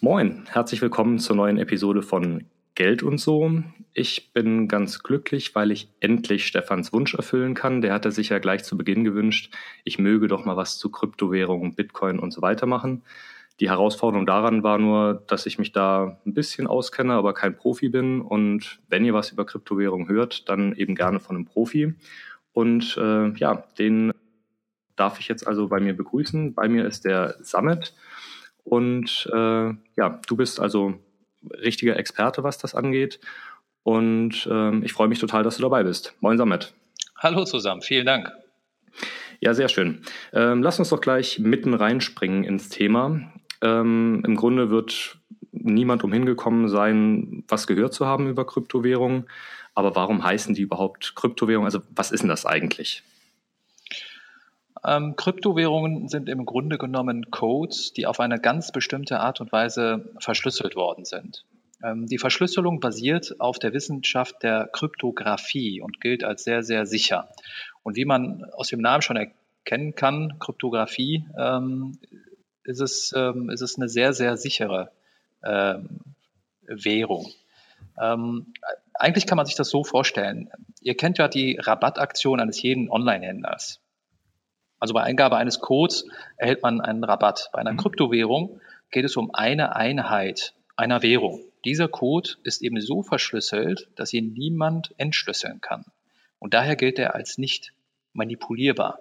Moin, 0.00 0.44
herzlich 0.48 0.82
willkommen 0.82 1.18
zur 1.20 1.36
neuen 1.36 1.58
Episode 1.58 2.02
von 2.02 2.46
Geld 2.74 3.04
und 3.04 3.18
so. 3.18 3.62
Ich 3.94 4.32
bin 4.32 4.66
ganz 4.66 5.04
glücklich, 5.04 5.54
weil 5.54 5.70
ich 5.70 5.88
endlich 6.00 6.46
Stefans 6.46 6.92
Wunsch 6.92 7.14
erfüllen 7.14 7.54
kann. 7.54 7.80
Der 7.80 7.92
hatte 7.94 8.10
sich 8.10 8.30
ja 8.30 8.38
gleich 8.38 8.64
zu 8.64 8.76
Beginn 8.76 9.04
gewünscht, 9.04 9.54
ich 9.84 9.98
möge 9.98 10.26
doch 10.26 10.44
mal 10.44 10.56
was 10.56 10.78
zu 10.78 10.90
Kryptowährungen, 10.90 11.74
Bitcoin 11.74 12.18
und 12.18 12.32
so 12.32 12.42
weiter 12.42 12.66
machen. 12.66 13.02
Die 13.60 13.70
Herausforderung 13.70 14.26
daran 14.26 14.62
war 14.64 14.78
nur, 14.78 15.22
dass 15.28 15.46
ich 15.46 15.58
mich 15.58 15.72
da 15.72 16.18
ein 16.26 16.34
bisschen 16.34 16.66
auskenne, 16.66 17.14
aber 17.14 17.34
kein 17.34 17.56
Profi 17.56 17.88
bin. 17.88 18.20
Und 18.20 18.80
wenn 18.88 19.04
ihr 19.04 19.14
was 19.14 19.30
über 19.30 19.46
Kryptowährungen 19.46 20.08
hört, 20.08 20.48
dann 20.48 20.74
eben 20.74 20.94
gerne 20.96 21.20
von 21.20 21.36
einem 21.36 21.46
Profi. 21.46 21.94
Und 22.52 22.96
äh, 22.96 23.30
ja, 23.38 23.64
den 23.78 24.12
darf 24.96 25.20
ich 25.20 25.28
jetzt 25.28 25.46
also 25.46 25.68
bei 25.68 25.80
mir 25.80 25.96
begrüßen. 25.96 26.54
Bei 26.54 26.68
mir 26.68 26.86
ist 26.86 27.04
der 27.04 27.36
Samet. 27.40 27.94
Und 28.64 29.28
äh, 29.32 29.74
ja, 29.96 30.20
du 30.26 30.36
bist 30.36 30.58
also 30.58 30.94
richtiger 31.62 31.96
Experte, 31.96 32.42
was 32.42 32.58
das 32.58 32.74
angeht. 32.74 33.20
Und 33.82 34.48
äh, 34.50 34.78
ich 34.84 34.92
freue 34.92 35.08
mich 35.08 35.20
total, 35.20 35.44
dass 35.44 35.56
du 35.56 35.62
dabei 35.62 35.84
bist. 35.84 36.14
Moin, 36.20 36.38
Samet. 36.38 36.74
Hallo 37.18 37.44
zusammen, 37.44 37.82
vielen 37.82 38.06
Dank. 38.06 38.32
Ja, 39.40 39.54
sehr 39.54 39.68
schön. 39.68 40.02
Ähm, 40.32 40.62
lass 40.62 40.78
uns 40.78 40.88
doch 40.88 41.00
gleich 41.00 41.38
mitten 41.38 41.74
reinspringen 41.74 42.44
ins 42.44 42.68
Thema. 42.68 43.20
Ähm, 43.62 44.22
Im 44.26 44.36
Grunde 44.36 44.70
wird 44.70 45.18
niemand 45.52 46.04
umhingekommen 46.04 46.68
sein, 46.68 47.44
was 47.48 47.66
gehört 47.66 47.94
zu 47.94 48.06
haben 48.06 48.28
über 48.28 48.46
Kryptowährungen. 48.46 49.28
Aber 49.74 49.94
warum 49.94 50.24
heißen 50.24 50.54
die 50.54 50.62
überhaupt 50.62 51.14
Kryptowährungen? 51.16 51.66
Also 51.66 51.80
was 51.94 52.10
ist 52.10 52.20
denn 52.20 52.28
das 52.28 52.46
eigentlich? 52.46 53.02
Ähm, 54.86 55.16
Kryptowährungen 55.16 56.08
sind 56.08 56.28
im 56.28 56.46
Grunde 56.46 56.78
genommen 56.78 57.30
Codes, 57.30 57.92
die 57.92 58.06
auf 58.06 58.20
eine 58.20 58.38
ganz 58.38 58.70
bestimmte 58.70 59.18
Art 59.18 59.40
und 59.40 59.50
Weise 59.50 60.12
verschlüsselt 60.20 60.76
worden 60.76 61.04
sind. 61.04 61.44
Ähm, 61.82 62.06
die 62.06 62.18
Verschlüsselung 62.18 62.78
basiert 62.78 63.40
auf 63.40 63.58
der 63.58 63.72
Wissenschaft 63.72 64.42
der 64.44 64.68
Kryptographie 64.72 65.80
und 65.80 66.00
gilt 66.00 66.22
als 66.22 66.44
sehr, 66.44 66.62
sehr 66.62 66.86
sicher. 66.86 67.28
Und 67.82 67.96
wie 67.96 68.04
man 68.04 68.44
aus 68.52 68.68
dem 68.68 68.80
Namen 68.80 69.02
schon 69.02 69.16
erkennen 69.16 69.96
kann, 69.96 70.38
Kryptographie 70.38 71.26
ähm, 71.36 71.98
ist 72.62 72.80
es, 72.80 73.12
ähm, 73.16 73.50
ist 73.50 73.62
es 73.62 73.76
eine 73.76 73.88
sehr, 73.88 74.12
sehr 74.12 74.36
sichere 74.36 74.92
ähm, 75.44 75.98
Währung. 76.62 77.26
Ähm, 78.00 78.52
eigentlich 78.94 79.26
kann 79.26 79.36
man 79.36 79.46
sich 79.46 79.56
das 79.56 79.68
so 79.68 79.82
vorstellen. 79.82 80.48
Ihr 80.80 80.96
kennt 80.96 81.18
ja 81.18 81.26
die 81.26 81.58
Rabattaktion 81.60 82.40
eines 82.40 82.62
jeden 82.62 82.88
Online-Händlers. 82.88 83.80
Also 84.78 84.94
bei 84.94 85.02
Eingabe 85.02 85.36
eines 85.36 85.60
Codes 85.60 86.06
erhält 86.36 86.62
man 86.62 86.80
einen 86.80 87.04
Rabatt. 87.04 87.50
Bei 87.52 87.60
einer 87.60 87.72
mhm. 87.72 87.78
Kryptowährung 87.78 88.60
geht 88.90 89.04
es 89.04 89.16
um 89.16 89.34
eine 89.34 89.74
Einheit 89.76 90.54
einer 90.76 91.02
Währung. 91.02 91.40
Dieser 91.64 91.88
Code 91.88 92.30
ist 92.44 92.62
eben 92.62 92.80
so 92.80 93.02
verschlüsselt, 93.02 93.88
dass 93.96 94.12
ihn 94.12 94.34
niemand 94.34 94.94
entschlüsseln 94.98 95.60
kann. 95.60 95.84
Und 96.38 96.54
daher 96.54 96.76
gilt 96.76 96.98
er 96.98 97.14
als 97.14 97.38
nicht 97.38 97.72
manipulierbar. 98.12 99.00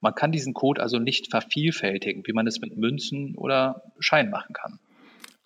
Man 0.00 0.14
kann 0.14 0.32
diesen 0.32 0.52
Code 0.52 0.82
also 0.82 0.98
nicht 0.98 1.30
vervielfältigen, 1.30 2.26
wie 2.26 2.32
man 2.32 2.46
es 2.46 2.60
mit 2.60 2.76
Münzen 2.76 3.36
oder 3.36 3.82
Scheinen 3.98 4.30
machen 4.30 4.52
kann. 4.52 4.78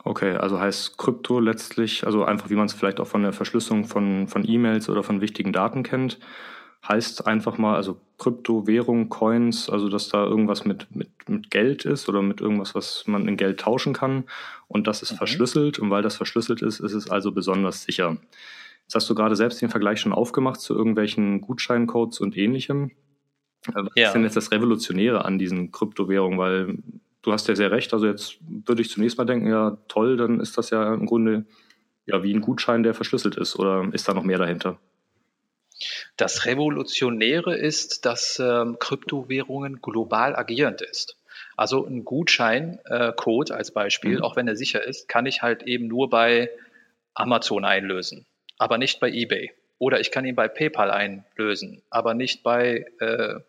Okay, 0.05 0.33
also 0.33 0.59
heißt 0.59 0.99
Krypto 0.99 1.39
letztlich, 1.39 2.05
also 2.05 2.25
einfach 2.25 2.51
wie 2.51 2.55
man 2.55 2.67
es 2.67 2.73
vielleicht 2.73 3.01
auch 3.01 3.07
von 3.07 3.23
der 3.23 3.33
Verschlüsselung 3.33 3.85
von, 3.85 4.27
von 4.27 4.49
E-Mails 4.49 4.89
oder 4.89 5.03
von 5.03 5.21
wichtigen 5.21 5.53
Daten 5.53 5.83
kennt, 5.83 6.19
heißt 6.89 7.27
einfach 7.27 7.59
mal, 7.59 7.77
also 7.77 8.01
Kryptowährung, 8.19 9.09
Coins, 9.09 9.69
also 9.69 9.89
dass 9.89 10.09
da 10.09 10.25
irgendwas 10.25 10.65
mit, 10.65 10.95
mit, 10.95 11.11
mit 11.29 11.51
Geld 11.51 11.85
ist 11.85 12.09
oder 12.09 12.23
mit 12.23 12.41
irgendwas, 12.41 12.75
was 12.75 13.05
man 13.07 13.29
in 13.29 13.37
Geld 13.37 13.61
tauschen 13.61 13.93
kann 13.93 14.25
und 14.67 14.87
das 14.87 15.03
ist 15.03 15.13
mhm. 15.13 15.17
verschlüsselt 15.17 15.79
und 15.79 15.91
weil 15.91 16.03
das 16.03 16.17
verschlüsselt 16.17 16.63
ist, 16.63 16.81
ist 16.81 16.95
es 16.95 17.11
also 17.11 17.33
besonders 17.33 17.83
sicher. 17.83 18.17
Jetzt 18.89 18.95
hast 18.95 19.11
du 19.11 19.15
gerade 19.15 19.37
selbst 19.37 19.61
den 19.61 19.69
Vergleich 19.69 20.01
schon 20.01 20.15
aufgemacht 20.15 20.61
zu 20.61 20.75
irgendwelchen 20.75 21.43
Gutscheincodes 21.43 22.21
und 22.21 22.37
ähnlichem. 22.39 22.91
Äh, 23.67 23.73
was 23.75 23.93
ja. 23.95 24.07
ist 24.07 24.15
denn 24.15 24.25
jetzt 24.25 24.37
das 24.37 24.51
Revolutionäre 24.51 25.27
an 25.27 25.39
diesen 25.39 25.71
Kryptowährungen? 25.73 26.39
Weil 26.39 26.79
du 27.21 27.33
hast 27.33 27.49
ja 27.49 27.55
sehr 27.55 27.71
recht. 27.71 27.93
Also 27.93 28.07
jetzt 28.07 28.39
würde 28.41 28.81
ich 28.81 28.89
zunächst 28.89 29.19
mal 29.19 29.27
denken, 29.27 29.47
ja 29.47 29.77
toll, 29.89 30.17
dann 30.17 30.41
ist 30.41 30.57
das 30.57 30.71
ja 30.71 30.95
im 30.95 31.05
Grunde 31.05 31.45
ja 32.07 32.23
wie 32.23 32.33
ein 32.33 32.41
Gutschein, 32.41 32.83
der 32.83 32.95
verschlüsselt 32.95 33.37
ist. 33.37 33.59
Oder 33.59 33.87
ist 33.93 34.09
da 34.09 34.15
noch 34.15 34.25
mehr 34.25 34.39
dahinter? 34.39 34.79
Das 36.17 36.47
Revolutionäre 36.47 37.57
ist, 37.57 38.05
dass 38.05 38.39
ähm, 38.39 38.79
Kryptowährungen 38.79 39.81
global 39.81 40.35
agierend 40.35 40.83
ist. 40.83 41.17
Also 41.57 41.85
ein 41.87 42.05
Gutscheincode 42.05 43.51
äh, 43.51 43.55
als 43.55 43.73
Beispiel, 43.73 44.17
mhm. 44.19 44.23
auch 44.23 44.37
wenn 44.37 44.49
er 44.49 44.57
sicher 44.57 44.85
ist, 44.85 45.09
kann 45.09 45.27
ich 45.27 45.43
halt 45.43 45.63
eben 45.65 45.89
nur 45.89 46.09
bei 46.11 46.51
Amazon 47.15 47.65
einlösen, 47.65 48.27
aber 48.59 48.79
nicht 48.79 49.01
bei 49.01 49.11
eBay. 49.11 49.53
Oder 49.79 50.01
ich 50.01 50.11
kann 50.11 50.25
ihn 50.25 50.35
bei 50.35 50.49
PayPal 50.49 50.91
einlösen, 50.91 51.83
aber 51.91 52.15
nicht 52.15 52.43
bei 52.43 52.87
äh, 53.01 53.41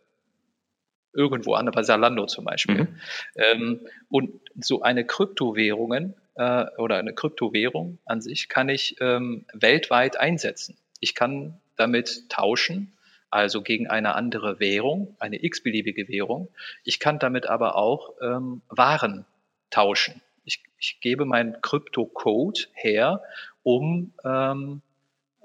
irgendwo 1.14 1.54
anders, 1.54 1.76
bei 1.76 1.84
Salando 1.84 2.26
zum 2.28 2.46
Beispiel. 2.46 2.84
Mhm. 2.84 3.00
Ähm, 3.36 3.80
und 4.10 4.40
so 4.60 4.82
eine 4.82 5.06
Kryptowährungen 5.06 6.14
äh, 6.36 6.66
oder 6.78 6.98
eine 6.98 7.14
Kryptowährung 7.14 8.00
an 8.06 8.22
sich 8.22 8.50
kann 8.50 8.70
ich 8.70 8.96
ähm, 9.02 9.46
weltweit 9.54 10.20
einsetzen. 10.20 10.78
Ich 11.00 11.16
kann 11.16 11.60
damit 11.80 12.30
tauschen, 12.30 12.94
also 13.30 13.62
gegen 13.62 13.88
eine 13.88 14.16
andere 14.16 14.60
Währung, 14.60 15.16
eine 15.20 15.44
x-beliebige 15.44 16.08
Währung. 16.08 16.50
Ich 16.84 17.00
kann 17.00 17.20
damit 17.20 17.48
aber 17.48 17.76
auch 17.76 18.14
ähm, 18.22 18.62
Waren 18.70 19.26
tauschen. 19.70 20.22
Ich, 20.46 20.64
ich 20.80 21.00
gebe 21.00 21.26
meinen 21.26 21.62
Kryptocode 21.62 22.70
her, 22.74 23.22
um 23.64 24.14
ähm, 24.24 24.82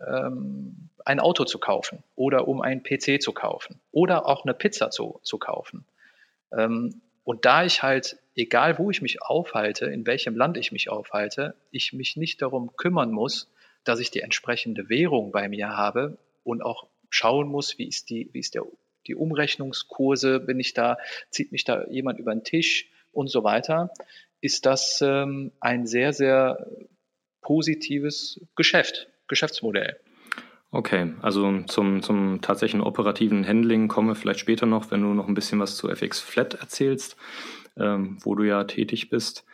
ähm, 0.06 0.88
ein 1.04 1.20
Auto 1.20 1.44
zu 1.44 1.58
kaufen 1.58 2.02
oder 2.16 2.48
um 2.48 2.62
einen 2.62 2.82
PC 2.82 3.20
zu 3.20 3.32
kaufen 3.32 3.80
oder 3.92 4.26
auch 4.26 4.44
eine 4.44 4.54
Pizza 4.54 4.90
zu, 4.90 5.20
zu 5.22 5.38
kaufen. 5.38 5.84
Ähm, 6.52 7.02
und 7.24 7.44
da 7.44 7.64
ich 7.64 7.82
halt, 7.82 8.18
egal 8.34 8.78
wo 8.78 8.90
ich 8.90 9.02
mich 9.02 9.22
aufhalte, 9.22 9.86
in 9.86 10.06
welchem 10.06 10.36
Land 10.36 10.56
ich 10.56 10.72
mich 10.72 10.90
aufhalte, 10.90 11.54
ich 11.70 11.92
mich 11.92 12.16
nicht 12.16 12.42
darum 12.42 12.76
kümmern 12.76 13.10
muss, 13.10 13.50
dass 13.84 14.00
ich 14.00 14.10
die 14.10 14.20
entsprechende 14.20 14.88
Währung 14.88 15.32
bei 15.32 15.48
mir 15.48 15.76
habe 15.76 16.18
und 16.42 16.62
auch 16.62 16.86
schauen 17.10 17.48
muss, 17.48 17.78
wie 17.78 17.86
ist 17.86 18.10
die, 18.10 18.28
wie 18.32 18.40
ist 18.40 18.54
der, 18.54 18.64
die 19.06 19.14
Umrechnungskurse, 19.14 20.40
bin 20.40 20.58
ich 20.58 20.74
da, 20.74 20.98
zieht 21.30 21.52
mich 21.52 21.64
da 21.64 21.86
jemand 21.88 22.18
über 22.18 22.34
den 22.34 22.44
Tisch 22.44 22.90
und 23.12 23.28
so 23.28 23.44
weiter, 23.44 23.90
ist 24.40 24.66
das 24.66 25.00
ähm, 25.02 25.52
ein 25.60 25.86
sehr, 25.86 26.12
sehr 26.12 26.66
positives 27.40 28.40
Geschäft, 28.56 29.08
Geschäftsmodell. 29.28 29.96
Okay, 30.70 31.12
also 31.22 31.62
zum, 31.68 32.02
zum 32.02 32.40
tatsächlichen 32.40 32.84
operativen 32.84 33.46
Handling 33.46 33.86
kommen 33.86 34.08
wir 34.08 34.16
vielleicht 34.16 34.40
später 34.40 34.66
noch, 34.66 34.90
wenn 34.90 35.02
du 35.02 35.14
noch 35.14 35.28
ein 35.28 35.34
bisschen 35.34 35.60
was 35.60 35.76
zu 35.76 35.88
FX 35.88 36.18
Flat 36.18 36.54
erzählst, 36.54 37.16
ähm, 37.76 38.18
wo 38.22 38.34
du 38.34 38.42
ja 38.42 38.64
tätig 38.64 39.08
bist. 39.08 39.44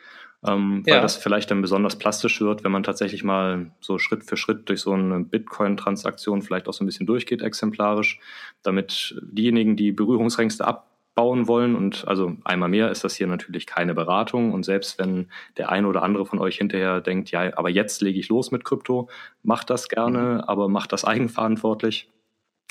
Ähm, 0.47 0.83
ja. 0.87 0.95
Weil 0.95 1.03
das 1.03 1.17
vielleicht 1.17 1.51
dann 1.51 1.61
besonders 1.61 1.97
plastisch 1.97 2.41
wird, 2.41 2.65
wenn 2.65 2.73
man 2.73 2.83
tatsächlich 2.83 3.25
mal 3.25 3.73
so 3.81 3.99
Schritt 3.99 4.25
für 4.25 4.37
Schritt 4.37 4.69
durch 4.69 4.81
so 4.81 4.93
eine 4.93 5.21
Bitcoin-Transaktion 5.21 6.41
vielleicht 6.41 6.69
auch 6.69 6.73
so 6.73 6.83
ein 6.83 6.87
bisschen 6.87 7.07
durchgeht, 7.07 7.43
exemplarisch, 7.43 8.21
damit 8.63 9.21
diejenigen, 9.23 9.77
die 9.77 9.93
Berührungsängste 9.93 10.67
ab 10.67 10.91
bauen 11.15 11.49
wollen. 11.49 11.75
Und 11.77 12.07
also 12.09 12.37
einmal 12.45 12.71
mehr 12.71 12.91
ist 12.91 13.05
das 13.05 13.15
hier 13.15 13.27
natürlich 13.27 13.67
keine 13.67 13.95
Beratung. 13.95 14.53
Und 14.53 14.65
selbst 14.65 14.99
wenn 14.99 15.29
der 15.59 15.71
eine 15.71 15.87
oder 15.87 16.03
andere 16.03 16.25
von 16.25 16.39
euch 16.39 16.57
hinterher 16.57 17.01
denkt, 17.01 17.31
ja, 17.31 17.57
aber 17.59 17.69
jetzt 17.69 18.01
lege 18.01 18.19
ich 18.19 18.29
los 18.29 18.51
mit 18.51 18.65
Krypto, 18.65 19.09
macht 19.43 19.69
das 19.69 19.89
gerne, 19.89 20.21
mhm. 20.21 20.41
aber 20.41 20.69
macht 20.69 20.93
das 20.93 21.05
eigenverantwortlich, 21.05 22.09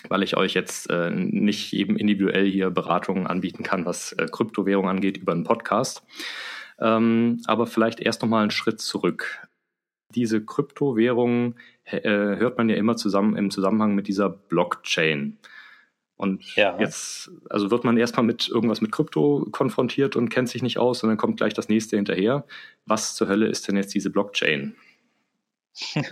weil 0.08 0.24
ich 0.24 0.38
euch 0.38 0.54
jetzt 0.54 0.90
äh, 0.90 1.12
nicht 1.12 1.74
eben 1.74 1.98
individuell 1.98 2.50
hier 2.50 2.72
Beratungen 2.72 3.28
anbieten 3.28 3.64
kann, 3.64 3.86
was 3.86 4.14
äh, 4.14 4.26
Kryptowährung 4.32 4.90
angeht, 4.90 5.18
über 5.18 5.34
einen 5.34 5.44
Podcast. 5.44 6.04
Ähm, 6.80 7.42
aber 7.46 7.68
vielleicht 7.68 8.00
erst 8.00 8.22
nochmal 8.22 8.44
einen 8.44 8.52
Schritt 8.52 8.80
zurück. 8.80 9.48
Diese 10.16 10.44
Kryptowährungen 10.44 11.56
äh, 11.86 12.02
hört 12.02 12.58
man 12.58 12.70
ja 12.70 12.76
immer 12.76 12.96
zusammen 12.96 13.36
im 13.36 13.52
Zusammenhang 13.52 13.96
mit 13.96 14.08
dieser 14.08 14.30
Blockchain. 14.30 15.38
Und 16.20 16.56
ja. 16.58 16.78
jetzt, 16.80 17.32
also 17.50 17.72
wird 17.72 17.86
man 17.86 17.98
erstmal 17.98 18.26
mit 18.26 18.50
irgendwas 18.50 18.82
mit 18.82 18.92
Krypto 18.92 19.48
konfrontiert 19.52 20.18
und 20.18 20.28
kennt 20.28 20.50
sich 20.50 20.62
nicht 20.62 20.78
aus 20.78 21.02
und 21.02 21.08
dann 21.08 21.18
kommt 21.18 21.38
gleich 21.38 21.54
das 21.54 21.70
nächste 21.70 21.96
hinterher. 21.96 22.46
Was 22.86 23.16
zur 23.16 23.30
Hölle 23.30 23.48
ist 23.48 23.68
denn 23.68 23.78
jetzt 23.78 23.94
diese 23.94 24.10
Blockchain? 24.10 24.76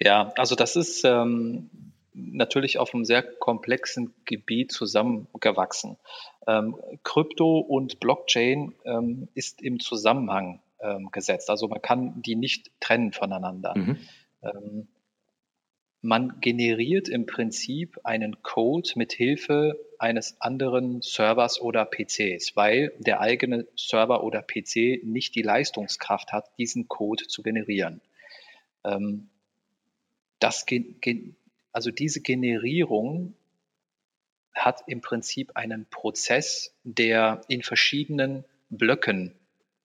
Ja, 0.00 0.32
also 0.36 0.54
das 0.54 0.76
ist 0.76 1.04
ähm, 1.04 1.68
natürlich 2.14 2.78
auf 2.78 2.94
einem 2.94 3.04
sehr 3.04 3.22
komplexen 3.22 4.14
Gebiet 4.24 4.72
zusammengewachsen. 4.72 5.98
Ähm, 6.46 6.76
Krypto 7.02 7.58
und 7.58 8.00
Blockchain 8.00 8.74
ähm, 8.84 9.28
ist 9.34 9.62
im 9.62 9.80
Zusammenhang 9.80 10.60
ähm, 10.80 11.10
gesetzt. 11.10 11.50
Also 11.50 11.68
man 11.68 11.80
kann 11.80 12.22
die 12.22 12.36
nicht 12.36 12.70
trennen 12.80 13.12
voneinander. 13.12 13.74
Mhm. 13.76 13.98
Ähm, 14.42 14.88
man 16.02 16.40
generiert 16.42 17.08
im 17.08 17.24
Prinzip 17.24 17.98
einen 18.04 18.42
Code 18.42 18.90
mit 18.96 19.14
Hilfe 19.14 19.80
eines 19.98 20.38
anderen 20.38 21.00
Servers 21.00 21.58
oder 21.58 21.86
PCs, 21.86 22.54
weil 22.56 22.92
der 22.98 23.20
eigene 23.20 23.66
Server 23.74 24.22
oder 24.22 24.42
PC 24.42 25.02
nicht 25.02 25.34
die 25.34 25.40
Leistungskraft 25.40 26.30
hat, 26.30 26.50
diesen 26.58 26.88
Code 26.88 27.26
zu 27.26 27.42
generieren. 27.42 28.02
Ähm, 28.84 29.30
das, 30.40 30.66
also 31.72 31.90
diese 31.90 32.20
Generierung 32.20 33.34
hat 34.54 34.82
im 34.86 35.00
Prinzip 35.00 35.52
einen 35.56 35.86
Prozess, 35.90 36.74
der 36.84 37.40
in 37.48 37.62
verschiedenen 37.62 38.44
Blöcken 38.70 39.34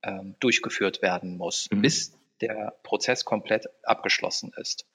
ähm, 0.03 0.35
durchgeführt 0.39 1.01
werden 1.01 1.37
muss, 1.37 1.69
mhm. 1.71 1.81
bis 1.81 2.17
der 2.41 2.75
Prozess 2.83 3.25
komplett 3.25 3.67
abgeschlossen 3.83 4.53
ist. 4.57 4.85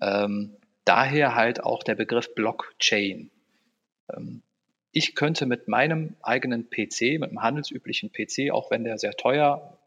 Ähm, 0.00 0.56
daher 0.84 1.34
halt 1.34 1.62
auch 1.62 1.82
der 1.82 1.94
Begriff 1.94 2.34
Blockchain. 2.34 3.30
Ähm, 4.14 4.42
ich 4.92 5.14
könnte 5.14 5.46
mit 5.46 5.68
meinem 5.68 6.16
eigenen 6.22 6.70
PC, 6.70 7.18
mit 7.18 7.24
einem 7.24 7.42
handelsüblichen 7.42 8.10
PC, 8.10 8.50
auch 8.52 8.70
wenn 8.70 8.84
der 8.84 8.98
sehr 8.98 9.12
teuer 9.12 9.78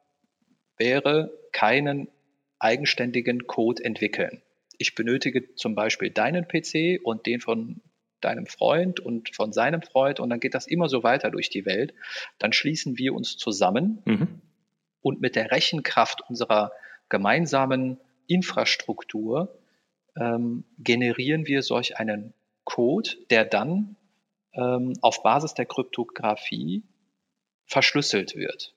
wäre, 0.78 1.32
keinen 1.52 2.08
eigenständigen 2.60 3.48
Code 3.48 3.84
entwickeln. 3.84 4.42
Ich 4.78 4.96
benötige 4.96 5.56
zum 5.56 5.76
Beispiel 5.76 6.12
deinen 6.12 6.48
PC 6.48 7.00
und 7.04 7.26
den 7.26 7.42
von 7.42 7.82
deinem 8.22 8.46
Freund 8.46 9.00
und 9.00 9.36
von 9.36 9.54
seinem 9.54 9.82
Freund 9.82 10.20
und 10.20 10.30
dann 10.30 10.40
geht 10.40 10.54
das 10.54 10.68
immer 10.68 10.90
so 10.90 11.04
weiter 11.04 11.32
durch 11.32 11.50
die 11.50 11.66
Welt. 11.66 11.94
Dann 12.40 12.54
schließen 12.54 12.98
wir 12.98 13.14
uns 13.14 13.38
zusammen 13.38 14.02
mhm. 14.06 14.42
und 15.02 15.22
mit 15.22 15.36
der 15.36 15.52
Rechenkraft 15.52 16.22
unserer 16.30 16.72
gemeinsamen 17.10 18.00
Infrastruktur 18.28 19.60
ähm, 20.16 20.64
generieren 20.80 21.46
wir 21.46 21.62
solch 21.62 21.98
einen 21.98 22.34
Code, 22.64 23.10
der 23.30 23.46
dann 23.46 23.96
ähm, 24.54 24.94
auf 25.02 25.24
Basis 25.24 25.54
der 25.54 25.66
Kryptographie 25.66 26.84
verschlüsselt 27.66 28.36
wird. 28.36 28.74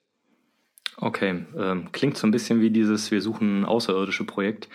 Okay, 0.97 1.45
ähm, 1.57 1.91
klingt 1.91 2.17
so 2.17 2.25
ein 2.25 2.31
bisschen 2.31 2.61
wie 2.61 2.69
dieses 2.69 3.11
Wir 3.11 3.21
suchen 3.21 3.65
außerirdische 3.65 4.25
Projekt. 4.25 4.69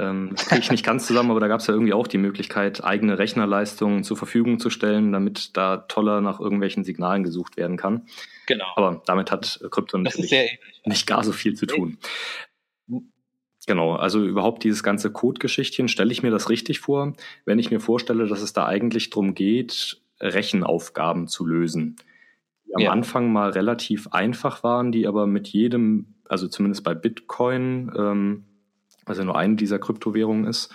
Ähm, 0.00 0.30
das 0.32 0.46
kriege 0.46 0.62
ich 0.62 0.70
nicht 0.70 0.84
ganz 0.84 1.06
zusammen, 1.06 1.30
aber 1.30 1.40
da 1.40 1.48
gab 1.48 1.60
es 1.60 1.66
ja 1.66 1.74
irgendwie 1.74 1.92
auch 1.92 2.06
die 2.06 2.18
Möglichkeit, 2.18 2.82
eigene 2.82 3.18
Rechnerleistungen 3.18 4.02
zur 4.02 4.16
Verfügung 4.16 4.58
zu 4.58 4.70
stellen, 4.70 5.12
damit 5.12 5.56
da 5.56 5.76
toller 5.76 6.20
nach 6.20 6.40
irgendwelchen 6.40 6.84
Signalen 6.84 7.22
gesucht 7.22 7.56
werden 7.56 7.76
kann. 7.76 8.06
Genau. 8.46 8.66
Aber 8.76 9.02
damit 9.04 9.30
hat 9.30 9.60
Krypto 9.70 9.98
natürlich 9.98 10.58
nicht 10.84 11.06
gar 11.06 11.22
so 11.22 11.32
viel 11.32 11.54
zu 11.54 11.66
tun. 11.66 11.98
Genau, 13.66 13.94
also 13.94 14.24
überhaupt 14.24 14.64
dieses 14.64 14.82
ganze 14.82 15.12
Code-Geschichtchen, 15.12 15.88
stelle 15.88 16.10
ich 16.10 16.22
mir 16.22 16.30
das 16.30 16.48
richtig 16.48 16.80
vor, 16.80 17.14
wenn 17.44 17.58
ich 17.58 17.70
mir 17.70 17.78
vorstelle, 17.78 18.26
dass 18.26 18.40
es 18.40 18.52
da 18.52 18.66
eigentlich 18.66 19.10
darum 19.10 19.34
geht, 19.34 20.00
Rechenaufgaben 20.18 21.28
zu 21.28 21.46
lösen. 21.46 21.96
Die 22.66 22.74
am 22.74 22.82
ja. 22.82 22.90
Anfang 22.90 23.32
mal 23.32 23.50
relativ 23.50 24.08
einfach 24.08 24.64
waren, 24.64 24.92
die 24.92 25.06
aber 25.06 25.26
mit 25.26 25.48
jedem, 25.48 26.14
also 26.28 26.48
zumindest 26.48 26.84
bei 26.84 26.94
Bitcoin, 26.94 27.92
ähm, 27.96 28.44
was 29.10 29.18
ja 29.18 29.24
nur 29.24 29.36
eine 29.36 29.56
dieser 29.56 29.78
Kryptowährungen 29.78 30.46
ist, 30.46 30.72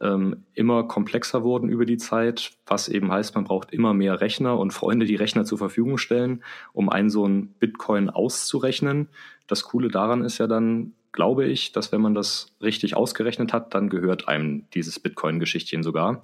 ähm, 0.00 0.44
immer 0.54 0.84
komplexer 0.84 1.42
wurden 1.42 1.68
über 1.68 1.84
die 1.84 1.96
Zeit, 1.96 2.52
was 2.66 2.88
eben 2.88 3.10
heißt, 3.10 3.34
man 3.34 3.44
braucht 3.44 3.72
immer 3.72 3.94
mehr 3.94 4.20
Rechner 4.20 4.58
und 4.58 4.72
Freunde, 4.72 5.06
die 5.06 5.16
Rechner 5.16 5.44
zur 5.44 5.58
Verfügung 5.58 5.98
stellen, 5.98 6.44
um 6.72 6.88
einen 6.88 7.10
so 7.10 7.24
einen 7.24 7.48
Bitcoin 7.54 8.10
auszurechnen. 8.10 9.08
Das 9.46 9.64
Coole 9.64 9.88
daran 9.88 10.22
ist 10.24 10.38
ja 10.38 10.46
dann, 10.46 10.92
glaube 11.12 11.46
ich, 11.46 11.72
dass 11.72 11.90
wenn 11.90 12.00
man 12.00 12.14
das 12.14 12.54
richtig 12.62 12.96
ausgerechnet 12.96 13.52
hat, 13.52 13.74
dann 13.74 13.88
gehört 13.88 14.28
einem 14.28 14.66
dieses 14.74 15.00
Bitcoin-Geschichtchen 15.00 15.82
sogar. 15.82 16.22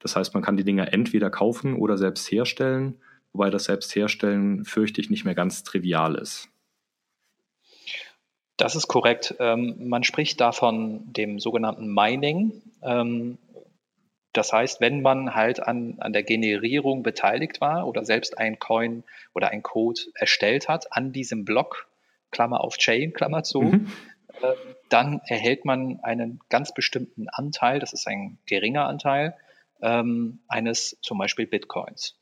Das 0.00 0.16
heißt, 0.16 0.34
man 0.34 0.42
kann 0.42 0.56
die 0.56 0.64
Dinger 0.64 0.92
entweder 0.92 1.30
kaufen 1.30 1.76
oder 1.76 1.96
selbst 1.96 2.30
herstellen, 2.30 2.96
wobei 3.32 3.48
das 3.48 3.64
Selbstherstellen, 3.64 4.64
fürchte 4.64 5.00
ich, 5.00 5.08
nicht 5.08 5.24
mehr 5.24 5.34
ganz 5.34 5.62
trivial 5.62 6.16
ist. 6.16 6.50
Das 8.56 8.76
ist 8.76 8.86
korrekt. 8.86 9.34
Ähm, 9.40 9.88
man 9.88 10.04
spricht 10.04 10.40
da 10.40 10.52
von 10.52 11.12
dem 11.12 11.40
sogenannten 11.40 11.92
Mining. 11.92 12.62
Ähm, 12.82 13.38
das 14.32 14.52
heißt, 14.52 14.80
wenn 14.80 15.00
man 15.00 15.34
halt 15.34 15.60
an, 15.60 15.96
an 16.00 16.12
der 16.12 16.24
Generierung 16.24 17.02
beteiligt 17.02 17.60
war 17.60 17.86
oder 17.86 18.04
selbst 18.04 18.38
ein 18.38 18.58
Coin 18.58 19.04
oder 19.32 19.48
ein 19.48 19.62
Code 19.62 20.00
erstellt 20.14 20.68
hat 20.68 20.92
an 20.92 21.12
diesem 21.12 21.44
Block, 21.44 21.88
Klammer 22.30 22.62
auf 22.62 22.76
Chain, 22.76 23.12
Klammer 23.12 23.44
zu, 23.44 23.62
mhm. 23.62 23.92
äh, 24.42 24.54
dann 24.88 25.20
erhält 25.26 25.64
man 25.64 26.00
einen 26.02 26.40
ganz 26.48 26.74
bestimmten 26.74 27.28
Anteil, 27.28 27.78
das 27.78 27.92
ist 27.92 28.08
ein 28.08 28.38
geringer 28.46 28.86
Anteil, 28.86 29.36
ähm, 29.82 30.40
eines 30.48 30.98
zum 31.00 31.18
Beispiel 31.18 31.46
Bitcoins. 31.46 32.16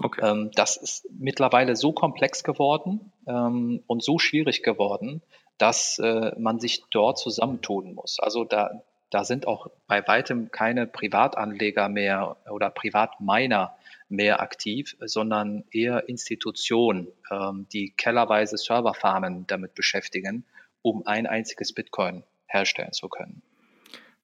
Okay. 0.00 0.20
Ähm, 0.24 0.50
das 0.54 0.76
ist 0.76 1.08
mittlerweile 1.10 1.76
so 1.76 1.92
komplex 1.92 2.42
geworden 2.42 3.12
ähm, 3.26 3.82
und 3.86 4.02
so 4.02 4.18
schwierig 4.18 4.62
geworden, 4.62 5.22
dass 5.58 5.98
äh, 5.98 6.32
man 6.38 6.58
sich 6.58 6.84
dort 6.90 7.18
zusammentun 7.18 7.94
muss. 7.94 8.18
Also 8.18 8.44
da, 8.44 8.82
da 9.10 9.24
sind 9.24 9.46
auch 9.46 9.68
bei 9.86 10.06
weitem 10.06 10.50
keine 10.50 10.86
Privatanleger 10.86 11.88
mehr 11.88 12.36
oder 12.50 12.70
Privatminer 12.70 13.76
mehr 14.08 14.40
aktiv, 14.40 14.96
sondern 15.00 15.64
eher 15.70 16.08
Institutionen, 16.08 17.08
ähm, 17.30 17.66
die 17.72 17.92
kellerweise 17.96 18.56
Serverfarmen 18.56 19.46
damit 19.46 19.74
beschäftigen, 19.74 20.44
um 20.82 21.06
ein 21.06 21.26
einziges 21.26 21.72
Bitcoin 21.72 22.24
herstellen 22.46 22.92
zu 22.92 23.08
können. 23.08 23.42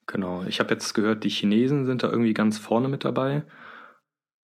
Genau, 0.07 0.43
ich 0.43 0.59
habe 0.59 0.75
jetzt 0.75 0.93
gehört, 0.95 1.23
die 1.23 1.29
Chinesen 1.29 1.87
sind 1.87 2.03
da 2.03 2.09
irgendwie 2.09 2.35
ganz 2.35 2.59
vorne 2.59 2.89
mit 2.89 3.05
dabei, 3.05 3.45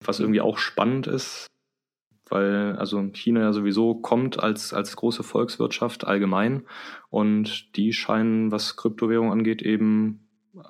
was 0.04 0.20
irgendwie 0.20 0.40
auch 0.40 0.58
spannend 0.58 1.06
ist, 1.06 1.46
weil 2.28 2.76
also 2.76 3.02
China 3.12 3.40
ja 3.40 3.52
sowieso 3.52 3.94
kommt 3.94 4.42
als, 4.42 4.72
als 4.72 4.96
große 4.96 5.22
Volkswirtschaft 5.22 6.06
allgemein 6.06 6.64
und 7.10 7.76
die 7.76 7.92
scheinen, 7.92 8.52
was 8.52 8.76
Kryptowährung 8.76 9.32
angeht, 9.32 9.62
eben 9.62 10.20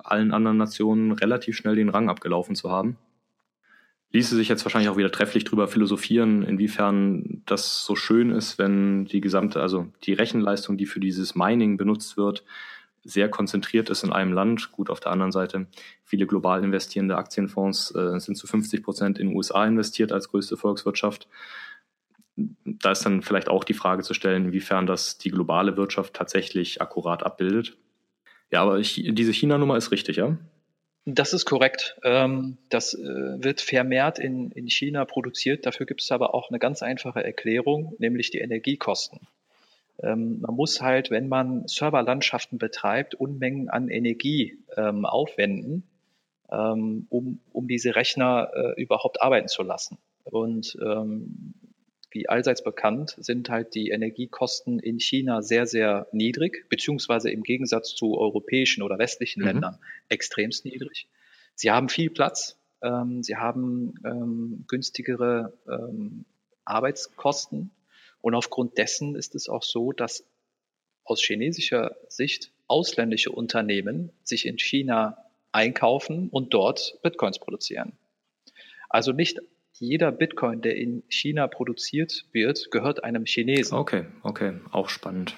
allen 0.03 0.31
anderen 0.31 0.57
Nationen 0.57 1.11
relativ 1.11 1.55
schnell 1.55 1.75
den 1.75 1.89
Rang 1.89 2.09
abgelaufen 2.09 2.55
zu 2.55 2.71
haben. 2.71 2.97
Ließe 4.11 4.35
sich 4.35 4.49
jetzt 4.49 4.65
wahrscheinlich 4.65 4.89
auch 4.89 4.97
wieder 4.97 5.11
trefflich 5.11 5.43
drüber 5.43 5.67
philosophieren, 5.67 6.41
inwiefern 6.41 7.43
das 7.45 7.85
so 7.85 7.95
schön 7.95 8.31
ist, 8.31 8.57
wenn 8.57 9.05
die 9.05 9.21
gesamte, 9.21 9.61
also 9.61 9.87
die 10.03 10.13
Rechenleistung, 10.13 10.77
die 10.77 10.87
für 10.87 10.99
dieses 10.99 11.35
Mining 11.35 11.77
benutzt 11.77 12.17
wird, 12.17 12.43
sehr 13.03 13.29
konzentriert 13.29 13.89
ist 13.89 14.03
in 14.03 14.11
einem 14.11 14.33
Land. 14.33 14.71
Gut, 14.71 14.89
auf 14.89 14.99
der 14.99 15.11
anderen 15.11 15.31
Seite, 15.31 15.67
viele 16.03 16.27
global 16.27 16.63
investierende 16.63 17.17
Aktienfonds 17.17 17.93
äh, 17.95 18.19
sind 18.19 18.35
zu 18.35 18.47
50 18.47 18.83
Prozent 18.83 19.19
in 19.19 19.29
den 19.29 19.35
USA 19.35 19.65
investiert 19.65 20.11
als 20.11 20.29
größte 20.29 20.57
Volkswirtschaft. 20.57 21.27
Da 22.35 22.91
ist 22.91 23.05
dann 23.05 23.21
vielleicht 23.21 23.49
auch 23.49 23.63
die 23.63 23.73
Frage 23.73 24.03
zu 24.03 24.13
stellen, 24.13 24.45
inwiefern 24.45 24.85
das 24.85 25.17
die 25.17 25.29
globale 25.29 25.75
Wirtschaft 25.75 26.13
tatsächlich 26.13 26.81
akkurat 26.81 27.23
abbildet. 27.23 27.77
Ja, 28.51 28.61
aber 28.61 28.79
diese 28.79 29.33
China-Nummer 29.33 29.77
ist 29.77 29.91
richtig, 29.91 30.17
ja? 30.17 30.37
Das 31.05 31.33
ist 31.33 31.45
korrekt. 31.45 31.97
Ähm, 32.03 32.57
das 32.69 32.93
äh, 32.93 32.97
wird 32.99 33.61
vermehrt 33.61 34.19
in 34.19 34.67
China 34.67 35.05
produziert. 35.05 35.65
Dafür 35.65 35.85
gibt 35.85 36.01
es 36.01 36.11
aber 36.11 36.33
auch 36.33 36.49
eine 36.49 36.59
ganz 36.59 36.81
einfache 36.81 37.23
Erklärung, 37.23 37.95
nämlich 37.99 38.31
die 38.31 38.39
Energiekosten. 38.39 39.27
Ähm, 40.01 40.41
man 40.41 40.55
muss 40.55 40.81
halt, 40.81 41.11
wenn 41.11 41.27
man 41.27 41.67
Serverlandschaften 41.67 42.57
betreibt, 42.57 43.15
Unmengen 43.15 43.69
an 43.69 43.89
Energie 43.89 44.57
ähm, 44.77 45.05
aufwenden, 45.05 45.83
ähm, 46.51 47.07
um, 47.09 47.39
um 47.51 47.67
diese 47.67 47.95
Rechner 47.95 48.49
äh, 48.53 48.81
überhaupt 48.81 49.21
arbeiten 49.21 49.47
zu 49.47 49.63
lassen. 49.63 49.97
Und 50.23 50.77
ähm, 50.81 51.53
wie 52.11 52.27
allseits 52.27 52.63
bekannt 52.63 53.15
sind 53.19 53.49
halt 53.49 53.75
die 53.75 53.89
Energiekosten 53.89 54.79
in 54.79 54.99
China 54.99 55.41
sehr, 55.41 55.67
sehr 55.67 56.07
niedrig, 56.11 56.67
beziehungsweise 56.69 57.29
im 57.29 57.43
Gegensatz 57.43 57.93
zu 57.93 58.17
europäischen 58.17 58.81
oder 58.81 58.97
westlichen 58.97 59.41
mhm. 59.41 59.47
Ländern 59.47 59.77
extremst 60.07 60.65
niedrig. 60.65 61.07
Sie 61.55 61.71
haben 61.71 61.89
viel 61.89 62.09
Platz, 62.09 62.57
ähm, 62.81 63.21
sie 63.21 63.35
haben 63.35 63.95
ähm, 64.05 64.65
günstigere 64.67 65.53
Arbeitskosten 66.65 67.71
und 68.21 68.35
aufgrund 68.35 68.77
dessen 68.77 69.15
ist 69.15 69.35
es 69.35 69.49
auch 69.49 69.63
so, 69.63 69.91
dass 69.91 70.25
aus 71.03 71.21
chinesischer 71.21 71.95
Sicht 72.07 72.51
ausländische 72.67 73.31
Unternehmen 73.31 74.11
sich 74.23 74.45
in 74.45 74.59
China 74.59 75.17
einkaufen 75.51 76.29
und 76.29 76.53
dort 76.53 76.99
Bitcoins 77.01 77.39
produzieren. 77.39 77.93
Also 78.89 79.11
nicht 79.11 79.39
jeder 79.73 80.11
Bitcoin, 80.11 80.61
der 80.61 80.75
in 80.75 81.03
China 81.07 81.47
produziert 81.47 82.25
wird, 82.31 82.69
gehört 82.71 83.03
einem 83.03 83.25
Chinesen. 83.25 83.77
Okay, 83.77 84.05
okay, 84.23 84.59
auch 84.71 84.89
spannend. 84.89 85.35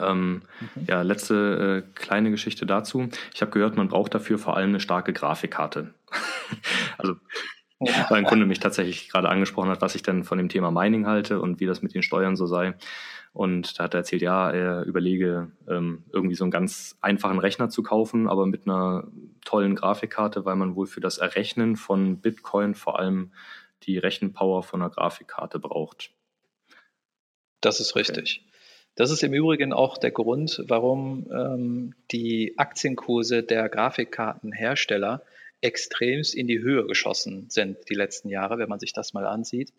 Ähm, 0.00 0.42
mhm. 0.74 0.86
Ja, 0.88 1.02
letzte 1.02 1.84
äh, 1.86 1.92
kleine 1.94 2.30
Geschichte 2.30 2.66
dazu. 2.66 3.08
Ich 3.32 3.40
habe 3.40 3.52
gehört, 3.52 3.76
man 3.76 3.88
braucht 3.88 4.14
dafür 4.14 4.38
vor 4.38 4.56
allem 4.56 4.70
eine 4.70 4.80
starke 4.80 5.12
Grafikkarte. 5.12 5.94
also 6.98 7.14
weil 7.78 8.18
ein 8.18 8.24
Kunde 8.24 8.46
mich 8.46 8.60
tatsächlich 8.60 9.08
gerade 9.08 9.28
angesprochen 9.28 9.70
hat, 9.70 9.82
was 9.82 9.94
ich 9.94 10.02
denn 10.02 10.24
von 10.24 10.38
dem 10.38 10.48
Thema 10.48 10.70
Mining 10.70 11.06
halte 11.06 11.40
und 11.40 11.60
wie 11.60 11.66
das 11.66 11.82
mit 11.82 11.94
den 11.94 12.02
Steuern 12.02 12.36
so 12.36 12.46
sei. 12.46 12.74
Und 13.32 13.78
da 13.78 13.84
hat 13.84 13.94
er 13.94 13.98
erzählt, 13.98 14.22
ja, 14.22 14.50
er 14.50 14.84
überlege, 14.84 15.50
ähm, 15.68 16.04
irgendwie 16.10 16.36
so 16.36 16.44
einen 16.44 16.50
ganz 16.50 16.96
einfachen 17.02 17.38
Rechner 17.38 17.68
zu 17.68 17.82
kaufen, 17.82 18.28
aber 18.28 18.46
mit 18.46 18.66
einer 18.66 19.08
tollen 19.44 19.74
Grafikkarte, 19.74 20.46
weil 20.46 20.56
man 20.56 20.74
wohl 20.74 20.86
für 20.86 21.00
das 21.00 21.18
Errechnen 21.18 21.76
von 21.76 22.18
Bitcoin 22.20 22.74
vor 22.74 22.98
allem 22.98 23.32
die 23.82 23.98
Rechenpower 23.98 24.62
von 24.62 24.80
einer 24.80 24.90
Grafikkarte 24.90 25.58
braucht. 25.58 26.12
Das 27.60 27.78
ist 27.78 27.94
richtig. 27.94 28.40
Okay. 28.42 28.52
Das 28.94 29.10
ist 29.10 29.22
im 29.22 29.34
Übrigen 29.34 29.74
auch 29.74 29.98
der 29.98 30.10
Grund, 30.10 30.64
warum 30.66 31.26
ähm, 31.30 31.94
die 32.10 32.54
Aktienkurse 32.56 33.42
der 33.42 33.68
Grafikkartenhersteller 33.68 35.22
extremst 35.60 36.34
in 36.34 36.46
die 36.46 36.60
Höhe 36.60 36.86
geschossen 36.86 37.48
sind 37.48 37.78
die 37.88 37.94
letzten 37.94 38.28
Jahre, 38.28 38.58
wenn 38.58 38.68
man 38.68 38.78
sich 38.78 38.92
das 38.92 39.14
mal 39.14 39.26
ansieht. 39.26 39.72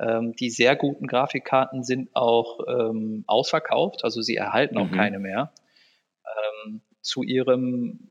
Ähm, 0.00 0.34
die 0.34 0.50
sehr 0.50 0.76
guten 0.76 1.06
Grafikkarten 1.06 1.82
sind 1.84 2.10
auch 2.14 2.60
ähm, 2.66 3.24
ausverkauft, 3.26 4.04
also 4.04 4.22
sie 4.22 4.36
erhalten 4.36 4.78
auch 4.78 4.90
mhm. 4.90 4.94
keine 4.94 5.18
mehr. 5.18 5.52
Ähm, 6.64 6.80
zu 7.00 7.22
ihrem 7.22 8.10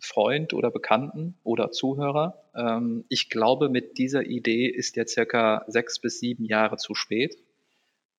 Freund 0.00 0.52
oder 0.52 0.70
Bekannten 0.70 1.36
oder 1.42 1.70
Zuhörer. 1.70 2.42
Ähm, 2.54 3.04
ich 3.08 3.30
glaube, 3.30 3.68
mit 3.68 3.98
dieser 3.98 4.24
Idee 4.26 4.66
ist 4.66 4.96
er 4.96 5.06
circa 5.06 5.64
sechs 5.66 5.98
bis 6.00 6.20
sieben 6.20 6.44
Jahre 6.44 6.76
zu 6.76 6.94
spät. 6.94 7.36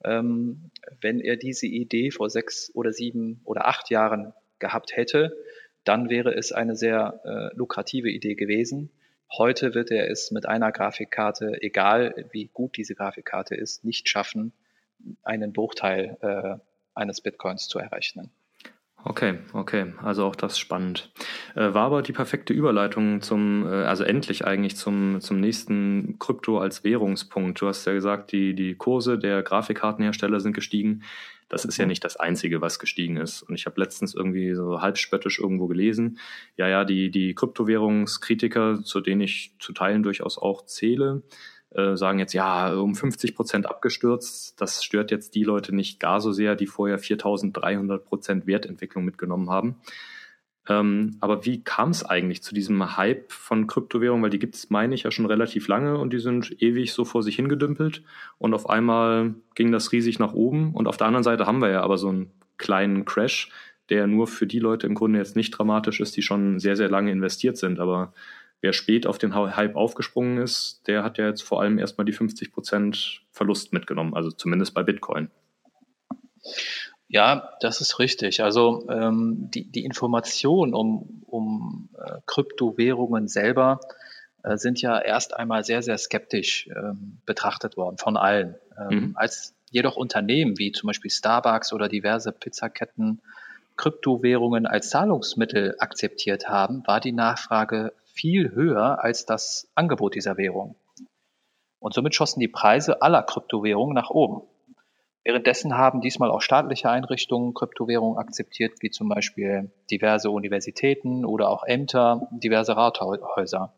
Ähm, 0.03 0.72
wenn 1.01 1.20
er 1.20 1.36
diese 1.36 1.68
Idee 1.68 2.12
vor 2.12 2.29
sechs 2.29 2.72
oder 2.74 2.91
sieben 2.91 3.41
oder 3.44 3.68
acht 3.68 3.89
Jahren 3.89 4.34
gehabt 4.60 4.96
hätte, 4.96 5.36
dann 5.89 6.08
wäre 6.08 6.36
es 6.36 6.51
eine 6.51 6.75
sehr 6.75 7.19
äh, 7.25 7.58
lukrative 7.58 8.12
Idee 8.12 8.36
gewesen. 8.36 8.91
Heute 9.36 9.74
wird 9.74 9.89
er 9.89 10.12
es 10.12 10.29
mit 10.29 10.46
einer 10.46 10.72
Grafikkarte, 10.72 11.63
egal 11.63 12.27
wie 12.31 12.48
gut 12.53 12.77
diese 12.77 12.93
Grafikkarte 12.93 13.55
ist, 13.55 13.84
nicht 13.84 14.08
schaffen, 14.08 14.53
einen 15.24 15.51
Bruchteil 15.51 16.15
äh, 16.22 16.58
eines 16.93 17.22
Bitcoins 17.22 17.67
zu 17.67 17.79
errechnen. 17.79 18.29
Okay, 19.03 19.39
okay, 19.53 19.93
also 20.03 20.25
auch 20.25 20.36
das 20.36 20.60
spannend. 20.60 21.12
Äh, 21.55 21.74
war 21.74 21.86
aber 21.86 22.03
die 22.03 22.13
perfekte 22.13 22.53
Überleitung 22.53 23.22
zum, 23.22 23.65
äh, 23.65 23.86
also 23.86 24.03
endlich 24.03 24.46
eigentlich 24.46 24.75
zum, 24.75 25.22
zum 25.22 25.39
nächsten 25.39 26.19
Krypto 26.19 26.60
als 26.60 26.84
Währungspunkt. 26.84 27.62
Du 27.62 27.67
hast 27.67 27.86
ja 27.86 27.93
gesagt, 27.93 28.31
die, 28.31 28.53
die 28.53 28.75
Kurse 28.75 29.17
der 29.17 29.41
Grafikkartenhersteller 29.41 30.39
sind 30.39 30.53
gestiegen. 30.53 31.01
Das 31.50 31.65
ist 31.65 31.77
ja 31.77 31.86
mhm. 31.86 31.89
nicht 31.89 32.03
das 32.03 32.15
Einzige, 32.15 32.62
was 32.62 32.79
gestiegen 32.79 33.18
ist. 33.18 33.41
Und 33.41 33.56
ich 33.56 33.65
habe 33.65 33.82
letztens 33.82 34.13
irgendwie 34.13 34.53
so 34.53 34.82
halb 34.82 34.98
spöttisch 34.98 35.39
irgendwo 35.39 35.68
gelesen, 35.68 36.20
ja, 36.56 36.68
ja, 36.68 36.86
die, 36.86 37.12
die 37.12 37.34
Kryptowährungskritiker, 37.34 38.82
zu 38.84 39.01
denen 39.01 39.22
ich 39.22 39.53
zu 39.60 39.74
Teilen 39.74 40.03
durchaus 40.03 40.38
auch 40.38 40.65
zähle, 40.65 41.24
äh, 41.72 41.96
sagen 41.96 42.20
jetzt, 42.20 42.34
ja, 42.34 42.74
um 42.74 42.96
50 42.96 43.36
Prozent 43.36 43.65
abgestürzt. 43.65 44.60
Das 44.62 44.84
stört 44.84 45.12
jetzt 45.12 45.36
die 45.36 45.44
Leute 45.44 45.75
nicht 45.75 46.00
gar 46.00 46.22
so 46.22 46.32
sehr, 46.32 46.56
die 46.56 46.68
vorher 46.68 46.98
4300 46.98 48.06
Prozent 48.06 48.48
Wertentwicklung 48.48 49.03
mitgenommen 49.03 49.50
haben. 49.50 49.75
Ähm, 50.69 51.17
aber 51.19 51.45
wie 51.45 51.63
kam 51.63 51.89
es 51.89 52.05
eigentlich 52.05 52.43
zu 52.43 52.53
diesem 52.53 52.95
Hype 52.95 53.31
von 53.31 53.65
Kryptowährungen? 53.65 54.23
Weil 54.23 54.29
die 54.29 54.39
gibt 54.39 54.55
es, 54.55 54.69
meine 54.69 54.93
ich, 54.93 55.03
ja 55.03 55.11
schon 55.11 55.25
relativ 55.25 55.67
lange 55.67 55.97
und 55.97 56.13
die 56.13 56.19
sind 56.19 56.61
ewig 56.61 56.93
so 56.93 57.05
vor 57.05 57.23
sich 57.23 57.35
hingedümpelt. 57.35 58.03
Und 58.38 58.53
auf 58.53 58.69
einmal 58.69 59.33
ging 59.55 59.71
das 59.71 59.91
riesig 59.91 60.19
nach 60.19 60.33
oben. 60.33 60.73
Und 60.75 60.88
auf 60.88 60.97
der 60.97 61.07
anderen 61.07 61.23
Seite 61.23 61.47
haben 61.47 61.59
wir 61.59 61.71
ja 61.71 61.81
aber 61.81 61.97
so 61.97 62.09
einen 62.09 62.31
kleinen 62.57 63.05
Crash, 63.05 63.49
der 63.89 64.05
nur 64.05 64.27
für 64.27 64.45
die 64.45 64.59
Leute 64.59 64.85
im 64.85 64.93
Grunde 64.93 65.17
jetzt 65.17 65.35
nicht 65.35 65.51
dramatisch 65.51 65.99
ist, 65.99 66.15
die 66.15 66.21
schon 66.21 66.59
sehr, 66.59 66.75
sehr 66.75 66.89
lange 66.89 67.11
investiert 67.11 67.57
sind. 67.57 67.79
Aber 67.79 68.13
wer 68.61 68.73
spät 68.73 69.07
auf 69.07 69.17
den 69.17 69.33
Hype 69.33 69.75
aufgesprungen 69.75 70.38
ist, 70.38 70.83
der 70.85 71.03
hat 71.03 71.17
ja 71.17 71.27
jetzt 71.27 71.41
vor 71.41 71.61
allem 71.61 71.79
erstmal 71.79 72.05
die 72.05 72.11
50 72.11 72.51
Prozent 72.51 73.23
Verlust 73.31 73.73
mitgenommen, 73.73 74.13
also 74.13 74.29
zumindest 74.29 74.75
bei 74.75 74.83
Bitcoin. 74.83 75.31
Ja, 77.09 77.53
das 77.59 77.81
ist 77.81 77.97
richtig. 77.97 78.43
Also 78.43 78.87
ähm, 78.87 79.49
die, 79.51 79.69
die 79.69 79.83
Informationen 79.83 80.75
um, 80.75 81.23
um 81.25 81.89
äh, 81.97 82.19
Kryptowährungen 82.27 83.27
selber 83.27 83.79
äh, 84.43 84.57
sind 84.57 84.79
ja 84.79 84.99
erst 84.99 85.35
einmal 85.35 85.63
sehr, 85.63 85.81
sehr 85.81 85.97
skeptisch 85.97 86.67
ähm, 86.67 87.17
betrachtet 87.25 87.77
worden 87.77 87.97
von 87.97 88.15
allen. 88.15 88.55
Ähm, 88.77 88.99
mhm. 88.99 89.11
Als 89.15 89.55
jedoch 89.71 89.97
Unternehmen 89.97 90.59
wie 90.59 90.71
zum 90.71 90.85
Beispiel 90.85 91.09
Starbucks 91.09 91.73
oder 91.73 91.89
diverse 91.89 92.31
Pizzaketten 92.31 93.21
Kryptowährungen 93.75 94.67
als 94.67 94.89
Zahlungsmittel 94.89 95.75
akzeptiert 95.79 96.47
haben, 96.47 96.85
war 96.85 96.99
die 96.99 97.11
Nachfrage 97.11 97.93
viel 98.13 98.51
höher 98.51 99.03
als 99.03 99.25
das 99.25 99.67
Angebot 99.73 100.13
dieser 100.13 100.37
Währung. 100.37 100.75
Und 101.79 101.93
somit 101.95 102.13
schossen 102.13 102.39
die 102.39 102.47
Preise 102.49 103.01
aller 103.01 103.23
Kryptowährungen 103.23 103.95
nach 103.95 104.11
oben. 104.11 104.41
Währenddessen 105.29 105.77
haben 105.77 106.01
diesmal 106.01 106.31
auch 106.31 106.41
staatliche 106.41 106.89
Einrichtungen 106.89 107.53
Kryptowährungen 107.53 108.17
akzeptiert, 108.17 108.81
wie 108.81 108.89
zum 108.89 109.09
Beispiel 109.09 109.69
diverse 109.91 110.31
Universitäten 110.31 111.24
oder 111.24 111.50
auch 111.50 111.63
Ämter, 111.65 112.27
diverse 112.31 112.75
Rathäuser. 112.75 113.71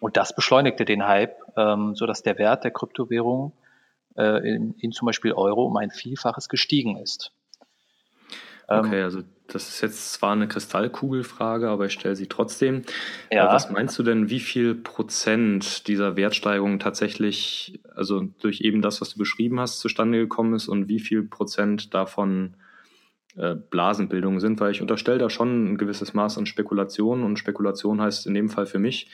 Und 0.00 0.16
das 0.16 0.34
beschleunigte 0.34 0.86
den 0.86 1.06
Hype, 1.06 1.36
ähm, 1.58 1.94
sodass 1.94 2.22
der 2.22 2.38
Wert 2.38 2.64
der 2.64 2.70
Kryptowährungen 2.70 3.52
äh, 4.16 4.48
in, 4.48 4.72
in 4.78 4.92
zum 4.92 5.04
Beispiel 5.04 5.34
Euro 5.34 5.66
um 5.66 5.76
ein 5.76 5.90
Vielfaches 5.90 6.48
gestiegen 6.48 6.96
ist. 6.96 7.30
Ähm, 8.68 8.80
okay, 8.80 9.02
also 9.02 9.22
das 9.48 9.68
ist 9.68 9.80
jetzt 9.80 10.12
zwar 10.12 10.32
eine 10.32 10.46
Kristallkugelfrage, 10.46 11.68
aber 11.68 11.86
ich 11.86 11.94
stelle 11.94 12.14
sie 12.14 12.26
trotzdem. 12.26 12.82
Ja. 13.32 13.52
Was 13.52 13.70
meinst 13.70 13.98
du 13.98 14.02
denn, 14.02 14.28
wie 14.28 14.40
viel 14.40 14.74
Prozent 14.74 15.88
dieser 15.88 16.16
Wertsteigerung 16.16 16.78
tatsächlich, 16.78 17.80
also 17.94 18.28
durch 18.40 18.60
eben 18.60 18.82
das, 18.82 19.00
was 19.00 19.14
du 19.14 19.18
beschrieben 19.18 19.58
hast, 19.58 19.80
zustande 19.80 20.18
gekommen 20.18 20.54
ist 20.54 20.68
und 20.68 20.88
wie 20.88 21.00
viel 21.00 21.22
Prozent 21.22 21.94
davon 21.94 22.54
äh, 23.36 23.54
Blasenbildung 23.54 24.38
sind? 24.38 24.60
Weil 24.60 24.72
ich 24.72 24.82
unterstelle 24.82 25.18
da 25.18 25.30
schon 25.30 25.72
ein 25.72 25.78
gewisses 25.78 26.12
Maß 26.12 26.36
an 26.36 26.44
Spekulation 26.44 27.24
und 27.24 27.38
Spekulation 27.38 28.02
heißt 28.02 28.26
in 28.26 28.34
dem 28.34 28.50
Fall 28.50 28.66
für 28.66 28.78
mich, 28.78 29.10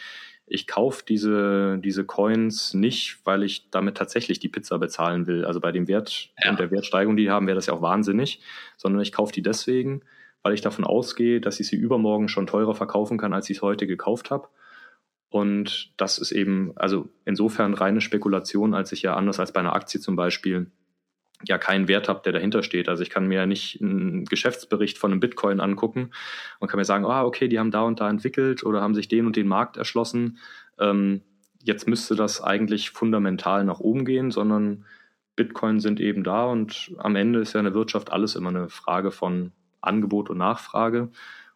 ich 0.47 0.67
kaufe 0.67 1.05
diese, 1.07 1.79
diese 1.79 2.05
Coins 2.05 2.75
nicht, 2.75 3.19
weil 3.25 3.43
ich 3.43 3.71
damit 3.71 3.97
tatsächlich 3.97 4.41
die 4.41 4.49
Pizza 4.49 4.79
bezahlen 4.79 5.27
will. 5.27 5.45
Also 5.45 5.61
bei 5.61 5.73
dem 5.73 5.89
Wert 5.89 6.31
ja. 6.43 6.51
und 6.51 6.61
der 6.61 6.71
Wertsteigerung, 6.71 7.17
die 7.17 7.31
haben, 7.31 7.47
wäre 7.47 7.55
das 7.55 7.67
ja 7.67 7.73
auch 7.73 7.83
wahnsinnig, 7.83 8.41
sondern 8.77 9.01
ich 9.01 9.13
kaufe 9.13 9.33
die 9.33 9.43
deswegen, 9.43 10.03
weil 10.43 10.55
ich 10.55 10.61
davon 10.61 10.85
ausgehe, 10.85 11.41
dass 11.41 11.61
ich 11.61 11.69
sie 11.69 11.77
übermorgen 11.77 12.29
schon 12.29 12.47
teurer 12.47 12.75
verkaufen 12.75 13.17
kann, 13.17 13.33
als 13.33 13.49
ich 13.49 13.59
es 13.59 13.63
heute 13.63 13.87
gekauft 13.87 14.31
habe. 14.31 14.49
Und 15.31 15.93
das 15.97 16.19
ist 16.19 16.31
eben, 16.31 16.73
also 16.77 17.09
insofern 17.25 17.75
reine 17.75 18.01
Spekulation, 18.01 18.75
als 18.75 18.93
ich 18.93 19.03
ja 19.03 19.17
anders 19.17 19.41
als 19.41 19.53
bei 19.53 19.61
einer 19.61 19.75
Aktie 19.75 20.01
zum 20.01 20.15
Beispiel 20.15 20.71
ja 21.47 21.59
keinen 21.59 21.89
Wert 21.89 22.09
habe, 22.09 22.23
der 22.25 22.33
dahinter 22.33 22.63
steht. 22.63 22.89
Also 22.89 23.03
ich 23.03 23.11
kann 23.11 23.27
mir 23.27 23.41
ja 23.41 23.47
nicht 23.47 23.81
einen 23.81 24.25
Geschäftsbericht 24.25 24.99
von 24.99 25.11
einem 25.11 25.21
Bitcoin 25.21 25.61
angucken 25.61 26.11
und 26.59 26.69
kann 26.69 26.79
mir 26.79 26.85
sagen, 26.85 27.05
ah, 27.05 27.25
okay, 27.25 27.49
die 27.49 27.59
haben 27.59 27.71
da 27.71 27.83
und 27.83 28.01
da 28.01 28.09
entwickelt 28.09 28.65
oder 28.65 28.81
haben 28.81 28.95
sich 28.95 29.09
den 29.09 29.27
und 29.27 29.37
den 29.37 29.49
Markt 29.49 29.77
erschlossen. 29.77 30.39
Ähm, 30.79 31.23
jetzt 31.63 31.89
müsste 31.89 32.15
das 32.15 32.43
eigentlich 32.43 32.91
fundamental 32.91 33.65
nach 33.65 33.81
oben 33.81 34.05
gehen, 34.05 34.31
sondern 34.31 34.85
Bitcoin 35.37 35.81
sind 35.81 36.01
eben 36.01 36.23
da 36.23 36.47
und 36.47 36.93
am 36.99 37.17
Ende 37.17 37.41
ist 37.41 37.55
ja 37.55 37.61
in 37.61 37.65
der 37.65 37.75
Wirtschaft 37.75 38.13
alles 38.13 38.37
immer 38.37 38.51
eine 38.51 38.69
Frage 38.69 39.11
von 39.11 39.53
Angebot 39.81 40.31
und 40.31 40.39
Nachfrage. 40.39 41.11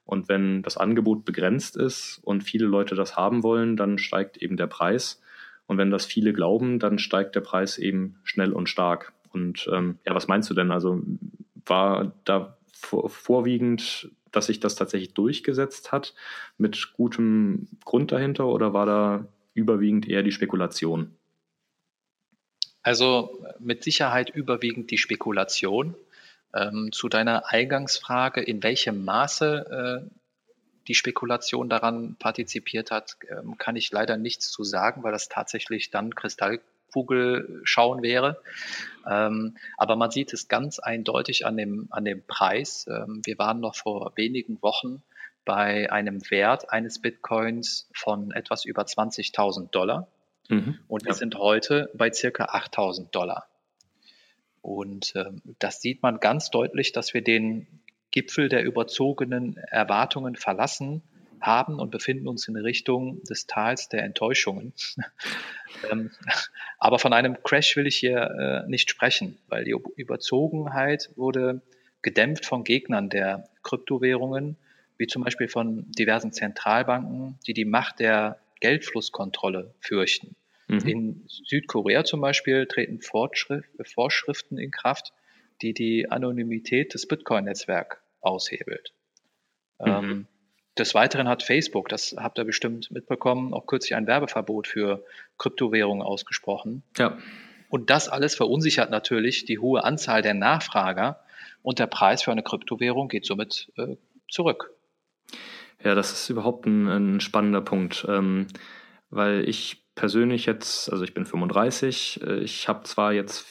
Und 0.04 0.28
wenn 0.28 0.62
das 0.62 0.78
Angebot 0.78 1.25
begrenzt 1.25 1.76
ist 1.76 2.18
und 2.23 2.42
viele 2.42 2.64
Leute 2.64 2.95
das 2.95 3.16
haben 3.16 3.42
wollen, 3.42 3.76
dann 3.76 3.99
steigt 3.99 4.38
eben 4.38 4.57
der 4.57 4.66
Preis. 4.66 5.21
Und 5.66 5.76
wenn 5.76 5.90
das 5.90 6.07
viele 6.07 6.33
glauben, 6.33 6.78
dann 6.78 6.99
steigt 6.99 7.35
der 7.37 7.42
Preis 7.42 7.76
eben 7.76 8.16
schnell 8.25 8.52
und 8.52 8.71
stark. 8.71 9.12
Und 9.32 9.68
ähm, 9.73 9.99
ja, 10.06 10.14
was 10.14 10.28
meinst 10.28 10.49
du 10.50 10.54
denn? 10.54 10.70
Also 10.70 11.02
war 11.66 12.12
da 12.25 12.56
vor, 12.73 13.08
vorwiegend, 13.08 14.11
dass 14.32 14.47
sich 14.47 14.61
das 14.61 14.75
tatsächlich 14.75 15.14
durchgesetzt 15.14 15.92
hat 15.92 16.14
mit 16.58 16.92
gutem 16.94 17.68
Grund 17.85 18.12
dahinter 18.12 18.47
oder 18.47 18.73
war 18.73 18.87
da 18.87 19.26
überwiegend 19.54 20.08
eher 20.08 20.23
die 20.23 20.32
Spekulation? 20.32 21.11
Also 22.82 23.44
mit 23.58 23.82
Sicherheit 23.82 24.30
überwiegend 24.30 24.90
die 24.90 24.99
Spekulation. 24.99 25.94
Ähm, 26.54 26.90
zu 26.92 27.11
deiner 27.11 27.50
Eingangsfrage, 27.52 28.40
in 28.40 28.62
welchem 28.62 29.04
Maße 29.04 30.06
äh, 30.06 30.11
die 30.87 30.94
Spekulation 30.94 31.68
daran 31.68 32.16
partizipiert 32.18 32.90
hat, 32.90 33.18
ähm, 33.28 33.58
kann 33.58 33.76
ich 33.76 33.92
leider 33.92 34.16
nichts 34.16 34.50
zu 34.50 34.64
sagen, 34.64 35.02
weil 35.02 35.12
das 35.12 35.28
tatsächlich 35.28 35.90
dann 35.90 36.14
Kristall 36.14 36.61
Kugel 36.92 37.61
schauen 37.64 38.02
wäre. 38.02 38.40
Ähm, 39.09 39.57
aber 39.76 39.97
man 39.97 40.11
sieht 40.11 40.33
es 40.33 40.49
ganz 40.49 40.78
eindeutig 40.78 41.47
an 41.47 41.57
dem, 41.57 41.88
an 41.90 42.04
dem 42.04 42.23
Preis. 42.26 42.87
Ähm, 42.88 43.23
wir 43.25 43.38
waren 43.38 43.61
noch 43.61 43.75
vor 43.75 44.12
wenigen 44.16 44.61
Wochen 44.62 45.02
bei 45.45 45.90
einem 45.90 46.21
Wert 46.30 46.71
eines 46.71 47.00
Bitcoins 47.00 47.88
von 47.95 48.33
etwas 48.33 48.64
über 48.64 48.83
20.000 48.83 49.71
Dollar. 49.71 50.09
Mhm, 50.49 50.78
und 50.88 51.04
wir 51.04 51.12
ja. 51.12 51.18
sind 51.18 51.37
heute 51.37 51.90
bei 51.95 52.12
circa 52.12 52.45
8.000 52.47 53.11
Dollar. 53.11 53.47
Und 54.61 55.14
ähm, 55.16 55.40
das 55.59 55.80
sieht 55.80 56.02
man 56.02 56.21
ganz 56.21 56.50
deutlich, 56.50 56.92
dass 56.92 57.14
wir 57.14 57.23
den 57.23 57.66
Gipfel 58.11 58.49
der 58.49 58.64
überzogenen 58.64 59.57
Erwartungen 59.57 60.37
verlassen 60.37 61.02
haben 61.42 61.78
und 61.78 61.90
befinden 61.90 62.28
uns 62.28 62.49
in 62.49 62.57
Richtung 62.57 63.23
des 63.25 63.47
Tals 63.47 63.88
der 63.88 64.02
Enttäuschungen. 64.04 64.73
ähm, 65.90 66.11
aber 66.78 66.99
von 66.99 67.12
einem 67.12 67.42
Crash 67.42 67.76
will 67.76 67.87
ich 67.87 67.97
hier 67.97 68.64
äh, 68.66 68.68
nicht 68.68 68.90
sprechen, 68.90 69.38
weil 69.49 69.64
die 69.64 69.75
Überzogenheit 69.97 71.11
wurde 71.16 71.62
gedämpft 72.02 72.47
von 72.47 72.64
Gegnern 72.64 73.11
der 73.11 73.49
Kryptowährungen, 73.62 74.57
wie 74.97 75.07
zum 75.07 75.25
Beispiel 75.25 75.49
von 75.49 75.90
diversen 75.92 76.33
Zentralbanken, 76.33 77.38
die 77.47 77.54
die 77.54 77.64
Macht 77.64 78.00
der 78.00 78.38
Geldflusskontrolle 78.61 79.75
fürchten. 79.80 80.37
Mhm. 80.68 80.78
In 80.80 81.25
Südkorea 81.28 82.04
zum 82.04 82.21
Beispiel 82.21 82.66
treten 82.66 83.00
Vorschriften 83.00 84.59
in 84.59 84.71
Kraft, 84.71 85.12
die 85.62 85.73
die 85.73 86.11
Anonymität 86.11 86.95
des 86.95 87.07
Bitcoin-Netzwerks 87.09 87.99
aushebelt. 88.21 88.92
Mhm. 89.80 89.87
Ähm, 89.87 90.26
des 90.78 90.94
Weiteren 90.94 91.28
hat 91.28 91.42
Facebook, 91.42 91.88
das 91.88 92.14
habt 92.18 92.38
ihr 92.38 92.44
bestimmt 92.44 92.90
mitbekommen, 92.90 93.52
auch 93.54 93.66
kürzlich 93.66 93.94
ein 93.94 94.06
Werbeverbot 94.06 94.66
für 94.66 95.04
Kryptowährungen 95.38 96.02
ausgesprochen. 96.02 96.82
Ja. 96.97 97.18
Und 97.68 97.90
das 97.90 98.08
alles 98.08 98.35
verunsichert 98.35 98.90
natürlich 98.90 99.44
die 99.44 99.58
hohe 99.58 99.85
Anzahl 99.85 100.23
der 100.23 100.35
Nachfrager 100.35 101.20
und 101.62 101.78
der 101.78 101.87
Preis 101.87 102.23
für 102.23 102.32
eine 102.32 102.42
Kryptowährung 102.42 103.08
geht 103.08 103.26
somit 103.26 103.70
äh, 103.76 103.97
zurück. 104.30 104.70
Ja, 105.85 105.94
das 105.94 106.12
ist 106.12 106.30
überhaupt 106.30 106.66
ein, 106.66 106.88
ein 106.88 107.20
spannender 107.20 107.61
Punkt, 107.61 108.06
ähm, 108.08 108.47
weil 109.11 109.49
ich 109.49 109.85
persönlich 109.94 110.47
jetzt, 110.47 110.90
also 110.90 111.04
ich 111.04 111.14
bin 111.14 111.26
35, 111.26 112.20
äh, 112.23 112.38
ich 112.38 112.68
habe 112.68 112.85
zwar 112.85 113.12
jetzt 113.12 113.47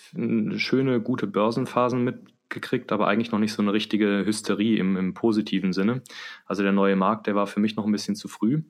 schöne, 0.57 1.01
gute 1.01 1.27
Börsenphasen 1.27 2.03
mitgekriegt, 2.47 2.91
aber 2.91 3.07
eigentlich 3.07 3.31
noch 3.31 3.39
nicht 3.39 3.53
so 3.53 3.61
eine 3.61 3.73
richtige 3.73 4.23
Hysterie 4.25 4.77
im, 4.77 4.95
im 4.95 5.13
positiven 5.13 5.73
Sinne. 5.73 6.01
Also 6.45 6.63
der 6.63 6.71
neue 6.71 6.95
Markt, 6.95 7.27
der 7.27 7.35
war 7.35 7.47
für 7.47 7.59
mich 7.59 7.75
noch 7.75 7.85
ein 7.85 7.91
bisschen 7.91 8.15
zu 8.15 8.27
früh, 8.27 8.63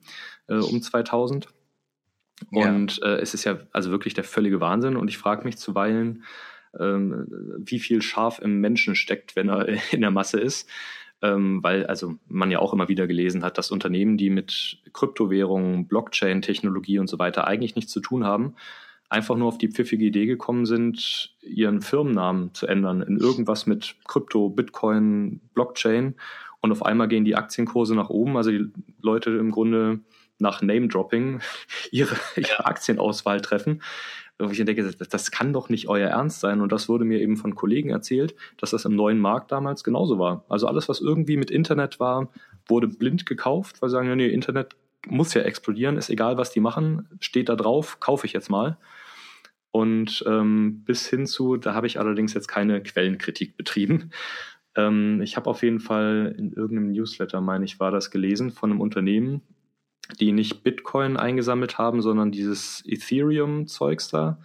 äh, 0.48 0.56
um 0.56 0.82
2000. 0.82 1.48
Und 2.50 2.98
ja. 2.98 3.06
äh, 3.06 3.20
es 3.20 3.34
ist 3.34 3.44
ja 3.44 3.58
also 3.72 3.90
wirklich 3.90 4.14
der 4.14 4.24
völlige 4.24 4.60
Wahnsinn. 4.60 4.96
Und 4.96 5.08
ich 5.08 5.18
frage 5.18 5.44
mich 5.44 5.58
zuweilen, 5.58 6.24
ähm, 6.78 7.26
wie 7.58 7.78
viel 7.78 8.02
Schaf 8.02 8.40
im 8.40 8.60
Menschen 8.60 8.94
steckt, 8.94 9.36
wenn 9.36 9.48
er 9.48 9.68
in 9.92 10.00
der 10.00 10.10
Masse 10.10 10.40
ist 10.40 10.68
ähm, 11.20 11.64
weil 11.64 11.84
also 11.86 12.14
man 12.28 12.52
ja 12.52 12.60
auch 12.60 12.72
immer 12.72 12.88
wieder 12.88 13.08
gelesen 13.08 13.42
hat, 13.42 13.58
dass 13.58 13.72
Unternehmen, 13.72 14.16
die 14.16 14.30
mit 14.30 14.78
Kryptowährungen, 14.92 15.88
Blockchain-Technologie 15.88 17.00
und 17.00 17.08
so 17.08 17.18
weiter 17.18 17.48
eigentlich 17.48 17.74
nichts 17.74 17.90
zu 17.90 17.98
tun 17.98 18.24
haben, 18.24 18.54
einfach 19.08 19.36
nur 19.36 19.48
auf 19.48 19.58
die 19.58 19.68
pfiffige 19.68 20.04
Idee 20.04 20.26
gekommen 20.26 20.66
sind, 20.66 21.34
ihren 21.40 21.80
Firmennamen 21.80 22.52
zu 22.54 22.66
ändern 22.66 23.02
in 23.02 23.16
irgendwas 23.16 23.66
mit 23.66 23.96
Krypto, 24.06 24.50
Bitcoin, 24.50 25.40
Blockchain 25.54 26.14
und 26.60 26.72
auf 26.72 26.84
einmal 26.84 27.08
gehen 27.08 27.24
die 27.24 27.36
Aktienkurse 27.36 27.94
nach 27.94 28.10
oben. 28.10 28.36
Also 28.36 28.50
die 28.50 28.70
Leute 29.00 29.30
im 29.30 29.50
Grunde 29.50 30.00
nach 30.38 30.60
Name-Dropping 30.60 31.40
ihre, 31.90 32.16
ihre 32.36 32.66
Aktienauswahl 32.66 33.40
treffen 33.40 33.80
wo 34.38 34.50
ich 34.50 34.64
denke, 34.64 34.84
das, 34.84 34.96
das 35.08 35.30
kann 35.30 35.52
doch 35.52 35.68
nicht 35.68 35.88
euer 35.88 36.08
Ernst 36.08 36.40
sein. 36.40 36.60
Und 36.60 36.70
das 36.70 36.88
wurde 36.88 37.04
mir 37.04 37.20
eben 37.20 37.36
von 37.36 37.54
Kollegen 37.54 37.90
erzählt, 37.90 38.34
dass 38.56 38.70
das 38.70 38.84
im 38.84 38.94
neuen 38.94 39.18
Markt 39.18 39.50
damals 39.50 39.82
genauso 39.82 40.18
war. 40.18 40.44
Also 40.48 40.66
alles, 40.68 40.88
was 40.88 41.00
irgendwie 41.00 41.36
mit 41.36 41.50
Internet 41.50 41.98
war, 41.98 42.28
wurde 42.66 42.86
blind 42.86 43.26
gekauft, 43.26 43.82
weil 43.82 43.88
sie 43.88 43.94
sagen, 43.94 44.16
nee, 44.16 44.28
Internet 44.28 44.76
muss 45.06 45.34
ja 45.34 45.42
explodieren, 45.42 45.96
ist 45.96 46.10
egal, 46.10 46.36
was 46.36 46.52
die 46.52 46.60
machen, 46.60 47.08
steht 47.20 47.48
da 47.48 47.56
drauf, 47.56 47.98
kaufe 48.00 48.26
ich 48.26 48.32
jetzt 48.32 48.50
mal. 48.50 48.76
Und 49.78 50.24
ähm, 50.26 50.82
bis 50.84 51.08
hin 51.08 51.24
zu, 51.24 51.56
da 51.56 51.72
habe 51.72 51.86
ich 51.86 52.00
allerdings 52.00 52.34
jetzt 52.34 52.48
keine 52.48 52.82
Quellenkritik 52.82 53.56
betrieben. 53.56 54.10
Ähm, 54.74 55.22
ich 55.22 55.36
habe 55.36 55.48
auf 55.48 55.62
jeden 55.62 55.78
Fall 55.78 56.34
in 56.36 56.52
irgendeinem 56.52 56.90
Newsletter, 56.90 57.40
meine 57.40 57.64
ich, 57.64 57.78
war 57.78 57.92
das 57.92 58.10
gelesen 58.10 58.50
von 58.50 58.72
einem 58.72 58.80
Unternehmen, 58.80 59.40
die 60.18 60.32
nicht 60.32 60.64
Bitcoin 60.64 61.16
eingesammelt 61.16 61.78
haben, 61.78 62.02
sondern 62.02 62.32
dieses 62.32 62.82
Ethereum-Zeugs 62.88 64.08
da. 64.08 64.40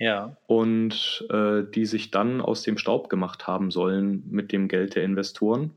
Ja. 0.00 0.36
Und 0.48 1.24
äh, 1.30 1.62
die 1.62 1.86
sich 1.86 2.10
dann 2.10 2.40
aus 2.40 2.64
dem 2.64 2.76
Staub 2.76 3.08
gemacht 3.08 3.46
haben 3.46 3.70
sollen 3.70 4.24
mit 4.28 4.50
dem 4.50 4.66
Geld 4.66 4.96
der 4.96 5.04
Investoren 5.04 5.74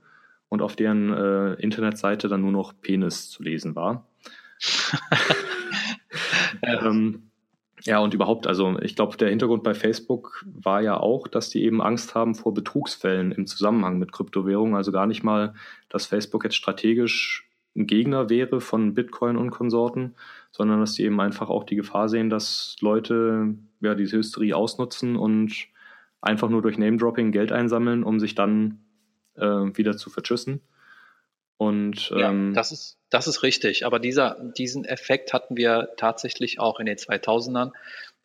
und 0.48 0.64
auf 0.64 0.76
deren 0.76 1.14
äh, 1.14 1.54
Internetseite 1.62 2.28
dann 2.28 2.42
nur 2.42 2.52
noch 2.52 2.74
Penis 2.82 3.30
zu 3.30 3.44
lesen 3.44 3.76
war. 3.76 4.08
ja. 6.64 6.88
ähm, 6.88 7.29
ja, 7.84 8.00
und 8.00 8.14
überhaupt, 8.14 8.48
also 8.48 8.78
ich 8.82 8.96
glaube, 8.96 9.18
der 9.18 9.30
Hintergrund 9.30 9.64
bei 9.64 9.74
Facebook 9.74 10.46
war 10.46 10.82
ja 10.82 10.98
auch, 10.98 11.28
dass 11.28 11.50
die 11.50 11.64
eben 11.64 11.82
Angst 11.82 12.16
haben 12.16 12.36
vor 12.36 12.54
Betrugsfällen 12.54 13.32
im 13.32 13.48
Zusammenhang 13.48 14.00
mit 14.00 14.12
Kryptowährungen. 14.12 14.76
Also 14.76 14.92
gar 14.92 15.08
nicht 15.08 15.24
mal, 15.24 15.54
dass 15.88 16.06
Facebook 16.06 16.44
jetzt 16.44 16.56
strategisch 16.56 17.50
ein 17.76 17.88
Gegner 17.88 18.30
wäre 18.30 18.60
von 18.62 18.94
Bitcoin 18.94 19.38
und 19.38 19.52
Konsorten, 19.52 20.16
sondern 20.52 20.80
dass 20.80 20.94
die 20.94 21.04
eben 21.04 21.22
einfach 21.22 21.50
auch 21.50 21.64
die 21.64 21.76
Gefahr 21.76 22.10
sehen, 22.10 22.30
dass 22.30 22.76
Leute 22.82 23.56
ja 23.80 23.96
diese 23.96 24.18
Hysterie 24.18 24.56
ausnutzen 24.56 25.16
und 25.16 25.68
einfach 26.22 26.50
nur 26.50 26.62
durch 26.62 26.78
Name-Dropping 26.78 27.32
Geld 27.32 27.52
einsammeln, 27.52 28.04
um 28.04 28.20
sich 28.20 28.36
dann 28.36 28.80
äh, 29.36 29.46
wieder 29.46 29.96
zu 29.96 30.10
verschüssen. 30.10 30.62
Und 31.60 32.14
ähm, 32.16 32.48
ja, 32.48 32.54
das 32.56 32.72
ist 32.72 32.98
das 33.10 33.28
ist 33.28 33.44
richtig. 33.44 33.86
Aber 33.86 34.00
dieser 34.00 34.38
diesen 34.58 34.86
Effekt 34.86 35.34
hatten 35.34 35.58
wir 35.58 35.90
tatsächlich 35.98 36.58
auch 36.58 36.80
in 36.80 36.86
den 36.86 36.96
2000ern 36.96 37.74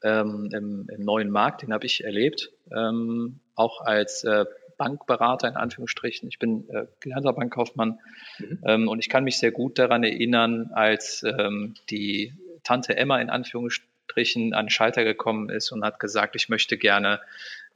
ähm, 0.05 0.51
im, 0.53 0.89
im 0.89 1.05
neuen 1.05 1.31
Markt. 1.31 1.63
Den 1.63 1.73
habe 1.73 1.85
ich 1.85 2.05
erlebt, 2.05 2.53
ähm, 2.71 3.41
auch 3.57 3.81
als 3.81 4.23
äh, 4.23 4.45
Bankberater 4.79 5.49
in 5.49 5.57
Anführungsstrichen. 5.57 6.29
Ich 6.29 6.39
bin 6.39 6.69
äh, 6.69 6.87
gelernter 7.01 7.33
Bankkaufmann 7.33 7.99
mhm. 8.39 8.61
ähm, 8.65 8.89
und 8.89 9.01
ich 9.01 9.09
kann 9.09 9.25
mich 9.25 9.39
sehr 9.39 9.51
gut 9.51 9.81
daran 9.81 10.05
erinnern, 10.05 10.71
als 10.73 11.25
ähm, 11.25 11.75
die 11.91 12.35
Tante 12.63 12.97
Emma 12.97 13.21
in 13.21 13.31
Anführungsstrichen 13.31 14.55
an 14.55 14.67
den 14.67 14.71
Schalter 14.71 15.03
gekommen 15.03 15.51
ist 15.51 15.73
und 15.73 15.85
hat 15.85 15.99
gesagt, 15.99 16.37
ich 16.37 16.49
möchte 16.49 16.79
gerne 16.79 17.21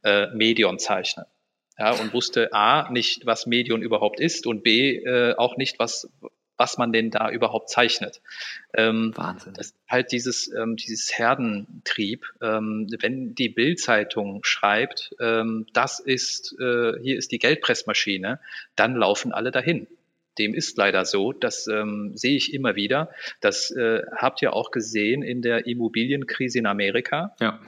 äh, 0.04 0.28
Medion 0.28 0.78
zeichnen. 0.78 1.26
Ja, 1.78 1.92
und 1.92 2.12
wusste 2.12 2.52
A, 2.52 2.90
nicht, 2.90 3.24
was 3.24 3.46
Medion 3.46 3.82
überhaupt 3.82 4.20
ist 4.20 4.46
und 4.46 4.62
B, 4.62 4.96
äh, 4.96 5.34
auch 5.36 5.56
nicht, 5.56 5.78
was, 5.78 6.08
was 6.56 6.76
man 6.76 6.92
denn 6.92 7.10
da 7.10 7.30
überhaupt 7.30 7.70
zeichnet. 7.70 8.20
Ähm, 8.74 9.12
Wahnsinn. 9.14 9.54
Das 9.54 9.74
halt 9.88 10.10
dieses, 10.10 10.52
ähm, 10.52 10.76
dieses 10.76 11.16
Herdentrieb. 11.16 12.26
Ähm, 12.42 12.88
wenn 13.00 13.34
die 13.34 13.48
Bildzeitung 13.48 14.40
schreibt, 14.42 15.14
ähm, 15.20 15.66
das 15.72 16.00
ist, 16.00 16.56
äh, 16.58 17.00
hier 17.00 17.16
ist 17.16 17.30
die 17.30 17.38
Geldpressmaschine, 17.38 18.40
dann 18.74 18.96
laufen 18.96 19.32
alle 19.32 19.52
dahin. 19.52 19.86
Dem 20.38 20.54
ist 20.54 20.76
leider 20.78 21.04
so. 21.04 21.32
Das 21.32 21.68
ähm, 21.68 22.12
sehe 22.16 22.36
ich 22.36 22.52
immer 22.52 22.74
wieder. 22.74 23.10
Das 23.40 23.70
äh, 23.70 24.02
habt 24.16 24.42
ihr 24.42 24.52
auch 24.52 24.72
gesehen 24.72 25.22
in 25.22 25.42
der 25.42 25.66
Immobilienkrise 25.66 26.58
in 26.58 26.66
Amerika. 26.66 27.36
Ja. 27.40 27.60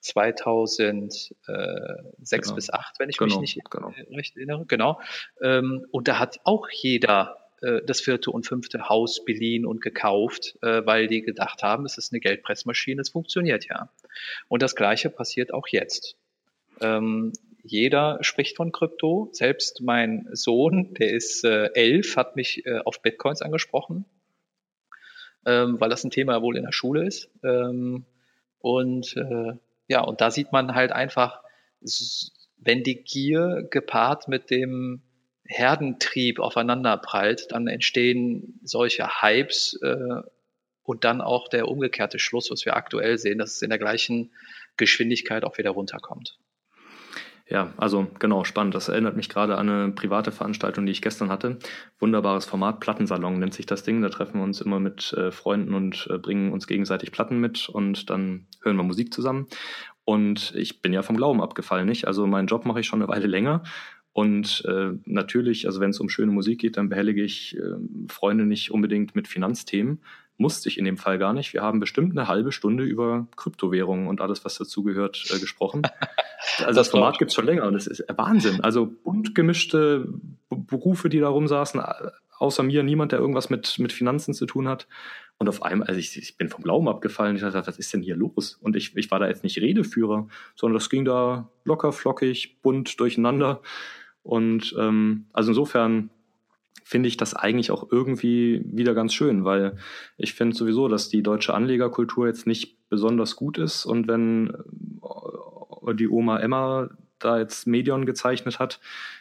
2006 0.00 1.34
genau. 1.46 2.54
bis 2.54 2.72
8, 2.72 2.98
wenn 2.98 3.08
ich 3.08 3.16
genau, 3.16 3.40
mich 3.40 3.56
nicht 3.56 3.70
genau. 3.70 3.92
recht 4.10 4.36
erinnere. 4.36 4.64
Genau. 4.66 5.00
Ähm, 5.42 5.86
und 5.90 6.08
da 6.08 6.18
hat 6.18 6.40
auch 6.44 6.68
jeder 6.70 7.40
äh, 7.62 7.82
das 7.84 8.00
vierte 8.00 8.30
und 8.30 8.46
fünfte 8.46 8.88
Haus 8.88 9.24
beliehen 9.24 9.66
und 9.66 9.80
gekauft, 9.82 10.56
äh, 10.62 10.84
weil 10.86 11.06
die 11.06 11.22
gedacht 11.22 11.62
haben, 11.62 11.84
es 11.84 11.98
ist 11.98 12.12
eine 12.12 12.20
Geldpressmaschine, 12.20 13.00
es 13.00 13.10
funktioniert 13.10 13.66
ja. 13.68 13.90
Und 14.48 14.62
das 14.62 14.74
Gleiche 14.74 15.10
passiert 15.10 15.52
auch 15.52 15.68
jetzt. 15.68 16.16
Ähm, 16.80 17.32
jeder 17.62 18.18
spricht 18.22 18.56
von 18.56 18.72
Krypto. 18.72 19.28
Selbst 19.32 19.82
mein 19.82 20.28
Sohn, 20.32 20.94
der 20.94 21.10
ist 21.10 21.44
äh, 21.44 21.66
elf, 21.74 22.16
hat 22.16 22.36
mich 22.36 22.64
äh, 22.64 22.78
auf 22.78 23.02
Bitcoins 23.02 23.42
angesprochen, 23.42 24.06
ähm, 25.44 25.78
weil 25.78 25.90
das 25.90 26.02
ein 26.04 26.10
Thema 26.10 26.40
wohl 26.40 26.56
in 26.56 26.64
der 26.64 26.72
Schule 26.72 27.06
ist. 27.06 27.28
Und 28.62 29.16
äh, 29.16 29.52
ja, 29.90 30.02
und 30.02 30.20
da 30.20 30.30
sieht 30.30 30.52
man 30.52 30.76
halt 30.76 30.92
einfach, 30.92 31.42
wenn 32.58 32.84
die 32.84 33.02
Gier 33.02 33.66
gepaart 33.70 34.28
mit 34.28 34.48
dem 34.48 35.02
Herdentrieb 35.44 36.38
aufeinander 36.38 36.96
prallt, 36.96 37.50
dann 37.50 37.66
entstehen 37.66 38.60
solche 38.62 39.20
Hypes 39.20 39.80
äh, 39.82 40.22
und 40.84 41.02
dann 41.02 41.20
auch 41.20 41.48
der 41.48 41.66
umgekehrte 41.66 42.20
Schluss, 42.20 42.52
was 42.52 42.64
wir 42.64 42.76
aktuell 42.76 43.18
sehen, 43.18 43.38
dass 43.38 43.56
es 43.56 43.62
in 43.62 43.70
der 43.70 43.80
gleichen 43.80 44.32
Geschwindigkeit 44.76 45.42
auch 45.42 45.58
wieder 45.58 45.70
runterkommt. 45.70 46.38
Ja, 47.50 47.72
also 47.76 48.06
genau, 48.20 48.44
spannend. 48.44 48.76
Das 48.76 48.88
erinnert 48.88 49.16
mich 49.16 49.28
gerade 49.28 49.58
an 49.58 49.68
eine 49.68 49.90
private 49.90 50.30
Veranstaltung, 50.30 50.86
die 50.86 50.92
ich 50.92 51.02
gestern 51.02 51.30
hatte. 51.30 51.58
Wunderbares 51.98 52.46
Format, 52.46 52.78
Plattensalon 52.78 53.40
nennt 53.40 53.54
sich 53.54 53.66
das 53.66 53.82
Ding. 53.82 54.00
Da 54.02 54.08
treffen 54.08 54.38
wir 54.38 54.44
uns 54.44 54.60
immer 54.60 54.78
mit 54.78 55.12
äh, 55.14 55.32
Freunden 55.32 55.74
und 55.74 56.06
äh, 56.10 56.18
bringen 56.18 56.52
uns 56.52 56.68
gegenseitig 56.68 57.10
Platten 57.10 57.40
mit 57.40 57.68
und 57.68 58.08
dann 58.08 58.46
hören 58.62 58.76
wir 58.76 58.84
Musik 58.84 59.12
zusammen. 59.12 59.48
Und 60.04 60.54
ich 60.54 60.80
bin 60.80 60.92
ja 60.92 61.02
vom 61.02 61.16
Glauben 61.16 61.42
abgefallen, 61.42 61.86
nicht? 61.86 62.06
Also 62.06 62.24
meinen 62.28 62.46
Job 62.46 62.64
mache 62.66 62.80
ich 62.80 62.86
schon 62.86 63.02
eine 63.02 63.10
Weile 63.10 63.26
länger 63.26 63.64
und 64.12 64.64
äh, 64.66 64.92
natürlich, 65.04 65.66
also 65.66 65.80
wenn 65.80 65.90
es 65.90 66.00
um 66.00 66.08
schöne 66.08 66.32
Musik 66.32 66.60
geht, 66.60 66.76
dann 66.76 66.88
behellige 66.88 67.22
ich 67.22 67.56
äh, 67.56 67.76
Freunde 68.08 68.44
nicht 68.44 68.70
unbedingt 68.70 69.14
mit 69.14 69.28
Finanzthemen. 69.28 70.00
Musste 70.40 70.70
ich 70.70 70.78
in 70.78 70.86
dem 70.86 70.96
Fall 70.96 71.18
gar 71.18 71.34
nicht. 71.34 71.52
Wir 71.52 71.60
haben 71.60 71.80
bestimmt 71.80 72.16
eine 72.16 72.26
halbe 72.26 72.50
Stunde 72.50 72.82
über 72.82 73.26
Kryptowährungen 73.36 74.08
und 74.08 74.22
alles, 74.22 74.42
was 74.42 74.56
dazugehört, 74.56 75.22
äh, 75.34 75.38
gesprochen. 75.38 75.82
Also 76.60 76.68
das, 76.68 76.76
das 76.76 76.88
Format 76.88 77.18
gibt 77.18 77.30
es 77.30 77.34
schon 77.34 77.44
länger 77.44 77.64
und 77.64 77.74
es 77.74 77.86
ist 77.86 78.02
Wahnsinn. 78.16 78.62
Also 78.62 78.86
bunt 78.86 79.34
gemischte 79.34 80.08
Berufe, 80.48 81.10
die 81.10 81.20
da 81.20 81.28
rumsaßen, 81.28 81.82
außer 82.38 82.62
mir 82.62 82.82
niemand, 82.82 83.12
der 83.12 83.18
irgendwas 83.18 83.50
mit, 83.50 83.78
mit 83.78 83.92
Finanzen 83.92 84.32
zu 84.32 84.46
tun 84.46 84.66
hat. 84.66 84.88
Und 85.36 85.50
auf 85.50 85.62
einmal, 85.62 85.88
also 85.88 86.00
ich, 86.00 86.16
ich 86.16 86.38
bin 86.38 86.48
vom 86.48 86.64
Glauben 86.64 86.88
abgefallen. 86.88 87.36
Ich 87.36 87.42
dachte, 87.42 87.66
was 87.66 87.78
ist 87.78 87.92
denn 87.92 88.00
hier 88.00 88.16
los? 88.16 88.58
Und 88.62 88.74
ich, 88.74 88.96
ich 88.96 89.10
war 89.10 89.18
da 89.18 89.28
jetzt 89.28 89.44
nicht 89.44 89.58
Redeführer, 89.58 90.28
sondern 90.54 90.78
das 90.78 90.88
ging 90.88 91.04
da 91.04 91.50
locker, 91.64 91.92
flockig, 91.92 92.62
bunt 92.62 92.98
durcheinander. 92.98 93.60
Und 94.22 94.74
ähm, 94.78 95.26
also 95.34 95.50
insofern 95.50 96.08
finde 96.90 97.08
ich 97.08 97.16
das 97.16 97.34
eigentlich 97.34 97.70
auch 97.70 97.86
irgendwie 97.92 98.62
wieder 98.64 98.94
ganz 98.94 99.14
schön, 99.14 99.44
weil 99.44 99.76
ich 100.16 100.34
finde 100.34 100.56
sowieso, 100.56 100.88
dass 100.88 101.08
die 101.08 101.22
deutsche 101.22 101.54
Anlegerkultur 101.54 102.26
jetzt 102.26 102.48
nicht 102.48 102.88
besonders 102.88 103.36
gut 103.36 103.58
ist. 103.58 103.86
Und 103.86 104.08
wenn 104.08 104.52
äh, 105.86 105.94
die 105.94 106.08
Oma 106.08 106.40
Emma 106.40 106.90
da 107.20 107.38
jetzt 107.38 107.68
Medion 107.68 108.06
gezeichnet 108.06 108.58
hat, 108.58 108.80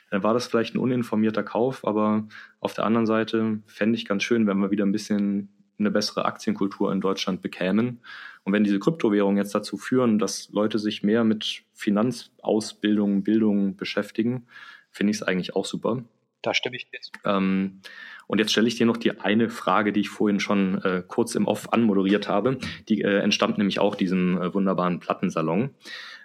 dann 0.10 0.24
war 0.24 0.34
das 0.34 0.48
vielleicht 0.48 0.74
ein 0.74 0.80
uninformierter 0.80 1.44
Kauf, 1.44 1.86
aber 1.86 2.28
auf 2.60 2.74
der 2.74 2.86
anderen 2.86 3.06
Seite 3.06 3.60
fände 3.68 4.00
ich 4.00 4.08
ganz 4.08 4.24
schön, 4.24 4.48
wenn 4.48 4.58
wir 4.58 4.72
wieder 4.72 4.88
ein 4.88 4.92
bisschen 4.92 5.50
eine 5.78 5.92
bessere 5.92 6.26
Aktienkultur 6.26 6.92
in 6.92 7.02
Deutschland 7.02 7.44
bekämen. 7.44 8.00
Und 8.46 8.54
wenn 8.54 8.64
diese 8.64 8.80
Kryptowährungen 8.80 9.38
jetzt 9.38 9.54
dazu 9.54 9.78
führen, 9.78 10.18
dass 10.18 10.50
Leute 10.50 10.80
sich 10.80 11.04
mehr 11.04 11.24
mit 11.24 11.62
Finanzausbildung, 11.74 13.22
Bildung 13.22 13.78
beschäftigen, 13.78 14.48
finde 14.90 15.12
ich 15.12 15.18
es 15.18 15.24
eigentlich 15.24 15.56
auch 15.56 15.66
super. 15.66 16.04
Da 16.42 16.54
stimme 16.54 16.76
ich 16.78 16.90
dir 16.90 17.02
zu. 17.02 17.12
Ähm, 17.26 17.82
und 18.28 18.40
jetzt 18.40 18.52
stelle 18.52 18.68
ich 18.68 18.76
dir 18.76 18.86
noch 18.86 18.98
die 18.98 19.20
eine 19.20 19.50
Frage, 19.50 19.92
die 19.92 20.02
ich 20.02 20.10
vorhin 20.10 20.40
schon 20.40 20.82
äh, 20.84 21.04
kurz 21.06 21.36
im 21.36 21.48
Off 21.48 21.74
anmoderiert 21.74 22.30
habe. 22.30 22.60
Die 22.88 23.02
äh, 23.02 23.20
entstammt 23.20 23.58
nämlich 23.58 23.80
auch 23.80 23.96
diesem 23.96 24.40
äh, 24.40 24.54
wunderbaren 24.54 25.00
Plattensalon. 25.00 25.72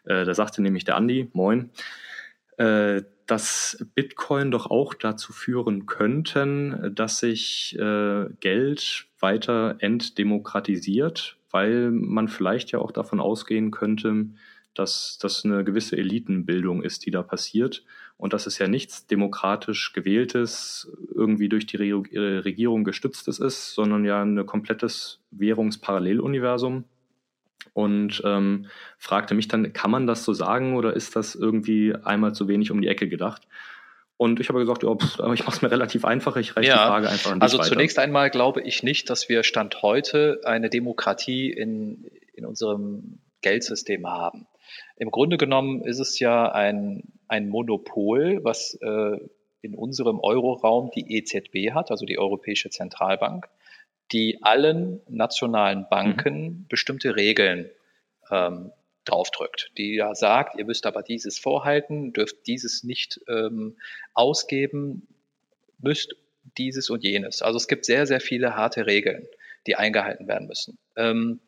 Äh, 0.04 0.24
da 0.24 0.34
sagte 0.34 0.62
nämlich 0.62 0.84
der 0.84 0.96
Andi, 0.96 1.30
moin, 1.32 1.70
äh, 2.58 3.02
dass 3.26 3.84
Bitcoin 3.94 4.50
doch 4.50 4.70
auch 4.70 4.92
dazu 4.92 5.32
führen 5.32 5.86
könnten, 5.86 6.94
dass 6.94 7.20
sich 7.20 7.74
äh, 7.78 8.26
Geld 8.40 9.06
weiter 9.18 9.76
entdemokratisiert, 9.78 11.38
weil 11.50 11.90
man 11.90 12.28
vielleicht 12.28 12.70
ja 12.72 12.80
auch 12.80 12.92
davon 12.92 13.20
ausgehen 13.20 13.70
könnte, 13.70 14.26
dass 14.74 15.18
das 15.20 15.44
eine 15.44 15.64
gewisse 15.64 15.96
Elitenbildung 15.96 16.82
ist, 16.82 17.06
die 17.06 17.10
da 17.10 17.22
passiert 17.22 17.84
und 18.16 18.32
dass 18.32 18.46
es 18.46 18.58
ja 18.58 18.68
nichts 18.68 19.06
demokratisch 19.06 19.92
gewähltes, 19.92 20.90
irgendwie 21.14 21.48
durch 21.48 21.66
die 21.66 21.76
Regierung 21.76 22.84
gestütztes 22.84 23.38
ist, 23.38 23.74
sondern 23.74 24.04
ja 24.04 24.22
ein 24.22 24.46
komplettes 24.46 25.20
Währungsparalleluniversum 25.30 26.84
und 27.72 28.22
ähm, 28.24 28.66
fragte 28.98 29.34
mich 29.34 29.48
dann, 29.48 29.72
kann 29.72 29.90
man 29.90 30.06
das 30.06 30.24
so 30.24 30.32
sagen 30.32 30.76
oder 30.76 30.94
ist 30.94 31.16
das 31.16 31.34
irgendwie 31.34 31.94
einmal 32.04 32.34
zu 32.34 32.48
wenig 32.48 32.70
um 32.70 32.80
die 32.80 32.88
Ecke 32.88 33.08
gedacht? 33.08 33.42
Und 34.16 34.38
ich 34.38 34.48
habe 34.48 34.60
gesagt, 34.60 34.84
ja, 34.84 34.94
pff, 34.94 35.18
ich 35.34 35.44
mache 35.44 35.56
es 35.56 35.62
mir 35.62 35.70
relativ 35.70 36.04
einfach, 36.04 36.36
ich 36.36 36.56
reiche 36.56 36.68
ja, 36.68 36.84
die 36.84 36.88
Frage 36.88 37.08
einfach 37.08 37.32
an 37.32 37.40
dich 37.40 37.42
Also 37.42 37.58
weiter. 37.58 37.68
zunächst 37.68 37.98
einmal 37.98 38.30
glaube 38.30 38.60
ich 38.62 38.82
nicht, 38.82 39.10
dass 39.10 39.28
wir 39.28 39.42
Stand 39.42 39.82
heute 39.82 40.40
eine 40.44 40.70
Demokratie 40.70 41.50
in, 41.50 42.04
in 42.32 42.46
unserem 42.46 43.18
Geldsystem 43.42 44.06
haben. 44.06 44.46
Im 44.96 45.10
Grunde 45.10 45.36
genommen 45.36 45.82
ist 45.82 45.98
es 45.98 46.18
ja 46.18 46.50
ein, 46.50 47.12
ein 47.28 47.48
Monopol, 47.48 48.42
was 48.44 48.74
äh, 48.80 49.18
in 49.62 49.74
unserem 49.74 50.20
Euroraum 50.20 50.90
die 50.94 51.16
EZB 51.16 51.72
hat, 51.72 51.90
also 51.90 52.04
die 52.06 52.18
Europäische 52.18 52.70
Zentralbank 52.70 53.48
die 54.12 54.42
allen 54.42 55.00
nationalen 55.08 55.86
Banken 55.88 56.42
mhm. 56.42 56.66
bestimmte 56.68 57.16
Regeln 57.16 57.70
ähm, 58.30 58.72
draufdrückt, 59.04 59.70
die 59.76 59.94
ja 59.96 60.14
sagt, 60.14 60.58
ihr 60.58 60.64
müsst 60.64 60.86
aber 60.86 61.02
dieses 61.02 61.38
vorhalten, 61.38 62.12
dürft 62.12 62.46
dieses 62.46 62.84
nicht 62.84 63.20
ähm, 63.28 63.76
ausgeben, 64.14 65.06
müsst 65.78 66.14
dieses 66.56 66.90
und 66.90 67.02
jenes. 67.04 67.42
Also 67.42 67.56
es 67.56 67.68
gibt 67.68 67.84
sehr, 67.84 68.06
sehr 68.06 68.20
viele 68.20 68.56
harte 68.56 68.86
Regeln, 68.86 69.26
die 69.66 69.76
eingehalten 69.76 70.28
werden 70.28 70.46
müssen. 70.46 70.78
Ähm, 70.96 71.40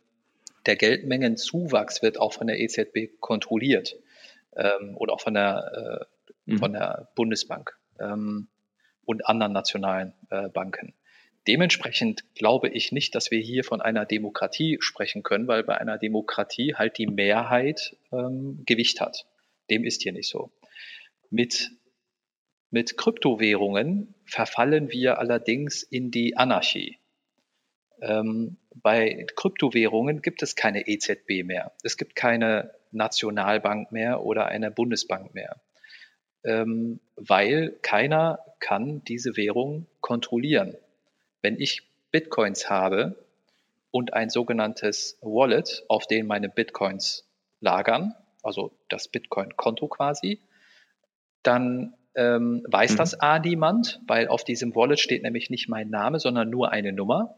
der 0.66 0.76
Geldmengenzuwachs 0.76 2.02
wird 2.02 2.18
auch 2.18 2.32
von 2.32 2.46
der 2.46 2.60
EZB 2.60 3.20
kontrolliert 3.20 3.96
ähm, 4.56 4.96
oder 4.96 5.14
auch 5.14 5.20
von 5.20 5.34
der, 5.34 6.06
äh, 6.46 6.52
mhm. 6.52 6.58
von 6.58 6.72
der 6.72 7.08
Bundesbank 7.14 7.76
ähm, 8.00 8.48
und 9.04 9.26
anderen 9.26 9.52
nationalen 9.52 10.12
äh, 10.30 10.48
Banken. 10.48 10.94
Dementsprechend 11.46 12.24
glaube 12.34 12.68
ich 12.68 12.90
nicht, 12.90 13.14
dass 13.14 13.30
wir 13.30 13.38
hier 13.38 13.62
von 13.62 13.80
einer 13.80 14.04
Demokratie 14.04 14.78
sprechen 14.80 15.22
können, 15.22 15.46
weil 15.46 15.62
bei 15.62 15.78
einer 15.78 15.96
Demokratie 15.96 16.74
halt 16.74 16.98
die 16.98 17.06
Mehrheit 17.06 17.96
ähm, 18.10 18.64
Gewicht 18.66 19.00
hat. 19.00 19.26
Dem 19.70 19.84
ist 19.84 20.02
hier 20.02 20.12
nicht 20.12 20.28
so. 20.28 20.50
Mit, 21.30 21.70
mit 22.70 22.96
Kryptowährungen 22.96 24.14
verfallen 24.24 24.90
wir 24.90 25.18
allerdings 25.18 25.84
in 25.84 26.10
die 26.10 26.36
Anarchie. 26.36 26.98
Ähm, 28.00 28.56
bei 28.82 29.26
Kryptowährungen 29.36 30.22
gibt 30.22 30.42
es 30.42 30.54
keine 30.54 30.86
EZB 30.86 31.44
mehr. 31.44 31.72
Es 31.82 31.96
gibt 31.96 32.14
keine 32.14 32.72
Nationalbank 32.92 33.92
mehr 33.92 34.22
oder 34.22 34.46
eine 34.46 34.70
Bundesbank 34.70 35.34
mehr, 35.34 35.56
ähm, 36.44 37.00
weil 37.16 37.76
keiner 37.82 38.40
kann 38.60 39.02
diese 39.04 39.36
Währung 39.36 39.86
kontrollieren. 40.00 40.76
Wenn 41.42 41.58
ich 41.60 41.82
Bitcoins 42.10 42.70
habe 42.70 43.16
und 43.90 44.14
ein 44.14 44.30
sogenanntes 44.30 45.18
Wallet, 45.20 45.84
auf 45.88 46.06
dem 46.06 46.26
meine 46.26 46.48
Bitcoins 46.48 47.28
lagern, 47.60 48.14
also 48.42 48.72
das 48.88 49.08
Bitcoin-Konto 49.08 49.88
quasi, 49.88 50.40
dann 51.42 51.94
ähm, 52.14 52.64
weiß 52.68 52.92
mhm. 52.92 52.96
das 52.96 53.20
A 53.20 53.38
niemand, 53.38 54.00
weil 54.06 54.28
auf 54.28 54.44
diesem 54.44 54.74
Wallet 54.74 55.00
steht 55.00 55.22
nämlich 55.22 55.50
nicht 55.50 55.68
mein 55.68 55.90
Name, 55.90 56.18
sondern 56.18 56.50
nur 56.50 56.70
eine 56.72 56.92
Nummer. 56.92 57.36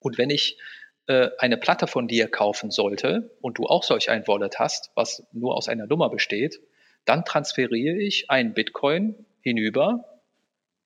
Und 0.00 0.18
wenn 0.18 0.30
ich 0.30 0.58
äh, 1.06 1.30
eine 1.38 1.56
Platte 1.56 1.86
von 1.86 2.08
dir 2.08 2.28
kaufen 2.28 2.70
sollte 2.70 3.36
und 3.40 3.58
du 3.58 3.64
auch 3.64 3.82
solch 3.82 4.10
ein 4.10 4.26
Wallet 4.28 4.58
hast, 4.58 4.90
was 4.94 5.26
nur 5.32 5.56
aus 5.56 5.68
einer 5.68 5.86
Nummer 5.86 6.10
besteht, 6.10 6.60
dann 7.04 7.24
transferiere 7.24 7.96
ich 7.96 8.30
einen 8.30 8.52
Bitcoin 8.52 9.26
hinüber 9.40 10.22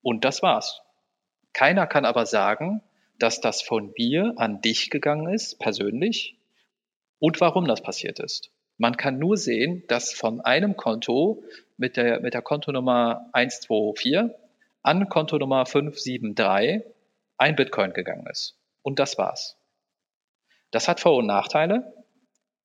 und 0.02 0.24
das 0.24 0.42
war's. 0.42 0.80
Keiner 1.52 1.86
kann 1.86 2.04
aber 2.04 2.26
sagen, 2.26 2.82
dass 3.18 3.40
das 3.40 3.62
von 3.62 3.92
mir 3.98 4.34
an 4.36 4.60
dich 4.60 4.90
gegangen 4.90 5.32
ist, 5.32 5.58
persönlich, 5.58 6.38
und 7.18 7.40
warum 7.40 7.66
das 7.66 7.82
passiert 7.82 8.18
ist. 8.18 8.50
Man 8.78 8.96
kann 8.96 9.18
nur 9.18 9.36
sehen, 9.36 9.84
dass 9.86 10.12
von 10.12 10.40
einem 10.40 10.76
Konto 10.76 11.44
mit 11.76 11.96
der, 11.96 12.20
mit 12.20 12.34
der 12.34 12.42
Kontonummer 12.42 13.28
124 13.32 14.30
an 14.82 15.08
Kontonummer 15.08 15.66
573 15.66 16.82
ein 17.36 17.56
Bitcoin 17.56 17.92
gegangen 17.92 18.26
ist. 18.28 18.56
Und 18.82 18.98
das 18.98 19.18
war's. 19.18 19.56
Das 20.70 20.88
hat 20.88 21.00
Vor- 21.00 21.16
und 21.16 21.26
Nachteile, 21.26 21.92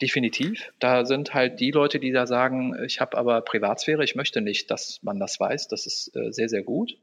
definitiv. 0.02 0.72
Da 0.80 1.06
sind 1.06 1.34
halt 1.34 1.60
die 1.60 1.72
Leute, 1.72 2.00
die 2.00 2.12
da 2.12 2.28
sagen, 2.28 2.76
ich 2.86 3.02
habe 3.02 3.18
aber 3.18 3.42
Privatsphäre, 3.42 4.04
ich 4.04 4.16
möchte 4.16 4.42
nicht, 4.42 4.72
dass 4.72 5.00
man 5.04 5.20
das 5.20 5.40
weiß. 5.40 5.68
Das 5.68 5.86
ist 5.86 6.16
äh, 6.16 6.32
sehr, 6.32 6.50
sehr 6.50 6.64
gut. 6.64 6.98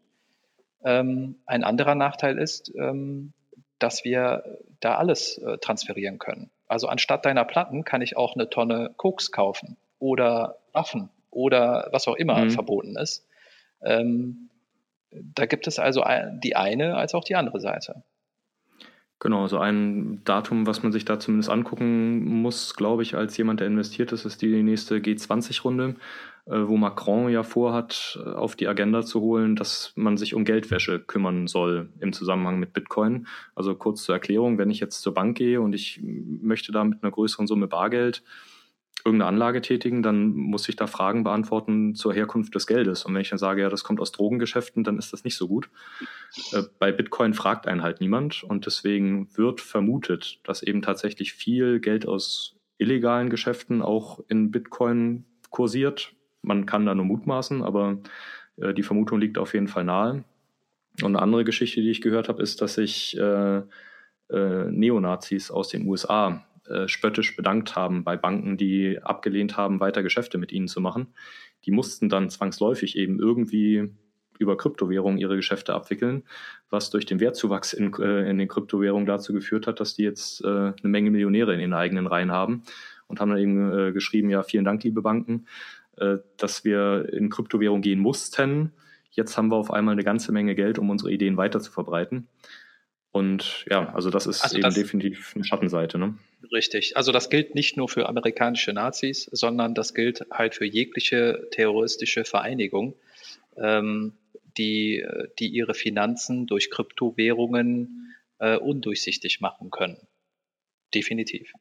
Ähm, 0.85 1.37
ein 1.46 1.64
anderer 1.64 1.94
Nachteil 1.94 2.38
ist, 2.38 2.72
ähm, 2.77 3.33
dass 3.79 4.05
wir 4.05 4.59
da 4.81 4.96
alles 4.96 5.38
äh, 5.38 5.59
transferieren 5.59 6.18
können. 6.18 6.50
Also 6.66 6.88
anstatt 6.88 7.24
deiner 7.24 7.44
Platten 7.44 7.85
kann 7.85 8.03
ich 8.03 8.16
auch 8.16 8.35
eine 8.35 8.48
Tonne 8.48 8.92
Koks 8.96 9.31
kaufen 9.31 9.77
oder 9.98 10.59
Waffen 10.72 11.11
oder 11.31 11.88
was 11.92 12.09
auch 12.09 12.16
immer 12.16 12.44
mhm. 12.44 12.50
verboten 12.50 12.96
ist. 12.96 13.27
Ähm, 13.83 14.50
da 15.11 15.46
gibt 15.46 15.66
es 15.66 15.79
also 15.79 16.05
die 16.42 16.57
eine 16.57 16.96
als 16.96 17.14
auch 17.14 17.24
die 17.24 17.37
andere 17.37 17.61
Seite. 17.61 18.03
Genau, 19.24 19.48
so 19.48 19.56
ein 19.58 20.20
Datum, 20.24 20.66
was 20.66 20.82
man 20.82 20.92
sich 20.92 21.06
da 21.06 21.18
zumindest 21.18 21.48
angucken 21.48 22.42
muss, 22.42 22.74
glaube 22.74 23.02
ich, 23.02 23.14
als 23.14 23.34
jemand, 23.38 23.60
der 23.60 23.66
investiert 23.66 24.12
ist, 24.12 24.26
ist 24.26 24.42
die 24.42 24.62
nächste 24.62 24.96
G20-Runde. 24.96 25.96
Äh, 26.44 26.68
wo 26.68 26.76
Macron 26.76 27.30
ja 27.30 27.42
vorhat, 27.42 28.18
äh, 28.22 28.28
auf 28.28 28.54
die 28.54 28.68
Agenda 28.68 29.00
zu 29.02 29.22
holen, 29.22 29.56
dass 29.56 29.94
man 29.96 30.18
sich 30.18 30.34
um 30.34 30.44
Geldwäsche 30.44 31.00
kümmern 31.00 31.46
soll 31.46 31.88
im 32.00 32.12
Zusammenhang 32.12 32.58
mit 32.60 32.74
Bitcoin. 32.74 33.26
Also 33.54 33.74
kurz 33.74 34.02
zur 34.04 34.14
Erklärung, 34.14 34.58
wenn 34.58 34.70
ich 34.70 34.78
jetzt 34.78 35.00
zur 35.00 35.14
Bank 35.14 35.38
gehe 35.38 35.58
und 35.62 35.74
ich 35.74 36.02
möchte 36.02 36.70
da 36.70 36.84
mit 36.84 37.02
einer 37.02 37.10
größeren 37.10 37.46
Summe 37.46 37.66
Bargeld 37.66 38.22
irgendeine 39.05 39.29
Anlage 39.29 39.61
tätigen, 39.61 40.03
dann 40.03 40.33
muss 40.33 40.69
ich 40.69 40.77
da 40.77 40.87
Fragen 40.87 41.25
beantworten 41.25 41.95
zur 41.95 42.14
Herkunft 42.14 42.55
des 42.55 42.67
Geldes. 42.67 43.05
Und 43.05 43.14
wenn 43.14 43.21
ich 43.21 43.29
dann 43.29 43.38
sage, 43.38 43.61
ja, 43.61 43.69
das 43.69 43.85
kommt 43.85 44.01
aus 44.01 44.12
Drogengeschäften, 44.12 44.83
dann 44.83 44.99
ist 44.99 45.12
das 45.12 45.25
nicht 45.25 45.37
so 45.37 45.47
gut. 45.47 45.69
Äh, 46.53 46.62
bei 46.79 46.90
Bitcoin 46.90 47.35
fragt 47.35 47.67
einen 47.67 47.83
halt 47.83 48.01
niemand 48.01 48.43
und 48.43 48.67
deswegen 48.67 49.29
wird 49.37 49.61
vermutet, 49.61 50.40
dass 50.45 50.62
eben 50.62 50.81
tatsächlich 50.81 51.35
viel 51.35 51.81
Geld 51.81 52.09
aus 52.09 52.57
illegalen 52.79 53.29
Geschäften 53.29 53.83
auch 53.83 54.21
in 54.29 54.51
Bitcoin 54.51 55.25
kursiert, 55.51 56.14
man 56.43 56.67
kann 56.67 56.87
da 56.87 56.95
nur 56.95 57.05
mutmaßen, 57.05 57.62
aber 57.62 57.99
äh, 58.57 58.75
die 58.75 58.83
Vermutung 58.83 59.21
liegt 59.21 59.38
auf 59.38 59.55
jeden 59.55 59.69
Fall 59.69 59.85
nahe. 59.85 60.25
Und 61.03 61.17
eine 61.17 61.23
andere 61.23 61.45
Geschichte, 61.45 61.81
die 61.81 61.90
ich 61.90 62.01
gehört 62.01 62.29
habe, 62.29 62.43
ist, 62.43 62.62
dass 62.62 62.75
sich 62.75 63.19
äh, 63.19 63.62
äh, 64.31 64.71
Neonazis 64.71 65.51
aus 65.51 65.69
den 65.69 65.87
USA 65.87 66.45
äh, 66.68 66.88
spöttisch 66.88 67.37
bedankt 67.37 67.77
haben 67.77 68.05
bei 68.05 68.16
Banken, 68.16 68.57
die 68.57 68.98
abgelehnt 69.03 69.57
haben, 69.57 69.81
weiter 69.81 70.03
Geschäfte 70.03 70.38
mit 70.38 70.53
ihnen 70.53 70.68
zu 70.68 70.81
machen. 70.81 71.14
Die 71.64 71.70
mussten 71.70 72.09
dann 72.09 72.31
zwangsläufig 72.31 72.96
eben 72.96 73.18
irgendwie 73.18 73.90
über 74.38 74.57
Kryptowährungen 74.57 75.18
ihre 75.18 75.37
Geschäfte 75.37 75.74
abwickeln, 75.74 76.24
was 76.70 76.90
durch 76.90 77.07
den 77.07 77.20
Wertzuwachs 77.20 77.72
in, 77.72 77.92
äh, 77.94 78.29
in 78.29 78.38
den 78.38 78.48
Kryptowährungen 78.48 79.07
dazu 79.07 79.33
geführt 79.33 79.66
hat, 79.66 79.81
dass 79.81 79.94
die 79.94 80.03
jetzt 80.03 80.42
äh, 80.44 80.48
eine 80.48 80.74
Menge 80.83 81.11
Millionäre 81.11 81.55
in 81.55 81.61
ihren 81.61 81.74
eigenen 81.74 82.07
Reihen 82.07 82.33
haben 82.33 82.62
und 83.07 83.20
haben 83.20 83.31
dann 83.31 83.38
eben 83.38 83.79
äh, 83.79 83.92
geschrieben, 83.92 84.31
ja, 84.31 84.42
vielen 84.42 84.64
Dank, 84.64 84.83
liebe 84.85 85.03
Banken, 85.03 85.46
äh, 85.96 86.18
dass 86.37 86.64
wir 86.64 87.12
in 87.12 87.31
Kryptowährung 87.31 87.81
gehen 87.81 88.00
mussten. 88.00 88.72
Jetzt 89.11 89.37
haben 89.37 89.48
wir 89.48 89.57
auf 89.57 89.70
einmal 89.70 89.92
eine 89.92 90.05
ganze 90.05 90.33
Menge 90.33 90.55
Geld, 90.55 90.79
um 90.79 90.90
unsere 90.90 91.12
Ideen 91.12 91.37
weiter 91.37 91.61
zu 91.61 91.70
verbreiten. 91.70 92.27
Und 93.12 93.64
ja, 93.70 93.94
also 93.94 94.11
das 94.11 94.27
ist 94.27 94.42
also 94.42 94.59
eben 94.59 94.74
definitiv 94.74 95.33
eine 95.37 95.44
Schattenseite. 95.44 95.98
Ne? 95.98 96.14
Richtig. 96.52 96.96
Also 96.96 97.12
das 97.12 97.30
gilt 97.30 97.54
nicht 97.54 97.76
nur 97.76 97.88
für 97.88 98.09
amerikanische 98.09 98.72
Nazis, 98.72 99.28
sondern 99.33 99.74
das 99.74 99.94
gilt 99.94 100.26
halt 100.30 100.54
für 100.54 100.64
jegliche 100.64 101.48
terroristische 101.50 102.24
Vereinigung, 102.24 102.94
ähm, 103.57 104.14
die, 104.57 105.04
die 105.38 105.48
ihre 105.48 105.74
Finanzen 105.74 106.46
durch 106.46 106.70
Kryptowährungen 106.70 108.14
äh, 108.38 108.57
undurchsichtig 108.57 109.40
machen 109.40 109.70
können. 109.70 109.98
Definitiv. 110.94 111.52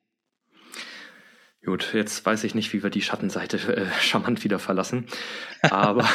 Gut, 1.65 1.93
jetzt 1.93 2.25
weiß 2.25 2.43
ich 2.43 2.55
nicht, 2.55 2.73
wie 2.73 2.83
wir 2.83 2.89
die 2.89 3.01
Schattenseite 3.01 3.57
äh, 3.75 3.85
charmant 4.01 4.43
wieder 4.43 4.59
verlassen. 4.59 5.05
Aber 5.61 6.07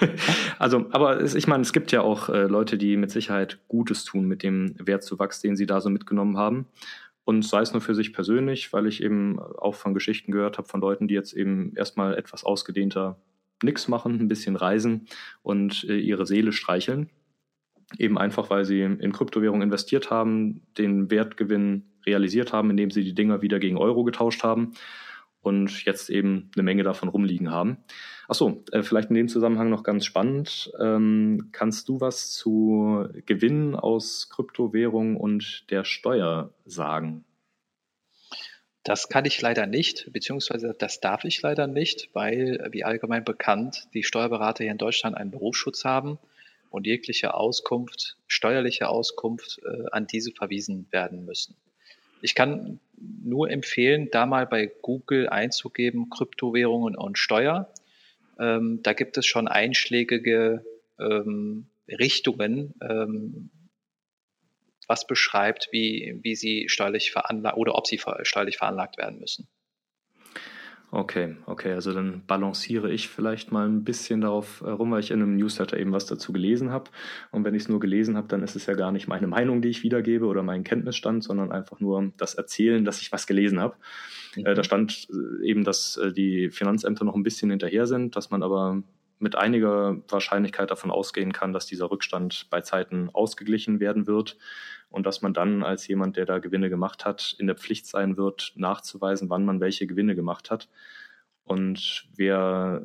also, 0.58 0.86
aber 0.90 1.20
es, 1.20 1.34
ich 1.34 1.46
meine, 1.46 1.62
es 1.62 1.72
gibt 1.72 1.92
ja 1.92 2.02
auch 2.02 2.28
äh, 2.28 2.42
Leute, 2.42 2.76
die 2.76 2.96
mit 2.96 3.10
Sicherheit 3.10 3.58
Gutes 3.68 4.04
tun 4.04 4.26
mit 4.26 4.42
dem 4.42 4.74
Wertzuwachs, 4.78 5.40
den 5.40 5.56
sie 5.56 5.66
da 5.66 5.80
so 5.80 5.88
mitgenommen 5.88 6.36
haben. 6.36 6.66
Und 7.24 7.44
sei 7.44 7.60
es 7.60 7.72
nur 7.72 7.82
für 7.82 7.94
sich 7.94 8.12
persönlich, 8.12 8.72
weil 8.72 8.86
ich 8.86 9.02
eben 9.02 9.38
auch 9.38 9.74
von 9.74 9.94
Geschichten 9.94 10.32
gehört 10.32 10.58
habe 10.58 10.68
von 10.68 10.80
Leuten, 10.80 11.06
die 11.08 11.14
jetzt 11.14 11.32
eben 11.32 11.72
erstmal 11.76 12.16
etwas 12.16 12.44
ausgedehnter 12.44 13.20
nichts 13.62 13.86
machen, 13.86 14.18
ein 14.20 14.28
bisschen 14.28 14.56
reisen 14.56 15.06
und 15.42 15.84
äh, 15.84 15.98
ihre 15.98 16.26
Seele 16.26 16.52
streicheln. 16.52 17.10
Eben 17.98 18.18
einfach, 18.18 18.50
weil 18.50 18.64
sie 18.64 18.80
in 18.80 19.12
Kryptowährung 19.12 19.62
investiert 19.62 20.10
haben, 20.10 20.62
den 20.78 21.10
Wertgewinn 21.10 21.84
realisiert 22.06 22.52
haben, 22.52 22.70
indem 22.70 22.90
sie 22.90 23.04
die 23.04 23.14
Dinger 23.14 23.42
wieder 23.42 23.60
gegen 23.60 23.76
Euro 23.76 24.02
getauscht 24.02 24.42
haben 24.42 24.72
und 25.42 25.84
jetzt 25.84 26.08
eben 26.08 26.50
eine 26.54 26.62
Menge 26.62 26.84
davon 26.84 27.08
rumliegen 27.08 27.50
haben. 27.50 27.78
Achso, 28.28 28.64
äh, 28.72 28.82
vielleicht 28.82 29.10
in 29.10 29.16
dem 29.16 29.28
Zusammenhang 29.28 29.68
noch 29.68 29.82
ganz 29.82 30.06
spannend. 30.06 30.72
Ähm, 30.80 31.48
kannst 31.52 31.88
du 31.88 32.00
was 32.00 32.32
zu 32.32 33.08
Gewinnen 33.26 33.74
aus 33.74 34.30
Kryptowährung 34.30 35.16
und 35.16 35.70
der 35.70 35.84
Steuer 35.84 36.54
sagen? 36.64 37.24
Das 38.84 39.08
kann 39.08 39.24
ich 39.26 39.40
leider 39.40 39.66
nicht, 39.66 40.12
beziehungsweise 40.12 40.74
das 40.76 41.00
darf 41.00 41.24
ich 41.24 41.40
leider 41.42 41.68
nicht, 41.68 42.08
weil, 42.14 42.68
wie 42.72 42.82
allgemein 42.82 43.24
bekannt, 43.24 43.86
die 43.94 44.02
Steuerberater 44.02 44.64
hier 44.64 44.72
in 44.72 44.78
Deutschland 44.78 45.16
einen 45.16 45.30
Berufsschutz 45.30 45.84
haben 45.84 46.18
und 46.70 46.86
jegliche 46.86 47.34
Auskunft, 47.34 48.16
steuerliche 48.26 48.88
Auskunft 48.88 49.60
äh, 49.64 49.84
an 49.92 50.08
diese 50.08 50.32
verwiesen 50.32 50.88
werden 50.90 51.24
müssen. 51.24 51.54
Ich 52.22 52.34
kann 52.34 52.80
nur 52.96 53.50
empfehlen, 53.50 54.08
da 54.10 54.26
mal 54.26 54.46
bei 54.46 54.66
Google 54.80 55.28
einzugeben, 55.28 56.08
Kryptowährungen 56.08 56.96
und 56.96 57.18
Steuer. 57.18 57.72
Ähm, 58.38 58.80
da 58.82 58.92
gibt 58.92 59.18
es 59.18 59.26
schon 59.26 59.48
einschlägige 59.48 60.64
ähm, 61.00 61.66
Richtungen, 61.88 62.74
ähm, 62.80 63.50
was 64.86 65.06
beschreibt, 65.06 65.68
wie, 65.72 66.18
wie 66.22 66.36
sie 66.36 66.68
steuerlich 66.68 67.10
veranlagt 67.10 67.56
oder 67.56 67.74
ob 67.74 67.86
sie 67.86 68.00
steuerlich 68.22 68.56
veranlagt 68.56 68.98
werden 68.98 69.18
müssen. 69.18 69.48
Okay, 70.94 71.36
okay, 71.46 71.72
also 71.72 71.94
dann 71.94 72.20
balanciere 72.26 72.92
ich 72.92 73.08
vielleicht 73.08 73.50
mal 73.50 73.66
ein 73.66 73.82
bisschen 73.82 74.20
darauf 74.20 74.60
äh, 74.60 74.68
rum, 74.68 74.90
weil 74.90 75.00
ich 75.00 75.10
in 75.10 75.22
einem 75.22 75.36
Newsletter 75.36 75.78
eben 75.78 75.90
was 75.90 76.04
dazu 76.04 76.34
gelesen 76.34 76.70
habe. 76.70 76.90
Und 77.30 77.46
wenn 77.46 77.54
ich 77.54 77.62
es 77.62 77.68
nur 77.70 77.80
gelesen 77.80 78.14
habe, 78.14 78.28
dann 78.28 78.42
ist 78.42 78.56
es 78.56 78.66
ja 78.66 78.74
gar 78.74 78.92
nicht 78.92 79.08
meine 79.08 79.26
Meinung, 79.26 79.62
die 79.62 79.70
ich 79.70 79.82
wiedergebe 79.82 80.26
oder 80.26 80.42
mein 80.42 80.64
Kenntnisstand, 80.64 81.24
sondern 81.24 81.50
einfach 81.50 81.80
nur 81.80 82.12
das 82.18 82.34
Erzählen, 82.34 82.84
dass 82.84 83.00
ich 83.00 83.10
was 83.10 83.26
gelesen 83.26 83.58
habe. 83.58 83.74
Mhm. 84.36 84.44
Äh, 84.44 84.54
da 84.54 84.62
stand 84.62 85.08
äh, 85.08 85.46
eben, 85.46 85.64
dass 85.64 85.96
äh, 85.96 86.12
die 86.12 86.50
Finanzämter 86.50 87.06
noch 87.06 87.14
ein 87.14 87.22
bisschen 87.22 87.48
hinterher 87.48 87.86
sind, 87.86 88.14
dass 88.14 88.28
man 88.28 88.42
aber 88.42 88.82
mit 89.22 89.36
einiger 89.36 89.96
Wahrscheinlichkeit 90.08 90.70
davon 90.70 90.90
ausgehen 90.90 91.32
kann, 91.32 91.52
dass 91.52 91.66
dieser 91.66 91.90
Rückstand 91.90 92.48
bei 92.50 92.60
Zeiten 92.60 93.08
ausgeglichen 93.12 93.80
werden 93.80 94.06
wird 94.06 94.36
und 94.90 95.06
dass 95.06 95.22
man 95.22 95.32
dann 95.32 95.62
als 95.62 95.86
jemand, 95.88 96.16
der 96.16 96.26
da 96.26 96.38
Gewinne 96.38 96.68
gemacht 96.68 97.04
hat, 97.04 97.34
in 97.38 97.46
der 97.46 97.56
Pflicht 97.56 97.86
sein 97.86 98.16
wird, 98.16 98.52
nachzuweisen, 98.56 99.30
wann 99.30 99.44
man 99.44 99.60
welche 99.60 99.86
Gewinne 99.86 100.14
gemacht 100.14 100.50
hat. 100.50 100.68
Und 101.44 102.08
wer 102.16 102.82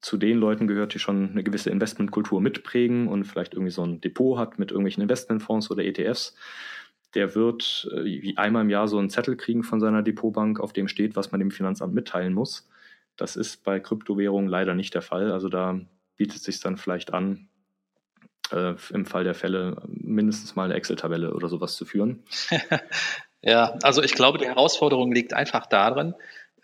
zu 0.00 0.16
den 0.16 0.38
Leuten 0.38 0.66
gehört, 0.66 0.94
die 0.94 0.98
schon 0.98 1.30
eine 1.30 1.42
gewisse 1.42 1.70
Investmentkultur 1.70 2.40
mitprägen 2.40 3.08
und 3.08 3.24
vielleicht 3.24 3.54
irgendwie 3.54 3.72
so 3.72 3.84
ein 3.84 4.00
Depot 4.00 4.38
hat 4.38 4.58
mit 4.58 4.70
irgendwelchen 4.70 5.02
Investmentfonds 5.02 5.70
oder 5.70 5.84
ETFs, 5.84 6.34
der 7.14 7.34
wird 7.34 7.90
äh, 7.92 8.34
einmal 8.36 8.62
im 8.62 8.70
Jahr 8.70 8.88
so 8.88 8.98
einen 8.98 9.10
Zettel 9.10 9.36
kriegen 9.36 9.62
von 9.62 9.80
seiner 9.80 10.02
Depotbank, 10.02 10.60
auf 10.60 10.72
dem 10.72 10.88
steht, 10.88 11.16
was 11.16 11.32
man 11.32 11.40
dem 11.40 11.50
Finanzamt 11.50 11.94
mitteilen 11.94 12.32
muss. 12.32 12.68
Das 13.20 13.36
ist 13.36 13.64
bei 13.64 13.80
Kryptowährungen 13.80 14.48
leider 14.48 14.74
nicht 14.74 14.94
der 14.94 15.02
Fall. 15.02 15.30
Also 15.30 15.50
da 15.50 15.78
bietet 16.16 16.38
es 16.38 16.44
sich 16.44 16.58
dann 16.60 16.78
vielleicht 16.78 17.12
an, 17.12 17.48
äh, 18.50 18.74
im 18.94 19.04
Fall 19.04 19.24
der 19.24 19.34
Fälle 19.34 19.76
mindestens 19.86 20.56
mal 20.56 20.64
eine 20.64 20.74
Excel-Tabelle 20.74 21.34
oder 21.34 21.48
sowas 21.48 21.76
zu 21.76 21.84
führen. 21.84 22.22
ja, 23.42 23.76
also 23.82 24.02
ich 24.02 24.14
glaube, 24.14 24.38
die 24.38 24.46
Herausforderung 24.46 25.12
liegt 25.12 25.34
einfach 25.34 25.66
darin, 25.66 26.14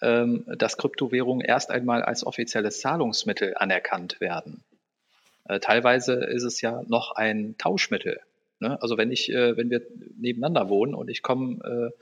ähm, 0.01 0.47
dass 0.47 0.79
Kryptowährungen 0.79 1.45
erst 1.45 1.71
einmal 1.71 2.03
als 2.03 2.25
offizielles 2.25 2.81
Zahlungsmittel 2.81 3.55
anerkannt 3.59 4.19
werden. 4.23 4.64
Äh, 5.45 5.61
teilweise 5.61 6.14
ist 6.14 6.45
es 6.45 6.62
ja 6.62 6.83
noch 6.87 7.12
ein 7.12 7.57
Tauschmittel. 7.59 8.21
Ne? 8.59 8.81
Also 8.81 8.97
wenn 8.97 9.11
ich, 9.11 9.31
äh, 9.31 9.57
wenn 9.57 9.71
wir 9.71 9.83
nebeneinander 10.16 10.69
wohnen 10.69 10.95
und 10.95 11.09
ich 11.09 11.23
komme 11.23 11.92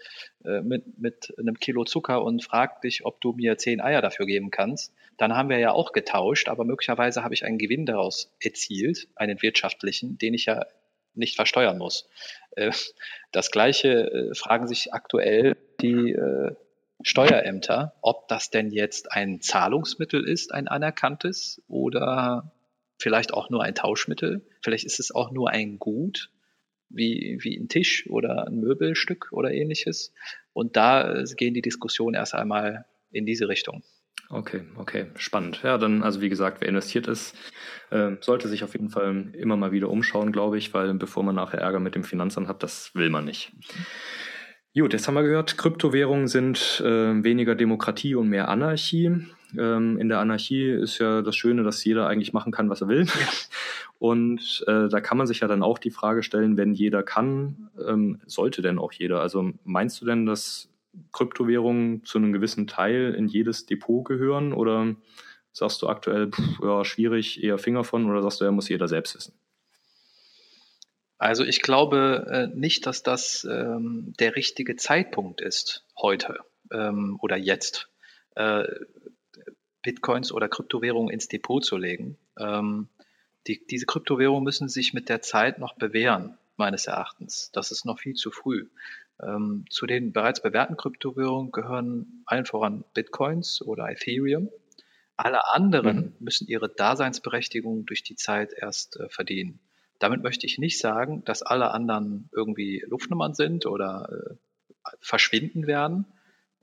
äh, 0.45 0.49
äh, 0.49 0.63
mit, 0.63 0.99
mit 0.99 1.35
einem 1.39 1.59
Kilo 1.59 1.85
Zucker 1.85 2.23
und 2.23 2.45
frage 2.45 2.75
dich, 2.85 3.05
ob 3.05 3.21
du 3.21 3.33
mir 3.33 3.59
zehn 3.59 3.81
Eier 3.81 4.03
dafür 4.03 4.27
geben 4.27 4.51
kannst, 4.51 4.93
dann 5.17 5.35
haben 5.35 5.49
wir 5.49 5.59
ja 5.59 5.73
auch 5.73 5.93
getauscht, 5.93 6.49
aber 6.49 6.65
möglicherweise 6.65 7.25
habe 7.25 7.35
ich 7.35 7.45
einen 7.45 7.59
Gewinn 7.59 7.87
daraus 7.87 8.33
erzielt, 8.41 9.09
einen 9.17 9.43
wirtschaftlichen, 9.43 10.19
den 10.19 10.35
ich 10.35 10.47
ja 10.47 10.67
nicht 11.15 11.37
versteuern 11.37 11.79
muss. 11.79 12.09
Äh, 12.53 12.73
das 13.33 13.51
gleiche 13.51 14.11
äh, 14.11 14.35
fragen 14.35 14.69
sich 14.69 14.93
aktuell 14.95 15.57
die 15.81 16.13
äh, 16.13 16.55
Steuerämter, 17.03 17.95
ob 18.01 18.29
das 18.29 18.51
denn 18.51 18.71
jetzt 18.71 19.11
ein 19.11 19.41
Zahlungsmittel 19.41 20.27
ist, 20.27 20.55
ein 20.55 20.69
anerkanntes 20.69 21.63
oder 21.69 22.53
vielleicht 22.99 23.35
auch 23.35 23.51
nur 23.51 23.63
ein 23.63 23.75
Tauschmittel. 23.75 24.47
Vielleicht 24.63 24.85
ist 24.85 25.01
es 25.01 25.13
auch 25.13 25.31
nur 25.31 25.51
ein 25.51 25.79
Gut, 25.79 26.31
wie, 26.89 27.39
wie 27.43 27.57
ein 27.57 27.69
Tisch 27.69 28.07
oder 28.09 28.47
ein 28.47 28.61
Möbelstück 28.61 29.29
oder 29.33 29.53
ähnliches. 29.53 30.13
Und 30.53 30.77
da 30.77 31.15
äh, 31.15 31.25
gehen 31.37 31.55
die 31.55 31.63
Diskussionen 31.63 32.15
erst 32.15 32.35
einmal 32.35 32.87
in 33.11 33.27
diese 33.27 33.49
Richtung. 33.49 33.83
Okay, 34.31 34.63
okay, 34.77 35.07
spannend. 35.17 35.61
Ja, 35.63 35.79
dann, 35.79 36.03
also 36.03 36.21
wie 36.21 36.29
gesagt, 36.29 36.61
wer 36.61 36.69
investiert 36.69 37.07
ist, 37.07 37.37
äh, 37.91 38.13
sollte 38.21 38.49
sich 38.49 38.65
auf 38.65 38.73
jeden 38.73 38.89
Fall 38.89 39.33
immer 39.35 39.57
mal 39.57 39.73
wieder 39.73 39.91
umschauen, 39.91 40.33
glaube 40.33 40.57
ich, 40.59 40.73
weil 40.73 40.95
bevor 40.95 41.23
man 41.23 41.35
nachher 41.35 41.61
Ärger 41.61 41.81
mit 41.81 41.95
dem 41.95 42.05
Finanzamt 42.05 42.49
hat, 42.49 42.63
das 42.63 42.95
will 42.95 43.11
man 43.11 43.25
nicht. 43.25 43.53
Gut, 44.77 44.93
jetzt 44.93 45.07
haben 45.07 45.15
wir 45.15 45.23
gehört, 45.23 45.57
Kryptowährungen 45.57 46.27
sind 46.27 46.83
äh, 46.85 47.23
weniger 47.23 47.55
Demokratie 47.55 48.17
und 48.17 48.29
mehr 48.29 48.49
Anarchie. 48.49 49.27
Ähm, 49.57 49.99
in 49.99 50.09
der 50.09 50.19
Anarchie 50.19 50.69
ist 50.69 50.99
ja 50.99 51.23
das 51.23 51.37
Schöne, 51.37 51.63
dass 51.63 51.85
jeder 51.85 52.09
eigentlich 52.09 52.33
machen 52.33 52.51
kann, 52.51 52.71
was 52.71 52.81
er 52.81 52.89
will. 52.89 53.07
Und 53.99 54.65
äh, 54.67 54.89
da 54.89 55.01
kann 55.01 55.19
man 55.19 55.27
sich 55.27 55.41
ja 55.41 55.49
dann 55.49 55.63
auch 55.63 55.79
die 55.79 55.91
Frage 55.91 56.23
stellen, 56.23 56.57
wenn 56.57 56.75
jeder 56.75 57.03
kann, 57.03 57.71
ähm, 57.87 58.21
sollte 58.27 58.61
denn 58.61 58.79
auch 58.79 58.93
jeder? 58.93 59.21
Also 59.21 59.53
meinst 59.65 60.01
du 60.01 60.05
denn, 60.05 60.27
dass 60.27 60.69
Kryptowährungen 61.13 62.05
zu 62.05 62.19
einem 62.19 62.33
gewissen 62.33 62.67
Teil 62.67 63.15
in 63.15 63.29
jedes 63.29 63.67
Depot 63.67 64.05
gehören? 64.05 64.53
Oder 64.53 64.95
sagst 65.53 65.81
du 65.83 65.89
aktuell, 65.89 66.31
pff, 66.31 66.61
ja, 66.63 66.85
schwierig, 66.85 67.43
eher 67.43 67.59
Finger 67.59 67.85
von? 67.85 68.11
Oder 68.11 68.23
sagst 68.23 68.41
du, 68.41 68.45
ja, 68.45 68.51
muss 68.51 68.69
jeder 68.69 68.89
selbst 68.89 69.15
wissen? 69.15 69.35
Also 71.19 71.45
ich 71.45 71.63
glaube 71.63 72.27
äh, 72.31 72.57
nicht, 72.59 72.87
dass 72.87 73.03
das 73.03 73.47
ähm, 73.51 74.13
der 74.19 74.37
richtige 74.37 74.77
Zeitpunkt 74.77 75.41
ist 75.41 75.85
heute 75.97 76.39
ähm, 76.73 77.19
oder 77.23 77.37
jetzt, 77.37 77.89
äh, 78.35 78.65
Bitcoins 79.83 80.33
oder 80.33 80.49
Kryptowährungen 80.49 81.13
ins 81.13 81.29
Depot 81.29 81.65
zu 81.65 81.77
legen. 81.77 82.19
Ähm, 82.39 82.89
die, 83.47 83.67
diese 83.67 83.87
Kryptowährungen 83.87 84.45
müssen 84.45 84.69
sich 84.69 84.95
mit 84.95 85.09
der 85.09 85.23
Zeit 85.23 85.59
noch 85.59 85.75
bewähren, 85.75 86.39
meines 86.57 86.87
Erachtens. 86.87 87.51
Das 87.53 87.71
ist 87.71 87.85
noch 87.85 87.99
viel 87.99 88.15
zu 88.15 88.31
früh. 88.31 88.69
Ähm, 89.23 89.65
zu 89.71 89.87
den 89.87 90.13
bereits 90.13 90.43
bewährten 90.43 90.77
Kryptowährungen 90.77 91.53
gehören 91.53 92.23
allen 92.27 92.47
voran 92.47 92.85
Bitcoins 92.95 93.63
oder 93.63 93.89
Ethereum. 93.91 94.51
Alle 95.17 95.53
anderen 95.53 95.97
mhm. 95.97 96.13
müssen 96.19 96.49
ihre 96.49 96.69
Daseinsberechtigung 96.69 97.87
durch 97.87 98.03
die 98.03 98.17
Zeit 98.17 98.53
erst 98.57 98.99
äh, 98.99 99.09
verdienen. 99.09 99.61
Damit 100.01 100.23
möchte 100.23 100.47
ich 100.47 100.59
nicht 100.59 100.81
sagen, 100.81 101.25
dass 101.25 101.43
alle 101.43 101.71
anderen 101.71 102.29
irgendwie 102.33 102.85
Luftnummern 102.89 103.35
sind 103.35 103.67
oder 103.67 104.09
äh, 104.11 104.35
verschwinden 105.01 105.67
werden, 105.67 106.07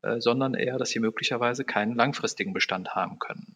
äh, 0.02 0.20
sondern 0.20 0.54
eher, 0.54 0.78
dass 0.78 0.90
sie 0.90 1.00
möglicherweise 1.00 1.64
keinen 1.64 1.96
langfristigen 1.96 2.54
Bestand 2.54 2.94
haben 2.94 3.20
können. 3.20 3.56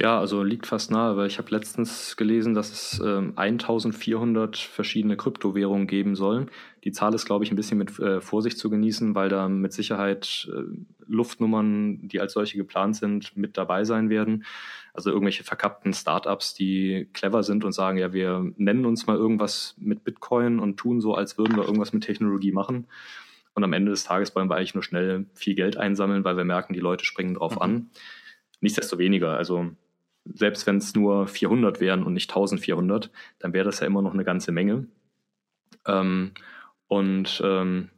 Ja, 0.00 0.20
also 0.20 0.44
liegt 0.44 0.66
fast 0.66 0.92
nahe, 0.92 1.16
weil 1.16 1.26
ich 1.26 1.38
habe 1.38 1.50
letztens 1.50 2.16
gelesen, 2.16 2.54
dass 2.54 2.70
es 2.70 3.02
ähm, 3.04 3.32
1400 3.34 4.56
verschiedene 4.56 5.16
Kryptowährungen 5.16 5.88
geben 5.88 6.14
sollen. 6.14 6.52
Die 6.84 6.92
Zahl 6.92 7.14
ist, 7.14 7.26
glaube 7.26 7.44
ich, 7.44 7.50
ein 7.50 7.56
bisschen 7.56 7.78
mit 7.78 7.98
äh, 7.98 8.20
Vorsicht 8.20 8.58
zu 8.58 8.70
genießen, 8.70 9.16
weil 9.16 9.28
da 9.28 9.48
mit 9.48 9.72
Sicherheit 9.72 10.48
äh, 10.54 10.62
Luftnummern, 11.08 12.06
die 12.06 12.20
als 12.20 12.34
solche 12.34 12.56
geplant 12.56 12.94
sind, 12.94 13.36
mit 13.36 13.56
dabei 13.56 13.82
sein 13.82 14.08
werden. 14.08 14.44
Also 14.94 15.10
irgendwelche 15.10 15.42
verkappten 15.42 15.92
Startups, 15.92 16.54
die 16.54 17.08
clever 17.12 17.42
sind 17.42 17.64
und 17.64 17.72
sagen, 17.72 17.98
ja, 17.98 18.12
wir 18.12 18.52
nennen 18.56 18.86
uns 18.86 19.08
mal 19.08 19.16
irgendwas 19.16 19.74
mit 19.78 20.04
Bitcoin 20.04 20.60
und 20.60 20.76
tun 20.76 21.00
so, 21.00 21.14
als 21.14 21.38
würden 21.38 21.56
wir 21.56 21.64
irgendwas 21.64 21.92
mit 21.92 22.04
Technologie 22.04 22.52
machen. 22.52 22.86
Und 23.54 23.64
am 23.64 23.72
Ende 23.72 23.90
des 23.90 24.04
Tages 24.04 24.36
wollen 24.36 24.48
wir 24.48 24.54
eigentlich 24.54 24.74
nur 24.74 24.84
schnell 24.84 25.26
viel 25.34 25.56
Geld 25.56 25.76
einsammeln, 25.76 26.22
weil 26.22 26.36
wir 26.36 26.44
merken, 26.44 26.72
die 26.72 26.78
Leute 26.78 27.04
springen 27.04 27.34
drauf 27.34 27.56
mhm. 27.56 27.62
an. 27.62 27.90
Nichtsdestoweniger, 28.60 29.36
also 29.36 29.72
selbst 30.34 30.66
wenn 30.66 30.78
es 30.78 30.94
nur 30.94 31.26
400 31.26 31.80
wären 31.80 32.02
und 32.02 32.14
nicht 32.14 32.30
1400, 32.30 33.10
dann 33.38 33.52
wäre 33.52 33.64
das 33.64 33.80
ja 33.80 33.86
immer 33.86 34.02
noch 34.02 34.14
eine 34.14 34.24
ganze 34.24 34.52
Menge. 34.52 34.86
Ähm, 35.86 36.32
und 36.86 37.40
ähm, 37.44 37.90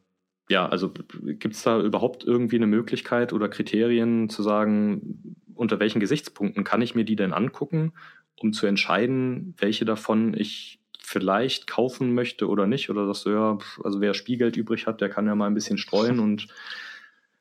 ja, 0.48 0.68
also 0.68 0.92
gibt 1.22 1.54
es 1.54 1.62
da 1.62 1.80
überhaupt 1.80 2.24
irgendwie 2.24 2.56
eine 2.56 2.66
Möglichkeit 2.66 3.32
oder 3.32 3.48
Kriterien 3.48 4.28
zu 4.28 4.42
sagen, 4.42 5.36
unter 5.54 5.78
welchen 5.78 6.00
Gesichtspunkten 6.00 6.64
kann 6.64 6.82
ich 6.82 6.94
mir 6.94 7.04
die 7.04 7.16
denn 7.16 7.32
angucken, 7.32 7.92
um 8.36 8.52
zu 8.52 8.66
entscheiden, 8.66 9.54
welche 9.58 9.84
davon 9.84 10.34
ich 10.34 10.80
vielleicht 10.98 11.66
kaufen 11.66 12.14
möchte 12.14 12.48
oder 12.48 12.66
nicht? 12.66 12.90
Oder 12.90 13.06
sagst 13.06 13.26
du, 13.26 13.30
ja, 13.30 13.58
also 13.84 14.00
wer 14.00 14.14
Spielgeld 14.14 14.56
übrig 14.56 14.86
hat, 14.86 15.00
der 15.00 15.08
kann 15.08 15.26
ja 15.26 15.34
mal 15.34 15.46
ein 15.46 15.54
bisschen 15.54 15.78
streuen 15.78 16.18
und 16.18 16.48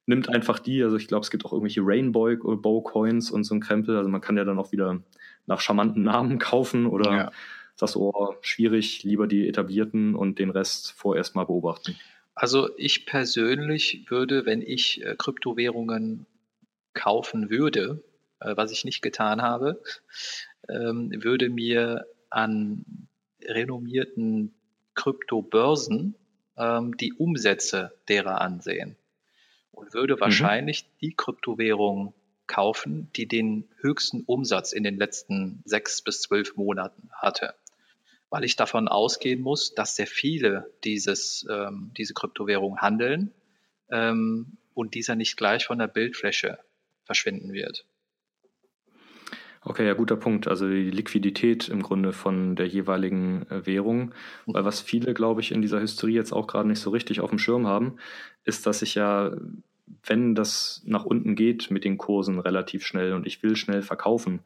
nimmt 0.10 0.28
einfach 0.28 0.58
die. 0.60 0.84
Also 0.84 0.98
ich 0.98 1.08
glaube, 1.08 1.24
es 1.24 1.30
gibt 1.30 1.45
auch 1.45 1.54
irgendwelche 1.54 1.82
Rainbow 1.84 2.82
Coins 2.82 3.30
und 3.30 3.43
so 3.43 3.54
ein 3.54 3.62
Krempel. 3.62 3.95
Also 3.95 4.10
man 4.10 4.22
kann 4.22 4.36
ja 4.36 4.43
dann 4.43 4.58
auch 4.58 4.72
wieder 4.72 5.02
nach 5.45 5.62
charmanten 5.62 6.04
Namen 6.04 6.39
kaufen 6.39 6.88
oder 6.88 7.12
ja. 7.12 7.32
sagst 7.76 7.95
du, 7.95 8.10
oh, 8.10 8.36
schwierig, 8.41 9.04
lieber 9.04 9.28
die 9.28 9.48
etablierten 9.48 10.15
und 10.15 10.39
den 10.39 10.50
Rest 10.50 10.93
vorerst 10.93 11.36
mal 11.36 11.45
beobachten. 11.45 11.95
Also 12.34 12.69
ich 12.78 13.06
persönlich 13.06 14.10
würde, 14.10 14.45
wenn 14.45 14.62
ich 14.62 15.06
äh, 15.06 15.15
Kryptowährungen 15.15 16.26
kaufen 16.93 17.52
würde, 17.52 18.04
äh, 18.39 18.58
was 18.58 18.72
ich 18.72 18.86
nicht 18.86 19.02
getan 19.02 19.43
habe, 19.43 19.80
ähm, 20.67 21.12
würde 21.24 21.50
mir 21.50 22.08
an 22.32 22.84
renommierten 23.43 24.56
Kryptobörsen 24.95 26.15
ähm, 26.58 26.98
die 26.98 27.13
Umsätze 27.13 27.93
derer 28.08 28.41
ansehen 28.41 28.95
und 29.79 29.93
würde 29.93 30.15
mhm. 30.15 30.19
wahrscheinlich 30.21 30.83
mhm. 30.83 30.97
die 31.01 31.15
Kryptowährung 31.15 32.13
kaufen, 32.47 33.09
die 33.15 33.27
den 33.27 33.69
höchsten 33.79 34.23
Umsatz 34.25 34.73
in 34.73 34.83
den 34.83 34.97
letzten 34.97 35.61
sechs 35.65 36.01
bis 36.01 36.21
zwölf 36.21 36.55
Monaten 36.55 37.09
hatte. 37.13 37.53
Weil 38.29 38.43
ich 38.43 38.55
davon 38.55 38.87
ausgehen 38.87 39.41
muss, 39.41 39.73
dass 39.73 39.95
sehr 39.95 40.07
viele 40.07 40.71
dieses, 40.83 41.45
ähm, 41.49 41.91
diese 41.97 42.13
Kryptowährung 42.13 42.79
handeln 42.79 43.33
ähm, 43.91 44.57
und 44.73 44.95
dieser 44.95 45.15
nicht 45.15 45.37
gleich 45.37 45.65
von 45.65 45.79
der 45.79 45.87
Bildfläche 45.87 46.59
verschwinden 47.05 47.53
wird. 47.53 47.85
Okay, 49.61 49.85
ja, 49.85 49.93
guter 49.93 50.15
Punkt. 50.15 50.47
Also 50.47 50.69
die 50.69 50.89
Liquidität 50.89 51.67
im 51.67 51.83
Grunde 51.83 52.13
von 52.13 52.55
der 52.55 52.67
jeweiligen 52.67 53.45
äh, 53.49 53.65
Währung. 53.65 54.13
Weil 54.45 54.63
was 54.63 54.79
viele, 54.79 55.13
glaube 55.13 55.41
ich, 55.41 55.51
in 55.51 55.61
dieser 55.61 55.81
Hysterie 55.81 56.15
jetzt 56.15 56.31
auch 56.31 56.47
gerade 56.47 56.67
nicht 56.67 56.79
so 56.79 56.91
richtig 56.91 57.19
auf 57.19 57.29
dem 57.29 57.39
Schirm 57.39 57.67
haben, 57.67 57.97
ist, 58.45 58.65
dass 58.65 58.81
ich 58.81 58.95
ja, 58.95 59.35
wenn 60.04 60.36
das 60.36 60.82
nach 60.86 61.06
unten 61.06 61.36
geht 61.36 61.71
mit 61.71 61.84
den 61.84 61.97
Kursen 61.97 62.39
relativ 62.39 62.86
schnell 62.86 63.13
und 63.13 63.25
ich 63.28 63.43
will 63.43 63.56
schnell 63.56 63.82
verkaufen, 63.82 64.41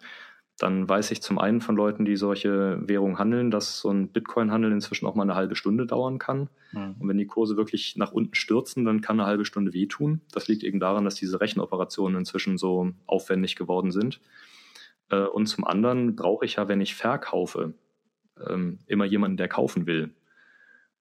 dann 0.60 0.88
weiß 0.88 1.12
ich 1.12 1.22
zum 1.22 1.40
einen 1.40 1.62
von 1.62 1.76
Leuten, 1.76 2.06
die 2.06 2.16
solche 2.16 2.80
Währungen 2.88 3.18
handeln, 3.18 3.50
dass 3.50 3.80
so 3.80 3.90
ein 3.90 4.10
Bitcoin-Handel 4.10 4.72
inzwischen 4.72 5.08
auch 5.08 5.16
mal 5.16 5.24
eine 5.24 5.36
halbe 5.36 5.56
Stunde 5.56 5.88
dauern 5.88 6.20
kann. 6.20 6.50
Mhm. 6.72 6.96
Und 7.00 7.10
wenn 7.10 7.18
die 7.18 7.26
Kurse 7.26 7.58
wirklich 7.58 7.96
nach 7.98 8.12
unten 8.12 8.36
stürzen, 8.36 8.86
dann 8.86 9.02
kann 9.02 9.20
eine 9.20 9.28
halbe 9.28 9.46
Stunde 9.46 9.74
wehtun. 9.74 10.22
Das 10.32 10.48
liegt 10.48 10.64
eben 10.64 10.80
daran, 10.80 11.06
dass 11.06 11.16
diese 11.16 11.42
Rechenoperationen 11.42 12.20
inzwischen 12.20 12.58
so 12.58 12.92
aufwendig 13.08 13.56
geworden 13.56 13.92
sind. 13.92 14.22
Äh, 15.10 15.22
und 15.22 15.48
zum 15.48 15.66
anderen 15.66 16.16
brauche 16.16 16.46
ich 16.46 16.56
ja, 16.56 16.68
wenn 16.68 16.82
ich 16.82 16.94
verkaufe, 16.94 17.74
ähm, 18.48 18.80
immer 18.86 19.06
jemanden, 19.06 19.38
der 19.38 19.48
kaufen 19.48 19.88
will. 19.88 20.12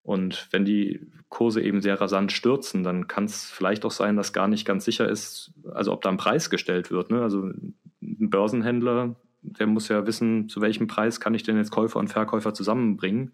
Und 0.03 0.49
wenn 0.51 0.65
die 0.65 1.07
Kurse 1.29 1.63
eben 1.63 1.81
sehr 1.81 2.01
rasant 2.01 2.33
stürzen, 2.33 2.83
dann 2.83 3.07
kann 3.07 3.25
es 3.25 3.45
vielleicht 3.45 3.85
auch 3.85 3.93
sein, 3.93 4.17
dass 4.17 4.33
gar 4.33 4.49
nicht 4.49 4.67
ganz 4.67 4.85
sicher 4.85 5.09
ist, 5.09 5.53
also 5.73 5.93
ob 5.93 6.03
da 6.03 6.11
ein 6.11 6.17
Preis 6.17 6.51
gestellt 6.51 6.91
wird. 6.91 7.11
Ne? 7.11 7.23
Also 7.23 7.43
ein 7.43 7.77
Börsenhändler, 8.01 9.17
der 9.43 9.67
muss 9.67 9.89
ja 9.89 10.07
wissen, 10.07 10.49
zu 10.49 10.61
welchem 10.61 10.89
Preis 10.89 11.21
kann 11.21 11.35
ich 11.35 11.45
denn 11.45 11.57
jetzt 11.57 11.71
Käufer 11.71 12.01
und 12.01 12.09
Verkäufer 12.09 12.53
zusammenbringen. 12.53 13.33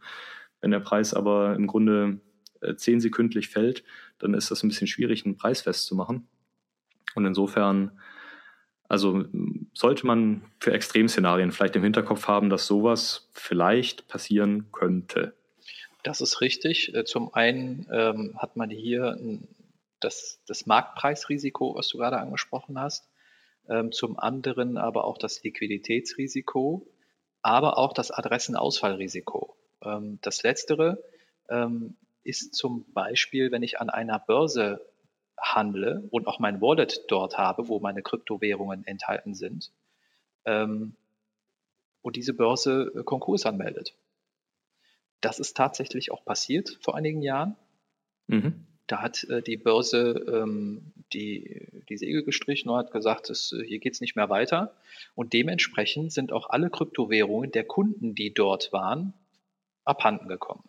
Wenn 0.60 0.70
der 0.70 0.80
Preis 0.80 1.14
aber 1.14 1.54
im 1.54 1.66
Grunde 1.66 2.20
äh, 2.60 2.74
zehnsekündlich 2.74 3.48
fällt, 3.48 3.82
dann 4.18 4.34
ist 4.34 4.50
das 4.50 4.62
ein 4.62 4.68
bisschen 4.68 4.86
schwierig, 4.86 5.24
einen 5.24 5.36
Preis 5.36 5.62
festzumachen. 5.62 6.28
Und 7.14 7.24
insofern 7.24 7.92
also 8.88 9.24
sollte 9.74 10.06
man 10.06 10.42
für 10.60 10.72
Extremszenarien 10.72 11.52
vielleicht 11.52 11.76
im 11.76 11.82
Hinterkopf 11.82 12.26
haben, 12.26 12.48
dass 12.48 12.66
sowas 12.66 13.28
vielleicht 13.32 14.08
passieren 14.08 14.72
könnte. 14.72 15.34
Das 16.08 16.22
ist 16.22 16.40
richtig. 16.40 16.94
Äh, 16.94 17.04
zum 17.04 17.34
einen 17.34 17.86
ähm, 17.92 18.34
hat 18.38 18.56
man 18.56 18.70
hier 18.70 19.18
das, 20.00 20.40
das 20.46 20.64
Marktpreisrisiko, 20.64 21.74
was 21.74 21.88
du 21.88 21.98
gerade 21.98 22.16
angesprochen 22.16 22.80
hast. 22.80 23.10
Ähm, 23.68 23.92
zum 23.92 24.18
anderen 24.18 24.78
aber 24.78 25.04
auch 25.04 25.18
das 25.18 25.42
Liquiditätsrisiko, 25.42 26.88
aber 27.42 27.76
auch 27.76 27.92
das 27.92 28.10
Adressenausfallrisiko. 28.10 29.54
Ähm, 29.84 30.18
das 30.22 30.42
letztere 30.42 31.04
ähm, 31.50 31.98
ist 32.24 32.54
zum 32.54 32.90
Beispiel, 32.94 33.52
wenn 33.52 33.62
ich 33.62 33.78
an 33.78 33.90
einer 33.90 34.18
Börse 34.18 34.80
handle 35.38 36.08
und 36.10 36.26
auch 36.26 36.38
mein 36.38 36.62
Wallet 36.62 37.04
dort 37.08 37.36
habe, 37.36 37.68
wo 37.68 37.80
meine 37.80 38.00
Kryptowährungen 38.00 38.86
enthalten 38.86 39.34
sind, 39.34 39.72
ähm, 40.46 40.96
und 42.00 42.16
diese 42.16 42.32
Börse 42.32 42.92
äh, 42.96 43.02
Konkurs 43.02 43.44
anmeldet. 43.44 43.94
Das 45.20 45.38
ist 45.38 45.56
tatsächlich 45.56 46.12
auch 46.12 46.24
passiert 46.24 46.78
vor 46.80 46.94
einigen 46.96 47.22
Jahren. 47.22 47.56
Mhm. 48.26 48.66
Da 48.86 49.02
hat 49.02 49.24
äh, 49.24 49.42
die 49.42 49.56
Börse 49.56 50.24
ähm, 50.32 50.92
die, 51.12 51.66
die 51.88 51.96
Segel 51.96 52.24
gestrichen 52.24 52.70
und 52.70 52.76
hat 52.76 52.92
gesagt, 52.92 53.30
es, 53.30 53.52
äh, 53.52 53.64
hier 53.64 53.78
geht's 53.78 54.00
nicht 54.00 54.16
mehr 54.16 54.30
weiter. 54.30 54.74
Und 55.14 55.32
dementsprechend 55.32 56.12
sind 56.12 56.32
auch 56.32 56.50
alle 56.50 56.70
Kryptowährungen 56.70 57.52
der 57.52 57.64
Kunden, 57.64 58.14
die 58.14 58.32
dort 58.32 58.72
waren, 58.72 59.12
abhanden 59.84 60.28
gekommen. 60.28 60.64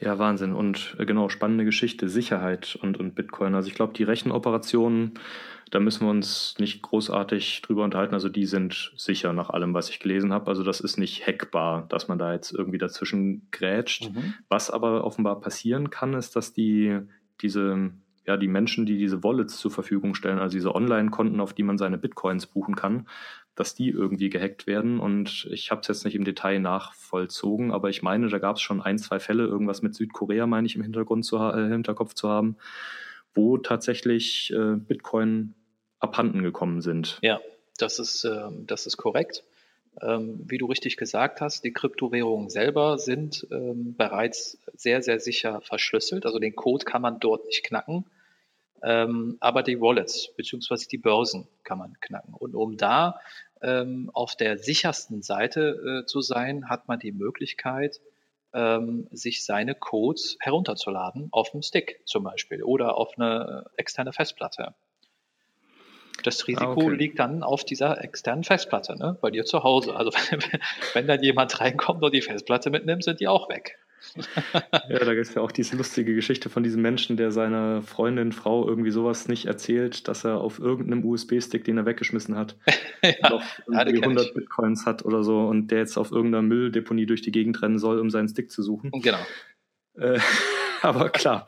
Ja, 0.00 0.18
Wahnsinn. 0.18 0.52
Und 0.52 0.96
äh, 0.98 1.06
genau, 1.06 1.28
spannende 1.28 1.64
Geschichte, 1.64 2.08
Sicherheit 2.08 2.76
und, 2.80 2.98
und 2.98 3.14
Bitcoin. 3.14 3.54
Also 3.54 3.68
ich 3.68 3.74
glaube, 3.74 3.94
die 3.94 4.02
Rechenoperationen, 4.02 5.14
da 5.70 5.80
müssen 5.80 6.06
wir 6.06 6.10
uns 6.10 6.54
nicht 6.58 6.82
großartig 6.82 7.62
drüber 7.62 7.84
unterhalten. 7.84 8.14
Also 8.14 8.28
die 8.28 8.46
sind 8.46 8.92
sicher 8.96 9.32
nach 9.32 9.50
allem, 9.50 9.74
was 9.74 9.90
ich 9.90 9.98
gelesen 9.98 10.32
habe. 10.32 10.48
Also 10.48 10.62
das 10.62 10.80
ist 10.80 10.96
nicht 10.96 11.26
hackbar, 11.26 11.86
dass 11.88 12.08
man 12.08 12.18
da 12.18 12.32
jetzt 12.32 12.52
irgendwie 12.52 12.78
dazwischen 12.78 13.48
grätscht. 13.50 14.10
Mhm. 14.10 14.34
Was 14.48 14.70
aber 14.70 15.04
offenbar 15.04 15.40
passieren 15.40 15.90
kann, 15.90 16.14
ist, 16.14 16.36
dass 16.36 16.52
die 16.52 17.00
diese 17.40 17.90
ja, 18.26 18.36
die 18.36 18.48
Menschen, 18.48 18.86
die 18.86 18.98
diese 18.98 19.22
Wallets 19.22 19.58
zur 19.58 19.70
Verfügung 19.70 20.14
stellen, 20.14 20.38
also 20.38 20.56
diese 20.56 20.74
Online-Konten, 20.74 21.40
auf 21.40 21.54
die 21.54 21.62
man 21.62 21.78
seine 21.78 21.96
Bitcoins 21.96 22.46
buchen 22.46 22.74
kann, 22.74 23.06
dass 23.54 23.74
die 23.74 23.88
irgendwie 23.88 24.30
gehackt 24.30 24.66
werden. 24.66 24.98
Und 24.98 25.48
ich 25.50 25.70
habe 25.70 25.80
es 25.80 25.88
jetzt 25.88 26.04
nicht 26.04 26.16
im 26.16 26.24
Detail 26.24 26.58
nachvollzogen, 26.58 27.72
aber 27.72 27.88
ich 27.88 28.02
meine, 28.02 28.28
da 28.28 28.38
gab 28.38 28.56
es 28.56 28.62
schon 28.62 28.82
ein, 28.82 28.98
zwei 28.98 29.20
Fälle, 29.20 29.44
irgendwas 29.44 29.80
mit 29.82 29.94
Südkorea, 29.94 30.46
meine 30.46 30.66
ich, 30.66 30.74
im 30.74 30.82
Hintergrund 30.82 31.24
zu, 31.24 31.36
äh, 31.36 31.68
Hinterkopf 31.68 32.14
zu 32.14 32.28
haben, 32.28 32.56
wo 33.36 33.58
tatsächlich 33.58 34.52
äh, 34.52 34.76
Bitcoin 34.76 35.54
abhanden 35.98 36.42
gekommen 36.42 36.80
sind. 36.80 37.18
Ja, 37.22 37.40
das 37.78 37.98
ist, 37.98 38.24
äh, 38.24 38.48
das 38.66 38.86
ist 38.86 38.96
korrekt. 38.96 39.44
Ähm, 40.02 40.40
wie 40.46 40.58
du 40.58 40.66
richtig 40.66 40.96
gesagt 40.96 41.40
hast, 41.40 41.64
die 41.64 41.72
Kryptowährungen 41.72 42.50
selber 42.50 42.98
sind 42.98 43.46
ähm, 43.50 43.94
bereits 43.96 44.58
sehr, 44.74 45.02
sehr 45.02 45.20
sicher 45.20 45.60
verschlüsselt. 45.62 46.26
Also 46.26 46.38
den 46.38 46.54
Code 46.54 46.84
kann 46.84 47.00
man 47.00 47.18
dort 47.18 47.46
nicht 47.46 47.64
knacken. 47.64 48.04
Ähm, 48.82 49.38
aber 49.40 49.62
die 49.62 49.80
Wallets 49.80 50.34
beziehungsweise 50.36 50.86
die 50.88 50.98
Börsen 50.98 51.48
kann 51.64 51.78
man 51.78 51.98
knacken. 52.00 52.34
Und 52.34 52.54
um 52.54 52.76
da 52.76 53.20
ähm, 53.62 54.10
auf 54.12 54.36
der 54.36 54.58
sichersten 54.58 55.22
Seite 55.22 56.02
äh, 56.02 56.06
zu 56.06 56.20
sein, 56.20 56.68
hat 56.68 56.88
man 56.88 56.98
die 56.98 57.12
Möglichkeit, 57.12 58.00
ähm, 58.56 59.06
sich 59.12 59.44
seine 59.44 59.74
Codes 59.74 60.36
herunterzuladen 60.40 61.28
auf 61.30 61.50
dem 61.50 61.62
Stick 61.62 62.00
zum 62.06 62.24
Beispiel 62.24 62.62
oder 62.62 62.96
auf 62.96 63.12
eine 63.16 63.66
externe 63.76 64.12
Festplatte. 64.12 64.74
Das 66.22 66.48
Risiko 66.48 66.64
ah, 66.64 66.72
okay. 66.72 66.96
liegt 66.96 67.18
dann 67.18 67.42
auf 67.42 67.64
dieser 67.64 68.02
externen 68.02 68.42
Festplatte, 68.42 68.96
ne? 68.96 69.18
bei 69.20 69.30
dir 69.30 69.44
zu 69.44 69.62
Hause. 69.62 69.94
Also 69.94 70.10
wenn, 70.30 70.40
wenn 70.94 71.06
dann 71.06 71.22
jemand 71.22 71.60
reinkommt 71.60 72.02
und 72.02 72.14
die 72.14 72.22
Festplatte 72.22 72.70
mitnimmt, 72.70 73.04
sind 73.04 73.20
die 73.20 73.28
auch 73.28 73.50
weg. 73.50 73.78
ja, 74.88 74.98
da 74.98 75.14
gibt 75.14 75.28
es 75.28 75.34
ja 75.34 75.42
auch 75.42 75.52
diese 75.52 75.76
lustige 75.76 76.14
Geschichte 76.14 76.48
von 76.48 76.62
diesem 76.62 76.82
Menschen, 76.82 77.16
der 77.16 77.30
seiner 77.30 77.82
Freundin, 77.82 78.32
Frau 78.32 78.68
irgendwie 78.68 78.90
sowas 78.90 79.28
nicht 79.28 79.46
erzählt, 79.46 80.08
dass 80.08 80.24
er 80.24 80.38
auf 80.38 80.58
irgendeinem 80.58 81.04
USB-Stick, 81.04 81.64
den 81.64 81.78
er 81.78 81.86
weggeschmissen 81.86 82.36
hat, 82.36 82.56
ja, 83.02 83.30
noch 83.30 83.44
irgendwie 83.66 84.02
100 84.02 84.34
Bitcoins 84.34 84.86
hat 84.86 85.04
oder 85.04 85.22
so 85.22 85.46
und 85.46 85.70
der 85.70 85.78
jetzt 85.78 85.96
auf 85.96 86.12
irgendeiner 86.12 86.42
Mülldeponie 86.42 87.06
durch 87.06 87.22
die 87.22 87.32
Gegend 87.32 87.60
rennen 87.62 87.78
soll, 87.78 87.98
um 87.98 88.10
seinen 88.10 88.28
Stick 88.28 88.50
zu 88.50 88.62
suchen. 88.62 88.90
Genau. 88.90 89.18
Äh, 89.94 90.20
aber 90.82 91.10
klar, 91.10 91.46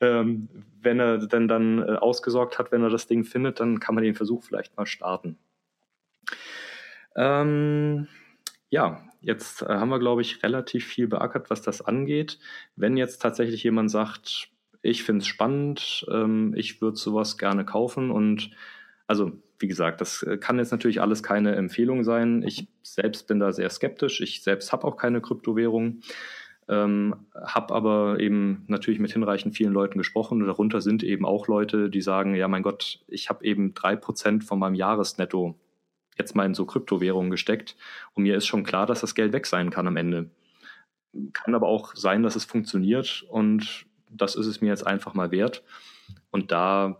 ähm, 0.00 0.48
wenn 0.82 0.98
er 0.98 1.18
denn 1.18 1.48
dann 1.48 1.78
äh, 1.78 1.92
ausgesorgt 1.92 2.58
hat, 2.58 2.72
wenn 2.72 2.82
er 2.82 2.90
das 2.90 3.06
Ding 3.06 3.24
findet, 3.24 3.60
dann 3.60 3.80
kann 3.80 3.94
man 3.94 4.04
den 4.04 4.14
Versuch 4.14 4.42
vielleicht 4.42 4.76
mal 4.76 4.86
starten. 4.86 5.38
Ähm, 7.16 8.08
ja, 8.70 9.02
jetzt 9.20 9.62
äh, 9.62 9.66
haben 9.66 9.90
wir, 9.90 9.98
glaube 9.98 10.22
ich, 10.22 10.42
relativ 10.42 10.86
viel 10.86 11.08
beackert, 11.08 11.50
was 11.50 11.62
das 11.62 11.82
angeht. 11.82 12.38
Wenn 12.76 12.96
jetzt 12.96 13.20
tatsächlich 13.20 13.62
jemand 13.62 13.90
sagt, 13.90 14.48
ich 14.82 15.02
finde 15.02 15.20
es 15.22 15.26
spannend, 15.26 16.06
ähm, 16.10 16.54
ich 16.56 16.80
würde 16.80 16.96
sowas 16.96 17.36
gerne 17.36 17.64
kaufen 17.64 18.10
und 18.10 18.50
also 19.06 19.32
wie 19.58 19.68
gesagt, 19.68 20.00
das 20.00 20.22
äh, 20.22 20.38
kann 20.38 20.58
jetzt 20.58 20.70
natürlich 20.70 21.00
alles 21.02 21.22
keine 21.22 21.54
Empfehlung 21.54 22.04
sein. 22.04 22.42
Ich 22.46 22.68
selbst 22.82 23.26
bin 23.26 23.40
da 23.40 23.52
sehr 23.52 23.68
skeptisch. 23.68 24.20
Ich 24.20 24.42
selbst 24.42 24.72
habe 24.72 24.86
auch 24.86 24.96
keine 24.96 25.20
Kryptowährung, 25.20 26.00
ähm, 26.68 27.14
habe 27.34 27.74
aber 27.74 28.20
eben 28.20 28.64
natürlich 28.68 29.00
mit 29.00 29.12
hinreichend 29.12 29.54
vielen 29.54 29.72
Leuten 29.72 29.98
gesprochen. 29.98 30.40
Und 30.40 30.46
darunter 30.46 30.80
sind 30.80 31.02
eben 31.02 31.26
auch 31.26 31.46
Leute, 31.48 31.90
die 31.90 32.00
sagen, 32.00 32.34
ja 32.34 32.48
mein 32.48 32.62
Gott, 32.62 33.00
ich 33.08 33.28
habe 33.28 33.44
eben 33.44 33.74
drei 33.74 33.96
Prozent 33.96 34.44
von 34.44 34.58
meinem 34.58 34.76
Jahresnetto 34.76 35.58
jetzt 36.20 36.36
mal 36.36 36.46
in 36.46 36.54
so 36.54 36.64
Kryptowährungen 36.66 37.30
gesteckt. 37.30 37.76
Und 38.14 38.22
mir 38.22 38.36
ist 38.36 38.46
schon 38.46 38.64
klar, 38.64 38.86
dass 38.86 39.00
das 39.00 39.14
Geld 39.14 39.32
weg 39.32 39.46
sein 39.46 39.70
kann 39.70 39.86
am 39.86 39.96
Ende. 39.96 40.30
Kann 41.32 41.54
aber 41.54 41.66
auch 41.66 41.94
sein, 41.96 42.22
dass 42.22 42.36
es 42.36 42.44
funktioniert 42.44 43.24
und 43.28 43.86
das 44.10 44.36
ist 44.36 44.46
es 44.46 44.60
mir 44.60 44.68
jetzt 44.68 44.86
einfach 44.86 45.14
mal 45.14 45.30
wert. 45.30 45.62
Und 46.30 46.52
da, 46.52 46.98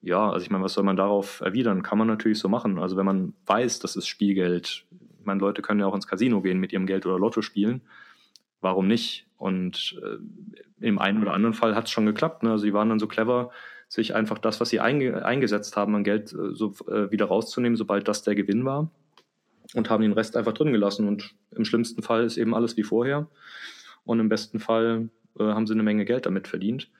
ja, 0.00 0.30
also 0.30 0.44
ich 0.44 0.50
meine, 0.50 0.64
was 0.64 0.74
soll 0.74 0.84
man 0.84 0.96
darauf 0.96 1.40
erwidern? 1.40 1.82
Kann 1.82 1.98
man 1.98 2.08
natürlich 2.08 2.38
so 2.38 2.48
machen. 2.48 2.78
Also 2.78 2.96
wenn 2.96 3.06
man 3.06 3.34
weiß, 3.46 3.78
das 3.80 3.96
ist 3.96 4.06
Spielgeld, 4.06 4.86
ich 5.18 5.26
meine, 5.26 5.40
Leute 5.40 5.62
können 5.62 5.80
ja 5.80 5.86
auch 5.86 5.94
ins 5.94 6.06
Casino 6.06 6.40
gehen 6.40 6.58
mit 6.58 6.72
ihrem 6.72 6.86
Geld 6.86 7.06
oder 7.06 7.18
Lotto 7.18 7.42
spielen. 7.42 7.82
Warum 8.60 8.86
nicht? 8.86 9.26
Und 9.36 10.00
äh, 10.02 10.86
im 10.86 10.98
einen 10.98 11.22
oder 11.22 11.32
anderen 11.32 11.54
Fall 11.54 11.74
hat 11.74 11.86
es 11.86 11.90
schon 11.90 12.06
geklappt. 12.06 12.42
Ne? 12.42 12.50
Also 12.50 12.64
die 12.64 12.72
waren 12.72 12.88
dann 12.88 12.98
so 12.98 13.06
clever, 13.06 13.50
sich 13.92 14.14
einfach 14.14 14.38
das, 14.38 14.58
was 14.58 14.70
sie 14.70 14.80
einge 14.80 15.22
eingesetzt 15.22 15.76
haben, 15.76 15.94
an 15.94 16.02
Geld 16.02 16.32
äh, 16.32 16.54
so, 16.54 16.74
äh, 16.88 17.10
wieder 17.10 17.26
rauszunehmen, 17.26 17.76
sobald 17.76 18.08
das 18.08 18.22
der 18.22 18.34
Gewinn 18.34 18.64
war 18.64 18.90
und 19.74 19.90
haben 19.90 20.00
den 20.00 20.14
Rest 20.14 20.34
einfach 20.34 20.54
drin 20.54 20.72
gelassen. 20.72 21.06
Und 21.06 21.34
im 21.50 21.66
schlimmsten 21.66 22.02
Fall 22.02 22.24
ist 22.24 22.38
eben 22.38 22.54
alles 22.54 22.78
wie 22.78 22.84
vorher. 22.84 23.28
Und 24.04 24.18
im 24.18 24.30
besten 24.30 24.60
Fall 24.60 25.10
äh, 25.38 25.44
haben 25.44 25.66
sie 25.66 25.74
eine 25.74 25.82
Menge 25.82 26.06
Geld 26.06 26.24
damit 26.24 26.48
verdient. 26.48 26.90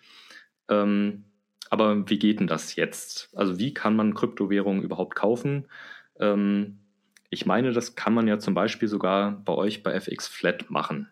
Ähm, 0.69 1.25
aber 1.71 2.11
wie 2.11 2.19
geht 2.19 2.41
denn 2.41 2.47
das 2.47 2.77
jetzt? 2.77 3.31
Also 3.35 3.59
wie 3.59 3.73
kann 3.73 3.97
man 3.97 4.13
Kryptowährungen 4.13 4.83
überhaupt 4.83 5.15
kaufen? 5.15 5.69
Ähm, 6.21 6.79
ich 7.31 7.47
meine, 7.47 7.73
das 7.73 7.95
kann 7.95 8.13
man 8.13 8.29
ja 8.29 8.39
zum 8.39 8.53
Beispiel 8.53 8.89
sogar 8.89 9.33
bei 9.47 9.55
euch 9.55 9.83
bei 9.83 9.93
FX 9.95 10.29
Flat 10.29 10.69
machen. 10.69 11.09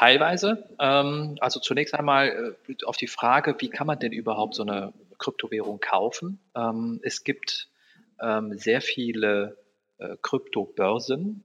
Teilweise. 0.00 0.66
Ähm, 0.78 1.36
also 1.40 1.60
zunächst 1.60 1.94
einmal 1.94 2.56
äh, 2.66 2.74
auf 2.86 2.96
die 2.96 3.06
Frage, 3.06 3.54
wie 3.58 3.68
kann 3.68 3.86
man 3.86 3.98
denn 3.98 4.12
überhaupt 4.12 4.54
so 4.54 4.62
eine 4.62 4.94
Kryptowährung 5.18 5.78
kaufen? 5.78 6.40
Ähm, 6.56 7.00
es 7.02 7.22
gibt 7.22 7.68
ähm, 8.18 8.56
sehr 8.56 8.80
viele 8.80 9.58
äh, 9.98 10.16
Kryptobörsen. 10.22 11.44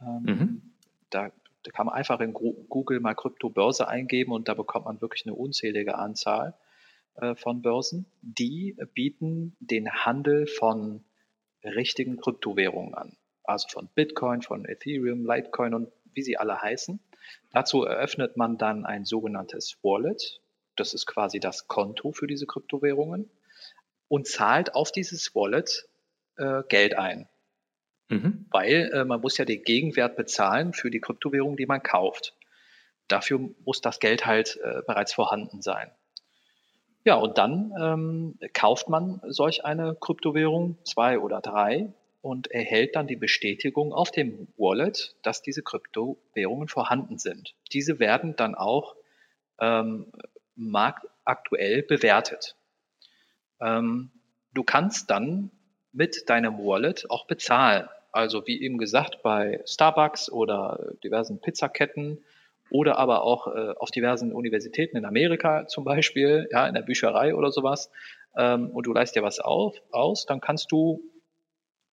Ähm, 0.00 0.22
mhm. 0.22 0.62
Da, 1.10 1.30
da, 1.62 1.70
kann 1.72 1.84
man 1.84 1.94
einfach 1.94 2.20
in 2.20 2.32
Google 2.32 3.00
mal 3.00 3.12
Kryptobörse 3.12 3.86
eingeben 3.86 4.32
und 4.32 4.48
da 4.48 4.54
bekommt 4.54 4.86
man 4.86 5.02
wirklich 5.02 5.26
eine 5.26 5.34
unzählige 5.34 5.96
Anzahl 5.96 6.54
äh, 7.16 7.34
von 7.34 7.60
Börsen. 7.60 8.06
Die 8.22 8.78
bieten 8.94 9.58
den 9.60 9.92
Handel 9.92 10.46
von 10.46 11.04
richtigen 11.62 12.16
Kryptowährungen 12.16 12.94
an. 12.94 13.18
Also 13.44 13.68
von 13.68 13.90
Bitcoin, 13.94 14.40
von 14.40 14.64
Ethereum, 14.64 15.26
Litecoin 15.26 15.74
und 15.74 15.92
wie 16.14 16.22
sie 16.22 16.38
alle 16.38 16.62
heißen. 16.62 16.98
Dazu 17.52 17.84
eröffnet 17.84 18.36
man 18.36 18.58
dann 18.58 18.86
ein 18.86 19.04
sogenanntes 19.04 19.78
Wallet. 19.82 20.40
Das 20.76 20.94
ist 20.94 21.06
quasi 21.06 21.40
das 21.40 21.68
Konto 21.68 22.12
für 22.12 22.26
diese 22.26 22.46
Kryptowährungen 22.46 23.30
und 24.08 24.26
zahlt 24.26 24.74
auf 24.74 24.92
dieses 24.92 25.34
Wallet 25.34 25.88
äh, 26.36 26.62
Geld 26.68 26.96
ein. 26.98 27.28
Mhm. 28.08 28.46
Weil 28.50 28.90
äh, 28.92 29.04
man 29.04 29.20
muss 29.20 29.38
ja 29.38 29.44
den 29.44 29.62
Gegenwert 29.62 30.16
bezahlen 30.16 30.72
für 30.72 30.90
die 30.90 31.00
Kryptowährung, 31.00 31.56
die 31.56 31.66
man 31.66 31.82
kauft. 31.82 32.34
Dafür 33.08 33.50
muss 33.64 33.80
das 33.80 34.00
Geld 34.00 34.26
halt 34.26 34.58
äh, 34.62 34.82
bereits 34.86 35.12
vorhanden 35.12 35.62
sein. 35.62 35.90
Ja, 37.04 37.14
und 37.14 37.38
dann 37.38 37.72
ähm, 37.80 38.38
kauft 38.52 38.88
man 38.88 39.20
solch 39.26 39.64
eine 39.64 39.96
Kryptowährung, 39.98 40.76
zwei 40.84 41.18
oder 41.18 41.40
drei, 41.40 41.92
und 42.22 42.50
erhält 42.50 42.96
dann 42.96 43.06
die 43.06 43.16
Bestätigung 43.16 43.92
auf 43.92 44.10
dem 44.10 44.48
Wallet, 44.56 45.16
dass 45.22 45.42
diese 45.42 45.62
Kryptowährungen 45.62 46.68
vorhanden 46.68 47.18
sind. 47.18 47.54
Diese 47.72 47.98
werden 47.98 48.36
dann 48.36 48.54
auch 48.54 48.96
ähm, 49.60 50.12
marktaktuell 50.54 51.82
bewertet. 51.82 52.56
Ähm, 53.60 54.10
du 54.52 54.62
kannst 54.62 55.10
dann 55.10 55.50
mit 55.92 56.28
deinem 56.28 56.58
Wallet 56.58 57.10
auch 57.10 57.26
bezahlen. 57.26 57.88
Also 58.12 58.46
wie 58.46 58.60
eben 58.60 58.78
gesagt, 58.78 59.22
bei 59.22 59.62
Starbucks 59.66 60.30
oder 60.30 60.92
diversen 61.02 61.40
Pizzaketten 61.40 62.24
oder 62.70 62.98
aber 62.98 63.22
auch 63.22 63.48
äh, 63.48 63.74
auf 63.78 63.90
diversen 63.90 64.32
Universitäten 64.32 64.96
in 64.96 65.04
Amerika 65.04 65.66
zum 65.66 65.84
Beispiel, 65.84 66.48
ja, 66.50 66.66
in 66.66 66.74
der 66.74 66.82
Bücherei 66.82 67.34
oder 67.34 67.50
sowas, 67.50 67.90
ähm, 68.36 68.70
und 68.70 68.86
du 68.86 68.92
leist 68.92 69.16
dir 69.16 69.22
was 69.22 69.40
auf, 69.40 69.80
aus, 69.90 70.26
dann 70.26 70.40
kannst 70.40 70.70
du 70.70 71.02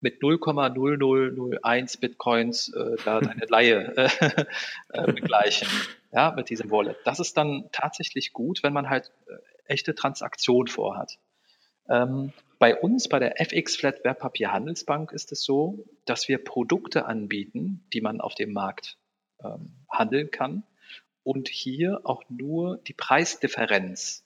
mit 0.07 0.23
0,0001 0.23 1.99
Bitcoins 1.99 2.69
äh, 2.69 2.95
da 3.05 3.21
deine 3.21 3.45
Laie 3.49 3.93
äh, 3.97 4.09
äh, 4.91 5.13
begleichen, 5.13 5.67
ja, 6.13 6.31
mit 6.31 6.49
diesem 6.49 6.71
Wallet. 6.71 6.97
Das 7.05 7.19
ist 7.19 7.37
dann 7.37 7.69
tatsächlich 7.73 8.33
gut, 8.33 8.63
wenn 8.63 8.73
man 8.73 8.89
halt 8.89 9.11
äh, 9.27 9.33
echte 9.67 9.97
Transaktion 9.97 10.69
vorhat. 10.69 11.19
Ähm, 11.89 12.33
bei 12.61 12.77
uns, 12.77 13.09
bei 13.09 13.19
der 13.19 13.41
FX 13.41 13.75
Flat 13.75 14.05
Wertpapierhandelsbank 14.05 15.11
ist 15.11 15.33
es 15.33 15.43
so, 15.43 15.85
dass 16.05 16.29
wir 16.29 16.39
Produkte 16.39 17.07
anbieten, 17.07 17.85
die 17.93 18.01
man 18.01 18.21
auf 18.21 18.37
dem 18.37 18.53
Markt 18.53 18.99
ähm, 19.43 19.75
handeln 19.91 20.31
kann 20.31 20.63
und 21.25 21.49
hier 21.49 22.03
auch 22.05 22.23
nur 22.29 22.79
die 22.87 22.95
Preisdifferenz 22.95 24.25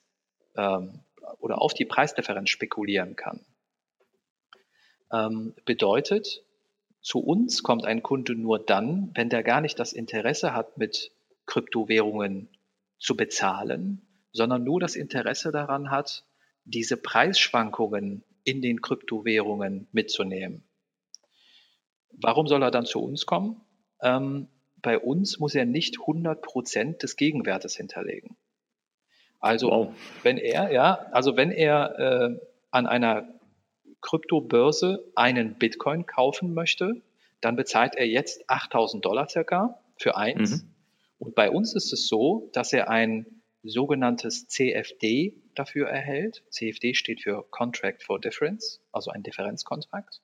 ähm, 0.59 1.01
oder 1.39 1.63
auf 1.63 1.73
die 1.73 1.87
Preisdifferenz 1.87 2.51
spekulieren 2.51 3.17
kann. 3.17 3.41
Ähm, 5.13 5.55
bedeutet, 5.65 6.43
zu 7.01 7.21
uns 7.21 7.63
kommt 7.63 7.85
ein 7.87 8.03
Kunde 8.03 8.35
nur 8.35 8.59
dann, 8.59 9.11
wenn 9.15 9.31
der 9.31 9.43
gar 9.43 9.61
nicht 9.61 9.79
das 9.79 9.93
Interesse 9.93 10.55
hat, 10.55 10.77
mit 10.77 11.13
Kryptowährungen 11.47 12.49
zu 12.99 13.17
bezahlen, 13.17 14.03
sondern 14.33 14.63
nur 14.63 14.81
das 14.81 14.97
Interesse 14.97 15.51
daran 15.51 15.91
hat, 15.91 16.25
diese 16.65 16.97
Preisschwankungen 16.97 18.23
in 18.45 18.63
den 18.63 18.81
Kryptowährungen 18.81 19.89
mitzunehmen. 19.93 20.63
Warum 22.13 22.47
soll 22.47 22.63
er 22.63 22.71
dann 22.71 22.87
zu 22.87 23.03
uns 23.03 23.27
kommen? 23.27 23.61
Ähm, 24.03 24.49
bei 24.83 24.99
uns 24.99 25.39
muss 25.39 25.55
er 25.55 25.65
nicht 25.65 26.01
100 26.01 26.43
Prozent 26.43 27.03
des 27.03 27.17
Gegenwertes 27.17 27.77
hinterlegen. 27.77 28.37
Also 29.41 29.71
wow. 29.71 29.95
wenn 30.23 30.37
er, 30.37 30.71
ja, 30.71 31.07
also 31.13 31.37
wenn 31.37 31.51
er 31.51 31.99
äh, 31.99 32.41
an 32.71 32.87
einer 32.87 33.40
Kryptobörse 34.01 35.05
einen 35.15 35.55
Bitcoin 35.55 36.07
kaufen 36.07 36.55
möchte, 36.55 37.03
dann 37.41 37.57
bezahlt 37.57 37.95
er 37.95 38.07
jetzt 38.07 38.49
8000 38.49 39.05
Dollar 39.05 39.29
circa 39.29 39.81
für 39.97 40.17
eins. 40.17 40.63
Mhm. 40.63 40.71
Und 41.19 41.35
bei 41.35 41.51
uns 41.51 41.75
ist 41.75 41.93
es 41.93 42.07
so, 42.07 42.51
dass 42.53 42.73
er 42.73 42.89
ein 42.89 43.27
sogenanntes 43.63 44.49
CFD 44.49 45.35
dafür 45.55 45.89
erhält. 45.89 46.43
CFD 46.51 46.95
steht 46.95 47.23
für 47.23 47.45
Contract 47.51 48.03
for 48.03 48.19
Difference, 48.19 48.81
also 48.91 49.11
ein 49.11 49.23
Differenzkontrakt. 49.23 50.21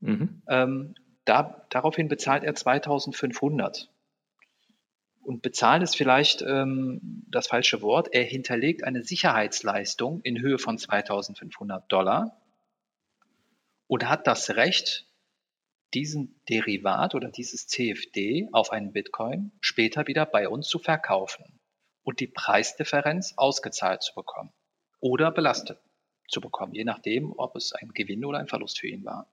Mhm. 0.00 0.42
Ähm, 0.48 0.94
da, 1.24 1.66
daraufhin 1.70 2.08
bezahlt 2.08 2.42
er 2.42 2.54
2500. 2.54 3.88
Und 5.22 5.42
bezahlen 5.42 5.82
ist 5.82 5.96
vielleicht 5.96 6.42
ähm, 6.42 7.24
das 7.28 7.46
falsche 7.46 7.80
Wort. 7.80 8.08
Er 8.12 8.24
hinterlegt 8.24 8.82
eine 8.82 9.04
Sicherheitsleistung 9.04 10.20
in 10.22 10.40
Höhe 10.40 10.58
von 10.58 10.78
2500 10.78 11.90
Dollar 11.90 12.41
und 13.92 14.08
hat 14.08 14.26
das 14.26 14.56
Recht, 14.56 15.06
diesen 15.92 16.40
Derivat 16.48 17.14
oder 17.14 17.28
dieses 17.28 17.66
CFD 17.66 18.48
auf 18.50 18.72
einen 18.72 18.94
Bitcoin 18.94 19.52
später 19.60 20.06
wieder 20.06 20.24
bei 20.24 20.48
uns 20.48 20.66
zu 20.66 20.78
verkaufen 20.78 21.60
und 22.02 22.20
die 22.20 22.26
Preisdifferenz 22.26 23.34
ausgezahlt 23.36 24.02
zu 24.02 24.14
bekommen 24.14 24.50
oder 25.00 25.30
belastet 25.30 25.78
zu 26.26 26.40
bekommen, 26.40 26.72
je 26.72 26.84
nachdem, 26.84 27.34
ob 27.36 27.54
es 27.54 27.74
ein 27.74 27.90
Gewinn 27.92 28.24
oder 28.24 28.38
ein 28.38 28.48
Verlust 28.48 28.80
für 28.80 28.88
ihn 28.88 29.04
war. 29.04 29.30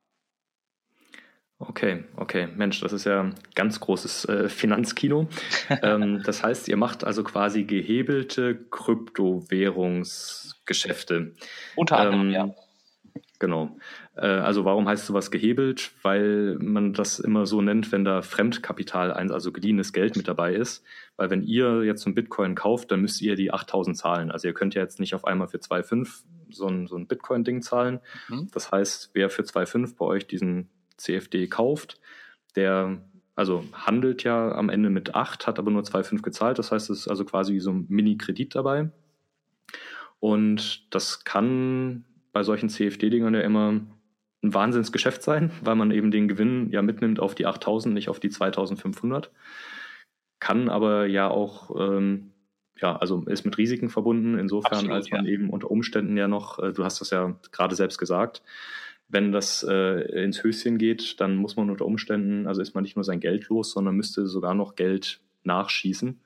Okay, 1.58 2.04
okay. 2.18 2.48
Mensch, 2.48 2.82
das 2.82 2.92
ist 2.92 3.06
ja 3.06 3.22
ein 3.22 3.36
ganz 3.56 3.80
großes 3.80 4.26
äh, 4.26 4.50
Finanzkino. 4.50 5.30
ähm, 5.84 6.22
das 6.26 6.44
heißt, 6.44 6.68
ihr 6.68 6.76
macht 6.76 7.06
also 7.06 7.24
quasi 7.24 7.64
gehebelte 7.64 8.66
Kryptowährungsgeschäfte. 8.70 11.34
Unter 11.78 11.98
anderem, 11.98 12.28
ähm, 12.28 12.34
ja. 12.34 12.54
Genau. 13.40 13.78
Äh, 14.16 14.28
also 14.28 14.66
warum 14.66 14.88
heißt 14.88 15.06
sowas 15.06 15.32
gehebelt? 15.32 15.92
Weil 16.04 16.58
man 16.60 16.94
das 16.94 17.20
immer 17.20 17.46
so 17.46 17.62
nennt, 17.62 17.92
wenn 17.92 18.04
da 18.04 18.22
Fremdkapital, 18.22 19.14
also 19.14 19.52
geliehenes 19.52 19.94
Geld 19.94 20.18
mit 20.18 20.28
dabei 20.28 20.54
ist. 20.54 20.84
Weil 21.16 21.30
wenn 21.30 21.44
ihr 21.44 21.84
jetzt 21.84 22.06
einen 22.06 22.16
Bitcoin 22.16 22.54
kauft, 22.54 22.92
dann 22.92 23.02
müsst 23.02 23.22
ihr 23.22 23.36
die 23.36 23.52
8000 23.52 23.98
zahlen. 23.98 24.30
Also 24.32 24.48
ihr 24.48 24.54
könnt 24.54 24.76
ja 24.76 24.82
jetzt 24.82 25.00
nicht 25.00 25.16
auf 25.16 25.26
einmal 25.26 25.48
für 25.48 25.58
2,5 25.58 26.24
so 26.52 26.68
ein, 26.68 26.88
so 26.88 26.98
ein 26.98 27.08
Bitcoin-Ding 27.08 27.62
zahlen. 27.62 28.02
Mhm. 28.28 28.50
Das 28.54 28.72
heißt, 28.72 29.12
wer 29.14 29.30
für 29.30 29.44
2,5 29.44 29.96
bei 29.98 30.06
euch 30.06 30.28
diesen 30.28 30.70
CFD 30.98 31.48
kauft, 31.48 32.00
der 32.56 33.02
also 33.36 33.64
handelt 33.72 34.24
ja 34.26 34.52
am 34.52 34.68
Ende 34.68 34.90
mit 34.90 35.16
8, 35.16 35.48
hat 35.48 35.60
aber 35.60 35.72
nur 35.72 35.84
2,5 35.84 36.22
gezahlt. 36.22 36.60
Das 36.60 36.74
heißt, 36.74 36.90
es 36.90 37.02
ist 37.02 37.08
also 37.08 37.24
quasi 37.24 37.54
wie 37.54 37.62
so 37.62 37.72
ein 37.72 37.86
Mini-Kredit 37.88 38.54
dabei. 38.54 38.92
Und 40.20 40.94
das 40.94 41.24
kann 41.24 42.04
bei 42.32 42.44
solchen 42.44 42.70
CFD-Dingern 42.70 43.34
ja 43.34 43.42
immer 43.42 43.82
ein 44.42 44.54
Wahnsinnsgeschäft 44.54 45.22
sein, 45.22 45.52
weil 45.62 45.76
man 45.76 45.92
eben 45.92 46.12
den 46.12 46.28
Gewinn 46.28 46.70
ja 46.72 46.82
mitnimmt 46.82 47.20
auf 47.20 47.36
die 47.36 47.46
8000, 47.46 47.94
nicht 47.94 48.10
auf 48.10 48.20
die 48.20 48.30
2500. 48.30 49.32
Kann 50.40 50.70
aber 50.70 51.06
ja 51.08 51.28
auch, 51.28 51.76
ähm, 51.78 52.32
ja, 52.78 52.96
also 52.96 53.24
ist 53.26 53.44
mit 53.44 53.58
Risiken 53.58 53.90
verbunden, 53.90 54.38
insofern, 54.38 54.74
Absolut, 54.74 54.94
als 54.94 55.12
man 55.12 55.26
ja. 55.26 55.32
eben 55.32 55.50
unter 55.50 55.70
Umständen 55.70 56.16
ja 56.16 56.30
noch, 56.30 56.60
äh, 56.60 56.72
du 56.72 56.86
hast 56.86 57.02
das 57.02 57.10
ja 57.10 57.38
gerade 57.52 57.76
selbst 57.76 57.98
gesagt, 57.98 58.42
wenn 59.10 59.32
das 59.32 59.66
äh, 59.68 60.24
ins 60.24 60.44
Höschen 60.44 60.78
geht, 60.78 61.20
dann 61.20 61.36
muss 61.36 61.56
man 61.56 61.70
unter 61.70 61.86
Umständen, 61.86 62.48
also 62.48 62.62
ist 62.62 62.76
man 62.76 62.84
nicht 62.84 62.96
nur 62.96 63.04
sein 63.04 63.20
Geld 63.20 63.50
los, 63.50 63.72
sondern 63.72 63.96
müsste 63.96 64.28
sogar 64.28 64.54
noch 64.54 64.76
Geld 64.76 65.20
nachschießen. 65.44 66.22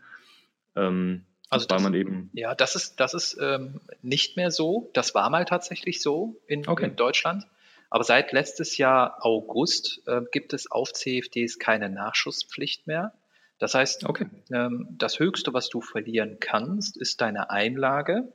Ähm, 0.75 1.23
also 1.49 1.69
weil 1.69 1.77
das, 1.77 1.83
man 1.83 1.93
eben. 1.93 2.29
Ja, 2.33 2.55
das 2.55 2.75
ist, 2.75 2.99
das 2.99 3.13
ist 3.13 3.37
ähm, 3.39 3.81
nicht 4.01 4.37
mehr 4.37 4.51
so. 4.51 4.89
Das 4.93 5.13
war 5.13 5.29
mal 5.29 5.45
tatsächlich 5.45 6.01
so 6.01 6.41
in, 6.47 6.67
okay. 6.67 6.85
in 6.85 6.95
Deutschland. 6.95 7.45
Aber 7.89 8.03
seit 8.03 8.31
letztes 8.31 8.77
Jahr 8.77 9.17
August 9.23 10.01
äh, 10.07 10.21
gibt 10.31 10.53
es 10.53 10.71
auf 10.71 10.93
CFDs 10.93 11.59
keine 11.59 11.89
Nachschusspflicht 11.89 12.87
mehr. 12.87 13.13
Das 13.59 13.75
heißt, 13.75 14.09
okay. 14.09 14.25
ähm, 14.51 14.87
das 14.97 15.19
Höchste, 15.19 15.53
was 15.53 15.69
du 15.69 15.79
verlieren 15.79 16.37
kannst, 16.39 16.97
ist 16.97 17.21
deine 17.21 17.51
Einlage. 17.51 18.33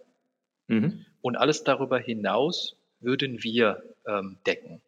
Mhm. 0.68 1.04
Und 1.20 1.36
alles 1.36 1.64
darüber 1.64 1.98
hinaus 1.98 2.76
würden 3.00 3.42
wir 3.42 3.82
ähm, 4.06 4.38
decken. 4.46 4.80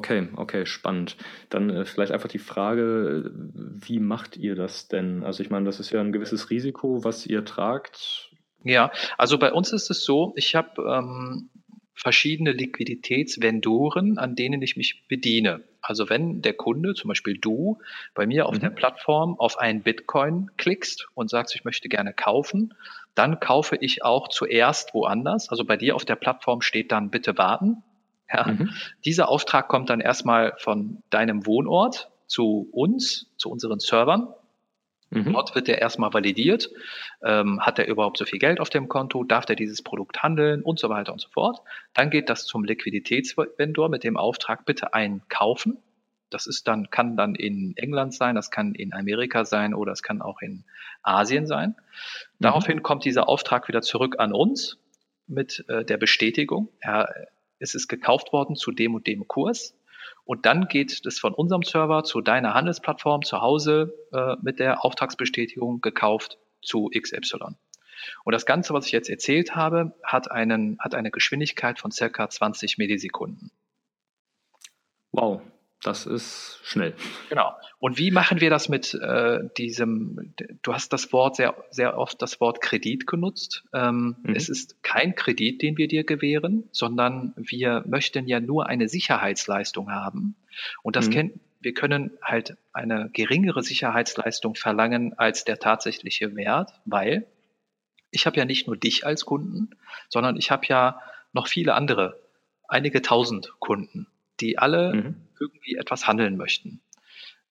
Okay, 0.00 0.28
okay, 0.36 0.64
spannend. 0.64 1.18
Dann 1.50 1.68
äh, 1.68 1.84
vielleicht 1.84 2.10
einfach 2.10 2.30
die 2.30 2.38
Frage, 2.38 3.30
wie 3.34 4.00
macht 4.00 4.38
ihr 4.38 4.54
das 4.54 4.88
denn? 4.88 5.22
Also 5.24 5.42
ich 5.42 5.50
meine, 5.50 5.66
das 5.66 5.78
ist 5.78 5.90
ja 5.90 6.00
ein 6.00 6.10
gewisses 6.10 6.48
Risiko, 6.48 7.04
was 7.04 7.26
ihr 7.26 7.44
tragt. 7.44 8.30
Ja, 8.64 8.92
also 9.18 9.36
bei 9.36 9.52
uns 9.52 9.74
ist 9.74 9.90
es 9.90 10.02
so, 10.02 10.32
ich 10.36 10.54
habe 10.54 10.82
ähm, 10.82 11.50
verschiedene 11.94 12.52
Liquiditätsvendoren, 12.52 14.16
an 14.16 14.36
denen 14.36 14.62
ich 14.62 14.78
mich 14.78 15.06
bediene. 15.06 15.64
Also 15.82 16.08
wenn 16.08 16.40
der 16.40 16.54
Kunde, 16.54 16.94
zum 16.94 17.08
Beispiel 17.08 17.36
du, 17.36 17.78
bei 18.14 18.26
mir 18.26 18.46
auf 18.46 18.54
mhm. 18.54 18.60
der 18.60 18.70
Plattform 18.70 19.38
auf 19.38 19.58
einen 19.58 19.82
Bitcoin 19.82 20.50
klickst 20.56 21.08
und 21.12 21.28
sagst, 21.28 21.54
ich 21.54 21.64
möchte 21.64 21.90
gerne 21.90 22.14
kaufen, 22.14 22.72
dann 23.14 23.38
kaufe 23.38 23.76
ich 23.76 24.02
auch 24.02 24.28
zuerst 24.28 24.94
woanders. 24.94 25.50
Also 25.50 25.66
bei 25.66 25.76
dir 25.76 25.94
auf 25.94 26.06
der 26.06 26.16
Plattform 26.16 26.62
steht 26.62 26.90
dann 26.90 27.10
bitte 27.10 27.36
warten. 27.36 27.82
Ja. 28.32 28.46
Mhm. 28.46 28.70
Dieser 29.04 29.28
Auftrag 29.28 29.68
kommt 29.68 29.90
dann 29.90 30.00
erstmal 30.00 30.54
von 30.58 31.02
deinem 31.10 31.46
Wohnort 31.46 32.10
zu 32.26 32.68
uns, 32.72 33.26
zu 33.36 33.50
unseren 33.50 33.80
Servern. 33.80 34.28
Mhm. 35.10 35.32
Dort 35.32 35.54
wird 35.54 35.68
er 35.68 35.78
erstmal 35.78 36.14
validiert. 36.14 36.70
Ähm, 37.22 37.60
hat 37.60 37.78
er 37.78 37.88
überhaupt 37.88 38.18
so 38.18 38.24
viel 38.24 38.38
Geld 38.38 38.60
auf 38.60 38.70
dem 38.70 38.88
Konto? 38.88 39.24
Darf 39.24 39.48
er 39.48 39.56
dieses 39.56 39.82
Produkt 39.82 40.22
handeln? 40.22 40.62
Und 40.62 40.78
so 40.78 40.88
weiter 40.88 41.12
und 41.12 41.20
so 41.20 41.28
fort. 41.28 41.58
Dann 41.94 42.10
geht 42.10 42.30
das 42.30 42.46
zum 42.46 42.64
Liquiditätsvendor 42.64 43.88
mit 43.88 44.04
dem 44.04 44.16
Auftrag, 44.16 44.64
bitte 44.64 44.94
einkaufen. 44.94 45.78
Das 46.30 46.46
ist 46.46 46.68
dann, 46.68 46.90
kann 46.90 47.16
dann 47.16 47.34
in 47.34 47.76
England 47.76 48.14
sein, 48.14 48.36
das 48.36 48.52
kann 48.52 48.74
in 48.74 48.92
Amerika 48.94 49.44
sein 49.44 49.74
oder 49.74 49.90
es 49.90 50.04
kann 50.04 50.22
auch 50.22 50.40
in 50.40 50.64
Asien 51.02 51.48
sein. 51.48 51.70
Mhm. 51.70 51.74
Daraufhin 52.38 52.82
kommt 52.84 53.04
dieser 53.04 53.28
Auftrag 53.28 53.66
wieder 53.66 53.82
zurück 53.82 54.16
an 54.18 54.32
uns 54.32 54.78
mit 55.26 55.64
äh, 55.68 55.84
der 55.84 55.96
Bestätigung. 55.96 56.68
Ja, 56.84 57.08
es 57.60 57.74
ist 57.74 57.88
gekauft 57.88 58.32
worden 58.32 58.56
zu 58.56 58.72
dem 58.72 58.94
und 58.94 59.06
dem 59.06 59.28
Kurs. 59.28 59.74
Und 60.24 60.46
dann 60.46 60.66
geht 60.68 61.04
es 61.06 61.18
von 61.18 61.34
unserem 61.34 61.62
Server 61.62 62.02
zu 62.04 62.20
deiner 62.20 62.54
Handelsplattform 62.54 63.22
zu 63.22 63.40
Hause 63.40 63.94
äh, 64.12 64.36
mit 64.42 64.58
der 64.58 64.84
Auftragsbestätigung 64.84 65.80
gekauft 65.80 66.38
zu 66.62 66.90
XY. 66.96 67.56
Und 68.24 68.32
das 68.32 68.46
Ganze, 68.46 68.72
was 68.72 68.86
ich 68.86 68.92
jetzt 68.92 69.10
erzählt 69.10 69.54
habe, 69.54 69.94
hat, 70.02 70.30
einen, 70.30 70.78
hat 70.78 70.94
eine 70.94 71.10
Geschwindigkeit 71.10 71.78
von 71.78 71.90
circa 71.90 72.28
20 72.28 72.78
Millisekunden. 72.78 73.50
Wow, 75.12 75.42
das 75.82 76.04
ist 76.04 76.60
schnell. 76.62 76.94
Genau. 77.30 77.54
Und 77.78 77.98
wie 77.98 78.10
machen 78.10 78.40
wir 78.40 78.50
das 78.50 78.68
mit 78.68 78.92
äh, 78.94 79.40
diesem, 79.56 80.34
du 80.62 80.74
hast 80.74 80.92
das 80.92 81.12
Wort 81.12 81.36
sehr, 81.36 81.54
sehr 81.70 81.96
oft 81.96 82.20
das 82.20 82.40
Wort 82.40 82.60
Kredit 82.60 83.06
genutzt. 83.06 83.64
Ähm, 83.72 84.16
mhm. 84.22 84.34
Es 84.34 84.50
ist 84.50 84.82
kein 84.82 85.14
Kredit, 85.14 85.62
den 85.62 85.78
wir 85.78 85.88
dir 85.88 86.04
gewähren, 86.04 86.68
sondern 86.72 87.32
wir 87.36 87.82
möchten 87.86 88.28
ja 88.28 88.40
nur 88.40 88.66
eine 88.66 88.88
Sicherheitsleistung 88.88 89.90
haben. 89.90 90.36
Und 90.82 90.96
das 90.96 91.08
mhm. 91.08 91.12
kennt, 91.12 91.40
wir 91.60 91.72
können 91.72 92.10
halt 92.22 92.56
eine 92.72 93.08
geringere 93.12 93.62
Sicherheitsleistung 93.62 94.56
verlangen 94.56 95.18
als 95.18 95.44
der 95.44 95.58
tatsächliche 95.58 96.36
Wert, 96.36 96.72
weil 96.84 97.26
ich 98.10 98.26
habe 98.26 98.36
ja 98.36 98.44
nicht 98.44 98.66
nur 98.66 98.76
dich 98.76 99.06
als 99.06 99.24
Kunden, 99.24 99.70
sondern 100.08 100.36
ich 100.36 100.50
habe 100.50 100.66
ja 100.66 101.00
noch 101.32 101.48
viele 101.48 101.74
andere, 101.74 102.20
einige 102.68 103.00
tausend 103.00 103.54
Kunden, 103.60 104.06
die 104.40 104.58
alle 104.58 104.94
mhm 104.94 105.14
irgendwie 105.40 105.76
etwas 105.76 106.06
handeln 106.06 106.36
möchten. 106.36 106.80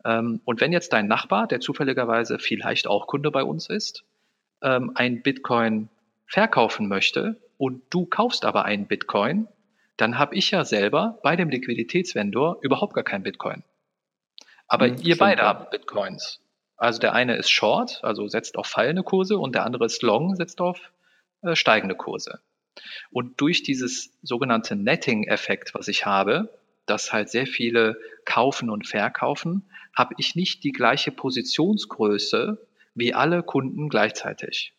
Ähm, 0.05 0.41
und 0.45 0.61
wenn 0.61 0.71
jetzt 0.71 0.93
dein 0.93 1.07
Nachbar, 1.07 1.47
der 1.47 1.59
zufälligerweise 1.59 2.39
vielleicht 2.39 2.87
auch 2.87 3.07
Kunde 3.07 3.31
bei 3.31 3.43
uns 3.43 3.69
ist, 3.69 4.05
ähm, 4.61 4.91
ein 4.95 5.21
Bitcoin 5.21 5.89
verkaufen 6.25 6.87
möchte 6.87 7.41
und 7.57 7.81
du 7.89 8.05
kaufst 8.05 8.45
aber 8.45 8.65
einen 8.65 8.87
Bitcoin, 8.87 9.47
dann 9.97 10.17
habe 10.17 10.35
ich 10.35 10.51
ja 10.51 10.63
selber 10.63 11.19
bei 11.23 11.35
dem 11.35 11.49
Liquiditätsvendor 11.49 12.59
überhaupt 12.61 12.93
gar 12.93 13.03
kein 13.03 13.23
Bitcoin. 13.23 13.63
Aber 14.67 14.87
hm, 14.87 14.97
ihr 15.01 15.17
beide 15.17 15.41
habt 15.41 15.71
Bitcoins. 15.71 16.39
Also 16.77 16.99
der 16.99 17.13
eine 17.13 17.35
ist 17.35 17.49
Short, 17.49 17.99
also 18.03 18.27
setzt 18.29 18.57
auf 18.57 18.67
fallende 18.67 19.03
Kurse 19.03 19.37
und 19.37 19.55
der 19.55 19.65
andere 19.65 19.85
ist 19.85 20.01
Long, 20.01 20.35
setzt 20.35 20.61
auf 20.61 20.93
äh, 21.41 21.55
steigende 21.55 21.95
Kurse. 21.95 22.39
Und 23.11 23.41
durch 23.41 23.63
dieses 23.63 24.17
sogenannte 24.21 24.77
Netting-Effekt, 24.77 25.73
was 25.73 25.89
ich 25.89 26.05
habe, 26.05 26.49
dass 26.89 27.13
halt 27.13 27.29
sehr 27.29 27.47
viele 27.47 27.99
kaufen 28.25 28.69
und 28.69 28.87
verkaufen, 28.87 29.69
habe 29.95 30.15
ich 30.17 30.35
nicht 30.35 30.63
die 30.63 30.71
gleiche 30.71 31.11
Positionsgröße 31.11 32.67
wie 32.95 33.13
alle 33.13 33.43
Kunden 33.43 33.89
gleichzeitig. 33.89 34.73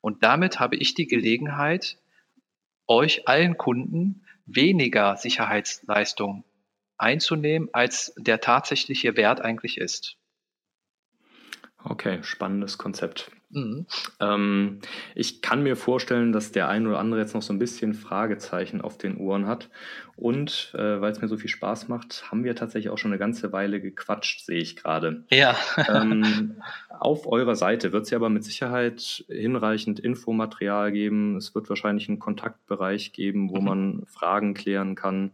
Und 0.00 0.22
damit 0.22 0.60
habe 0.60 0.76
ich 0.76 0.94
die 0.94 1.06
Gelegenheit, 1.06 1.98
euch 2.86 3.26
allen 3.26 3.56
Kunden 3.56 4.24
weniger 4.44 5.16
Sicherheitsleistung 5.16 6.44
einzunehmen, 6.98 7.68
als 7.72 8.14
der 8.16 8.40
tatsächliche 8.40 9.16
Wert 9.16 9.40
eigentlich 9.40 9.78
ist. 9.78 10.16
Okay, 11.88 12.18
spannendes 12.22 12.78
Konzept. 12.78 13.30
Mhm. 13.50 13.86
Ähm, 14.18 14.80
ich 15.14 15.40
kann 15.40 15.62
mir 15.62 15.76
vorstellen, 15.76 16.32
dass 16.32 16.50
der 16.50 16.68
ein 16.68 16.86
oder 16.86 16.98
andere 16.98 17.20
jetzt 17.20 17.34
noch 17.34 17.42
so 17.42 17.52
ein 17.52 17.60
bisschen 17.60 17.94
Fragezeichen 17.94 18.80
auf 18.80 18.98
den 18.98 19.16
Ohren 19.16 19.46
hat. 19.46 19.70
Und 20.16 20.72
äh, 20.74 21.00
weil 21.00 21.12
es 21.12 21.20
mir 21.20 21.28
so 21.28 21.36
viel 21.36 21.48
Spaß 21.48 21.86
macht, 21.86 22.30
haben 22.30 22.42
wir 22.42 22.56
tatsächlich 22.56 22.90
auch 22.90 22.98
schon 22.98 23.12
eine 23.12 23.20
ganze 23.20 23.52
Weile 23.52 23.80
gequatscht, 23.80 24.44
sehe 24.44 24.58
ich 24.58 24.74
gerade. 24.74 25.24
Ja. 25.30 25.56
ähm, 25.88 26.56
auf 26.88 27.26
eurer 27.28 27.54
Seite 27.54 27.92
wird 27.92 28.04
es 28.04 28.10
ja 28.10 28.18
aber 28.18 28.30
mit 28.30 28.42
Sicherheit 28.42 29.24
hinreichend 29.28 30.00
Infomaterial 30.00 30.90
geben. 30.90 31.36
Es 31.36 31.54
wird 31.54 31.68
wahrscheinlich 31.68 32.08
einen 32.08 32.18
Kontaktbereich 32.18 33.12
geben, 33.12 33.50
wo 33.50 33.60
mhm. 33.60 33.64
man 33.64 34.02
Fragen 34.06 34.54
klären 34.54 34.96
kann. 34.96 35.30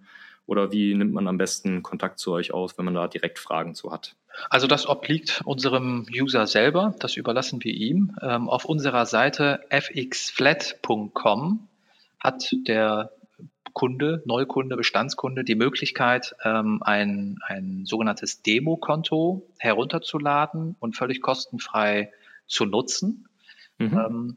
Oder 0.46 0.72
wie 0.72 0.94
nimmt 0.94 1.12
man 1.12 1.28
am 1.28 1.38
besten 1.38 1.82
Kontakt 1.82 2.18
zu 2.18 2.32
euch 2.32 2.52
aus, 2.52 2.76
wenn 2.76 2.84
man 2.84 2.94
da 2.94 3.06
direkt 3.06 3.38
Fragen 3.38 3.74
zu 3.74 3.92
hat? 3.92 4.16
Also 4.50 4.66
das 4.66 4.88
obliegt 4.88 5.42
unserem 5.44 6.06
User 6.12 6.46
selber, 6.46 6.94
das 6.98 7.16
überlassen 7.16 7.62
wir 7.62 7.72
ihm. 7.72 8.16
Ähm, 8.22 8.48
auf 8.48 8.64
unserer 8.64 9.06
Seite 9.06 9.60
fxflat.com 9.70 11.68
hat 12.18 12.50
der 12.66 13.12
Kunde, 13.72 14.22
Neukunde, 14.26 14.76
Bestandskunde 14.76 15.44
die 15.44 15.54
Möglichkeit, 15.54 16.34
ähm, 16.44 16.82
ein, 16.82 17.38
ein 17.46 17.84
sogenanntes 17.86 18.42
Demokonto 18.42 19.46
herunterzuladen 19.58 20.76
und 20.78 20.96
völlig 20.96 21.22
kostenfrei 21.22 22.12
zu 22.46 22.66
nutzen. 22.66 23.28
Mhm. 23.78 23.98
Ähm, 23.98 24.36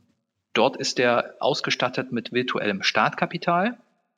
dort 0.54 0.78
ist 0.78 1.00
er 1.00 1.36
ausgestattet 1.40 2.12
mit 2.12 2.32
virtuellem 2.32 2.82
Startkapital 2.82 3.78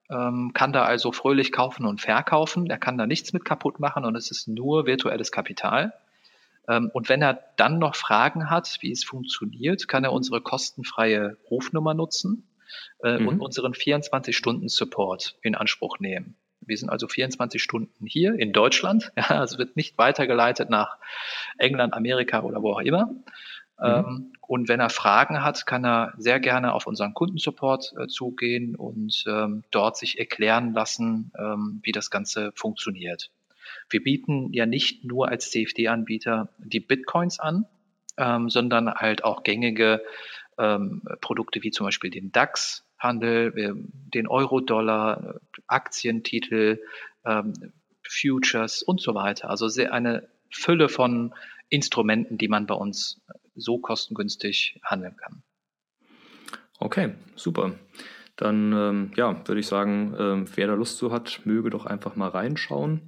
ähm, 0.09 0.51
kann 0.53 0.73
da 0.73 0.83
also 0.83 1.11
fröhlich 1.11 1.51
kaufen 1.51 1.85
und 1.85 2.01
verkaufen. 2.01 2.69
Er 2.69 2.77
kann 2.77 2.97
da 2.97 3.05
nichts 3.05 3.33
mit 3.33 3.45
kaputt 3.45 3.79
machen 3.79 4.05
und 4.05 4.15
es 4.15 4.31
ist 4.31 4.47
nur 4.47 4.85
virtuelles 4.85 5.31
Kapital. 5.31 5.93
Ähm, 6.67 6.89
und 6.93 7.09
wenn 7.09 7.21
er 7.21 7.39
dann 7.57 7.79
noch 7.79 7.95
Fragen 7.95 8.49
hat, 8.49 8.77
wie 8.81 8.91
es 8.91 9.03
funktioniert, 9.03 9.87
kann 9.87 10.03
er 10.03 10.13
unsere 10.13 10.41
kostenfreie 10.41 11.37
Rufnummer 11.49 11.93
nutzen 11.93 12.47
äh, 13.03 13.19
mhm. 13.19 13.27
und 13.27 13.41
unseren 13.41 13.73
24-Stunden-Support 13.73 15.37
in 15.41 15.55
Anspruch 15.55 15.99
nehmen. 15.99 16.35
Wir 16.61 16.77
sind 16.77 16.89
also 16.89 17.07
24 17.07 17.61
Stunden 17.63 18.05
hier 18.05 18.33
in 18.37 18.51
Deutschland. 18.51 19.11
Ja, 19.17 19.39
also 19.39 19.57
wird 19.57 19.75
nicht 19.75 19.97
weitergeleitet 19.97 20.69
nach 20.69 20.97
England, 21.57 21.93
Amerika 21.93 22.41
oder 22.41 22.61
wo 22.61 22.73
auch 22.73 22.81
immer. 22.81 23.09
Mhm. 23.79 23.85
Ähm, 23.85 24.33
und 24.47 24.69
wenn 24.69 24.79
er 24.79 24.89
Fragen 24.89 25.43
hat, 25.43 25.65
kann 25.65 25.85
er 25.85 26.13
sehr 26.17 26.39
gerne 26.39 26.73
auf 26.73 26.87
unseren 26.87 27.13
Kundensupport 27.13 27.93
äh, 27.97 28.07
zugehen 28.07 28.75
und 28.75 29.23
ähm, 29.27 29.63
dort 29.71 29.97
sich 29.97 30.19
erklären 30.19 30.73
lassen, 30.73 31.31
ähm, 31.37 31.81
wie 31.83 31.91
das 31.91 32.09
Ganze 32.09 32.51
funktioniert. 32.55 33.31
Wir 33.89 34.01
bieten 34.01 34.53
ja 34.53 34.65
nicht 34.65 35.03
nur 35.03 35.27
als 35.27 35.51
CFD-Anbieter 35.51 36.49
die 36.57 36.79
Bitcoins 36.79 37.39
an, 37.39 37.65
ähm, 38.17 38.49
sondern 38.49 38.93
halt 38.93 39.23
auch 39.23 39.43
gängige 39.43 40.01
ähm, 40.57 41.03
Produkte 41.21 41.61
wie 41.61 41.71
zum 41.71 41.85
Beispiel 41.85 42.09
den 42.09 42.31
DAX-Handel, 42.31 43.75
den 44.13 44.27
Euro-Dollar, 44.27 45.39
Aktientitel, 45.67 46.81
ähm, 47.25 47.53
Futures 48.01 48.81
und 48.81 49.01
so 49.01 49.13
weiter. 49.13 49.49
Also 49.49 49.67
sehr 49.67 49.93
eine 49.93 50.27
Fülle 50.49 50.89
von 50.89 51.35
Instrumenten, 51.69 52.37
die 52.37 52.47
man 52.47 52.65
bei 52.65 52.75
uns 52.75 53.21
so 53.57 53.79
kostengünstig 53.79 54.79
handeln 54.83 55.15
kann. 55.17 55.43
Okay, 56.79 57.15
super. 57.35 57.73
Dann 58.35 58.71
ähm, 58.71 59.11
ja, 59.15 59.47
würde 59.47 59.59
ich 59.59 59.67
sagen, 59.67 60.15
ähm, 60.17 60.45
wer 60.55 60.67
da 60.67 60.75
Lust 60.75 60.97
zu 60.97 61.11
hat, 61.11 61.41
möge 61.43 61.71
doch 61.71 61.85
einfach 61.85 62.15
mal 62.15 62.29
reinschauen. 62.29 63.01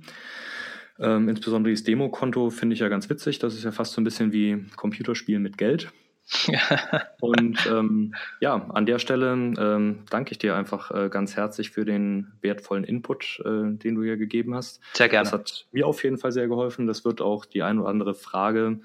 Ähm, 1.00 1.30
insbesondere 1.30 1.72
das 1.72 1.84
Demokonto 1.84 2.50
finde 2.50 2.74
ich 2.74 2.80
ja 2.80 2.89
ganz 2.89 3.10
witzig. 3.10 3.39
Das 3.39 3.54
ist 3.54 3.64
ja 3.64 3.72
fast 3.72 3.93
so 3.93 4.02
ein 4.02 4.04
bisschen 4.04 4.34
wie 4.34 4.66
Computerspielen 4.76 5.41
mit 5.41 5.58
Geld. 5.58 5.91
und 7.22 7.58
ähm, 7.72 8.14
ja, 8.39 8.70
an 8.70 8.86
der 8.86 9.00
Stelle 9.00 9.32
ähm, 9.32 10.04
danke 10.10 10.32
ich 10.32 10.38
dir 10.38 10.56
einfach 10.56 10.91
äh, 10.91 11.10
ganz 11.10 11.36
herzlich 11.36 11.72
für 11.72 11.86
den 11.86 12.34
wertvollen 12.41 12.84
Input, 12.84 13.41
äh, 13.45 13.76
den 13.78 13.95
du 13.95 14.04
hier 14.04 14.18
gegeben 14.18 14.54
hast. 14.54 14.80
Sehr 14.93 15.10
gerne. 15.10 15.24
Das 15.24 15.34
hat 15.34 15.68
mir 15.72 15.88
auf 15.88 16.04
jeden 16.04 16.18
Fall 16.18 16.32
sehr 16.32 16.47
geholfen. 16.47 16.86
Das 16.86 17.04
wird 17.04 17.22
auch 17.22 17.45
die 17.45 17.64
ein 17.64 17.80
oder 17.80 17.89
andere 17.89 18.14
Frage 18.14 18.80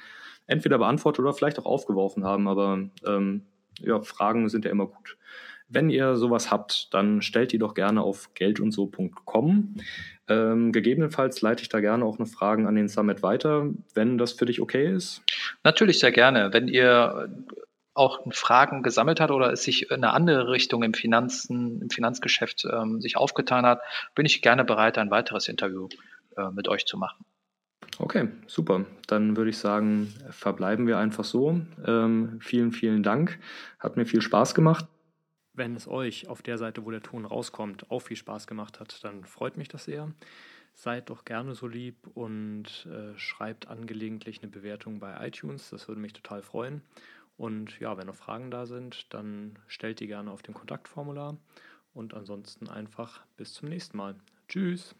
entweder 0.47 0.78
beantwortet 0.78 1.20
oder 1.20 1.34
vielleicht 1.34 1.59
auch 1.59 1.66
aufgeworfen 1.66 2.24
haben. 2.24 2.49
Aber 2.49 2.88
ähm, 3.07 3.42
ja, 3.80 4.01
Fragen 4.03 4.49
sind 4.49 4.64
ja 4.64 4.70
immer 4.70 4.86
gut. 4.86 5.16
Wenn 5.68 5.90
ihr 5.90 6.16
sowas 6.16 6.51
habt, 6.51 6.92
dann 6.92 7.22
stellt 7.22 7.53
die 7.53 7.59
doch 7.59 7.74
gerne 7.74 8.03
auf 8.03 8.34
geldundso.com. 8.34 9.74
Ähm, 10.28 10.72
gegebenenfalls 10.72 11.40
leite 11.40 11.62
ich 11.62 11.68
da 11.68 11.80
gerne 11.80 12.05
auch 12.05 12.18
noch 12.18 12.28
Fragen 12.28 12.66
an 12.66 12.74
den 12.74 12.88
Summit 12.88 13.22
weiter, 13.22 13.70
wenn 13.95 14.18
das 14.18 14.32
für 14.32 14.47
dich 14.47 14.61
okay 14.61 14.92
ist. 14.95 15.22
Natürlich 15.64 15.99
sehr 15.99 16.12
gerne. 16.12 16.53
Wenn 16.53 16.68
ihr 16.68 17.28
auch 17.95 18.20
Fragen 18.32 18.82
gesammelt 18.82 19.20
hat 19.20 19.30
oder 19.30 19.53
es 19.53 19.62
sich 19.62 19.90
in 19.90 20.05
eine 20.05 20.12
andere 20.12 20.49
Richtung 20.51 20.82
im 20.82 20.95
Finanzen, 20.95 21.80
im 21.80 21.90
Finanzgeschäft 21.90 22.66
ähm, 22.70 23.01
sich 23.01 23.16
aufgetan 23.16 23.64
hat, 23.64 23.80
bin 24.14 24.26
ich 24.26 24.42
gerne 24.42 24.64
bereit, 24.64 24.99
ein 24.99 25.11
weiteres 25.11 25.49
Interview 25.49 25.88
äh, 26.36 26.51
mit 26.51 26.68
euch 26.68 26.86
zu 26.86 26.99
machen. 26.99 27.24
Okay, 27.99 28.28
super. 28.47 28.84
Dann 29.07 29.36
würde 29.36 29.51
ich 29.51 29.59
sagen, 29.59 30.12
verbleiben 30.30 30.86
wir 30.86 30.99
einfach 30.99 31.24
so. 31.24 31.61
Ähm, 31.86 32.38
vielen, 32.40 32.72
vielen 32.72 33.03
Dank. 33.03 33.38
Hat 33.78 33.97
mir 33.97 34.07
viel 34.07 34.22
Spaß 34.22 34.55
gemacht. 34.55 34.86
Wenn 35.53 35.76
es 35.76 35.86
euch 35.86 36.28
auf 36.28 36.42
der 36.42 36.59
Seite, 36.59 36.84
wo 36.84 36.90
der 36.90 37.03
Ton 37.03 37.24
rauskommt, 37.24 37.90
auch 37.90 38.01
viel 38.01 38.16
Spaß 38.16 38.47
gemacht 38.47 38.80
hat, 38.80 39.05
dann 39.05 39.24
freut 39.24 39.57
mich 39.57 39.68
das 39.68 39.84
sehr. 39.84 40.12
Seid 40.72 41.11
doch 41.11 41.24
gerne 41.24 41.55
so 41.55 41.68
lieb 41.68 42.09
und 42.14 42.86
äh, 42.86 43.16
schreibt 43.16 43.68
angelegentlich 43.68 44.42
eine 44.42 44.51
Bewertung 44.51 44.99
bei 44.99 45.24
iTunes. 45.24 45.70
Das 45.70 45.86
würde 45.86 46.01
mich 46.01 46.12
total 46.12 46.42
freuen. 46.42 46.82
Und 47.36 47.78
ja, 47.78 47.97
wenn 47.97 48.09
noch 48.09 48.16
Fragen 48.16 48.51
da 48.51 48.66
sind, 48.66 49.12
dann 49.14 49.59
stellt 49.68 50.01
die 50.01 50.09
gerne 50.09 50.32
auf 50.32 50.42
dem 50.42 50.55
Kontaktformular. 50.55 51.36
Und 51.92 52.14
ansonsten 52.14 52.68
einfach 52.68 53.20
bis 53.36 53.53
zum 53.53 53.68
nächsten 53.68 53.97
Mal. 53.97 54.16
Tschüss. 54.49 54.97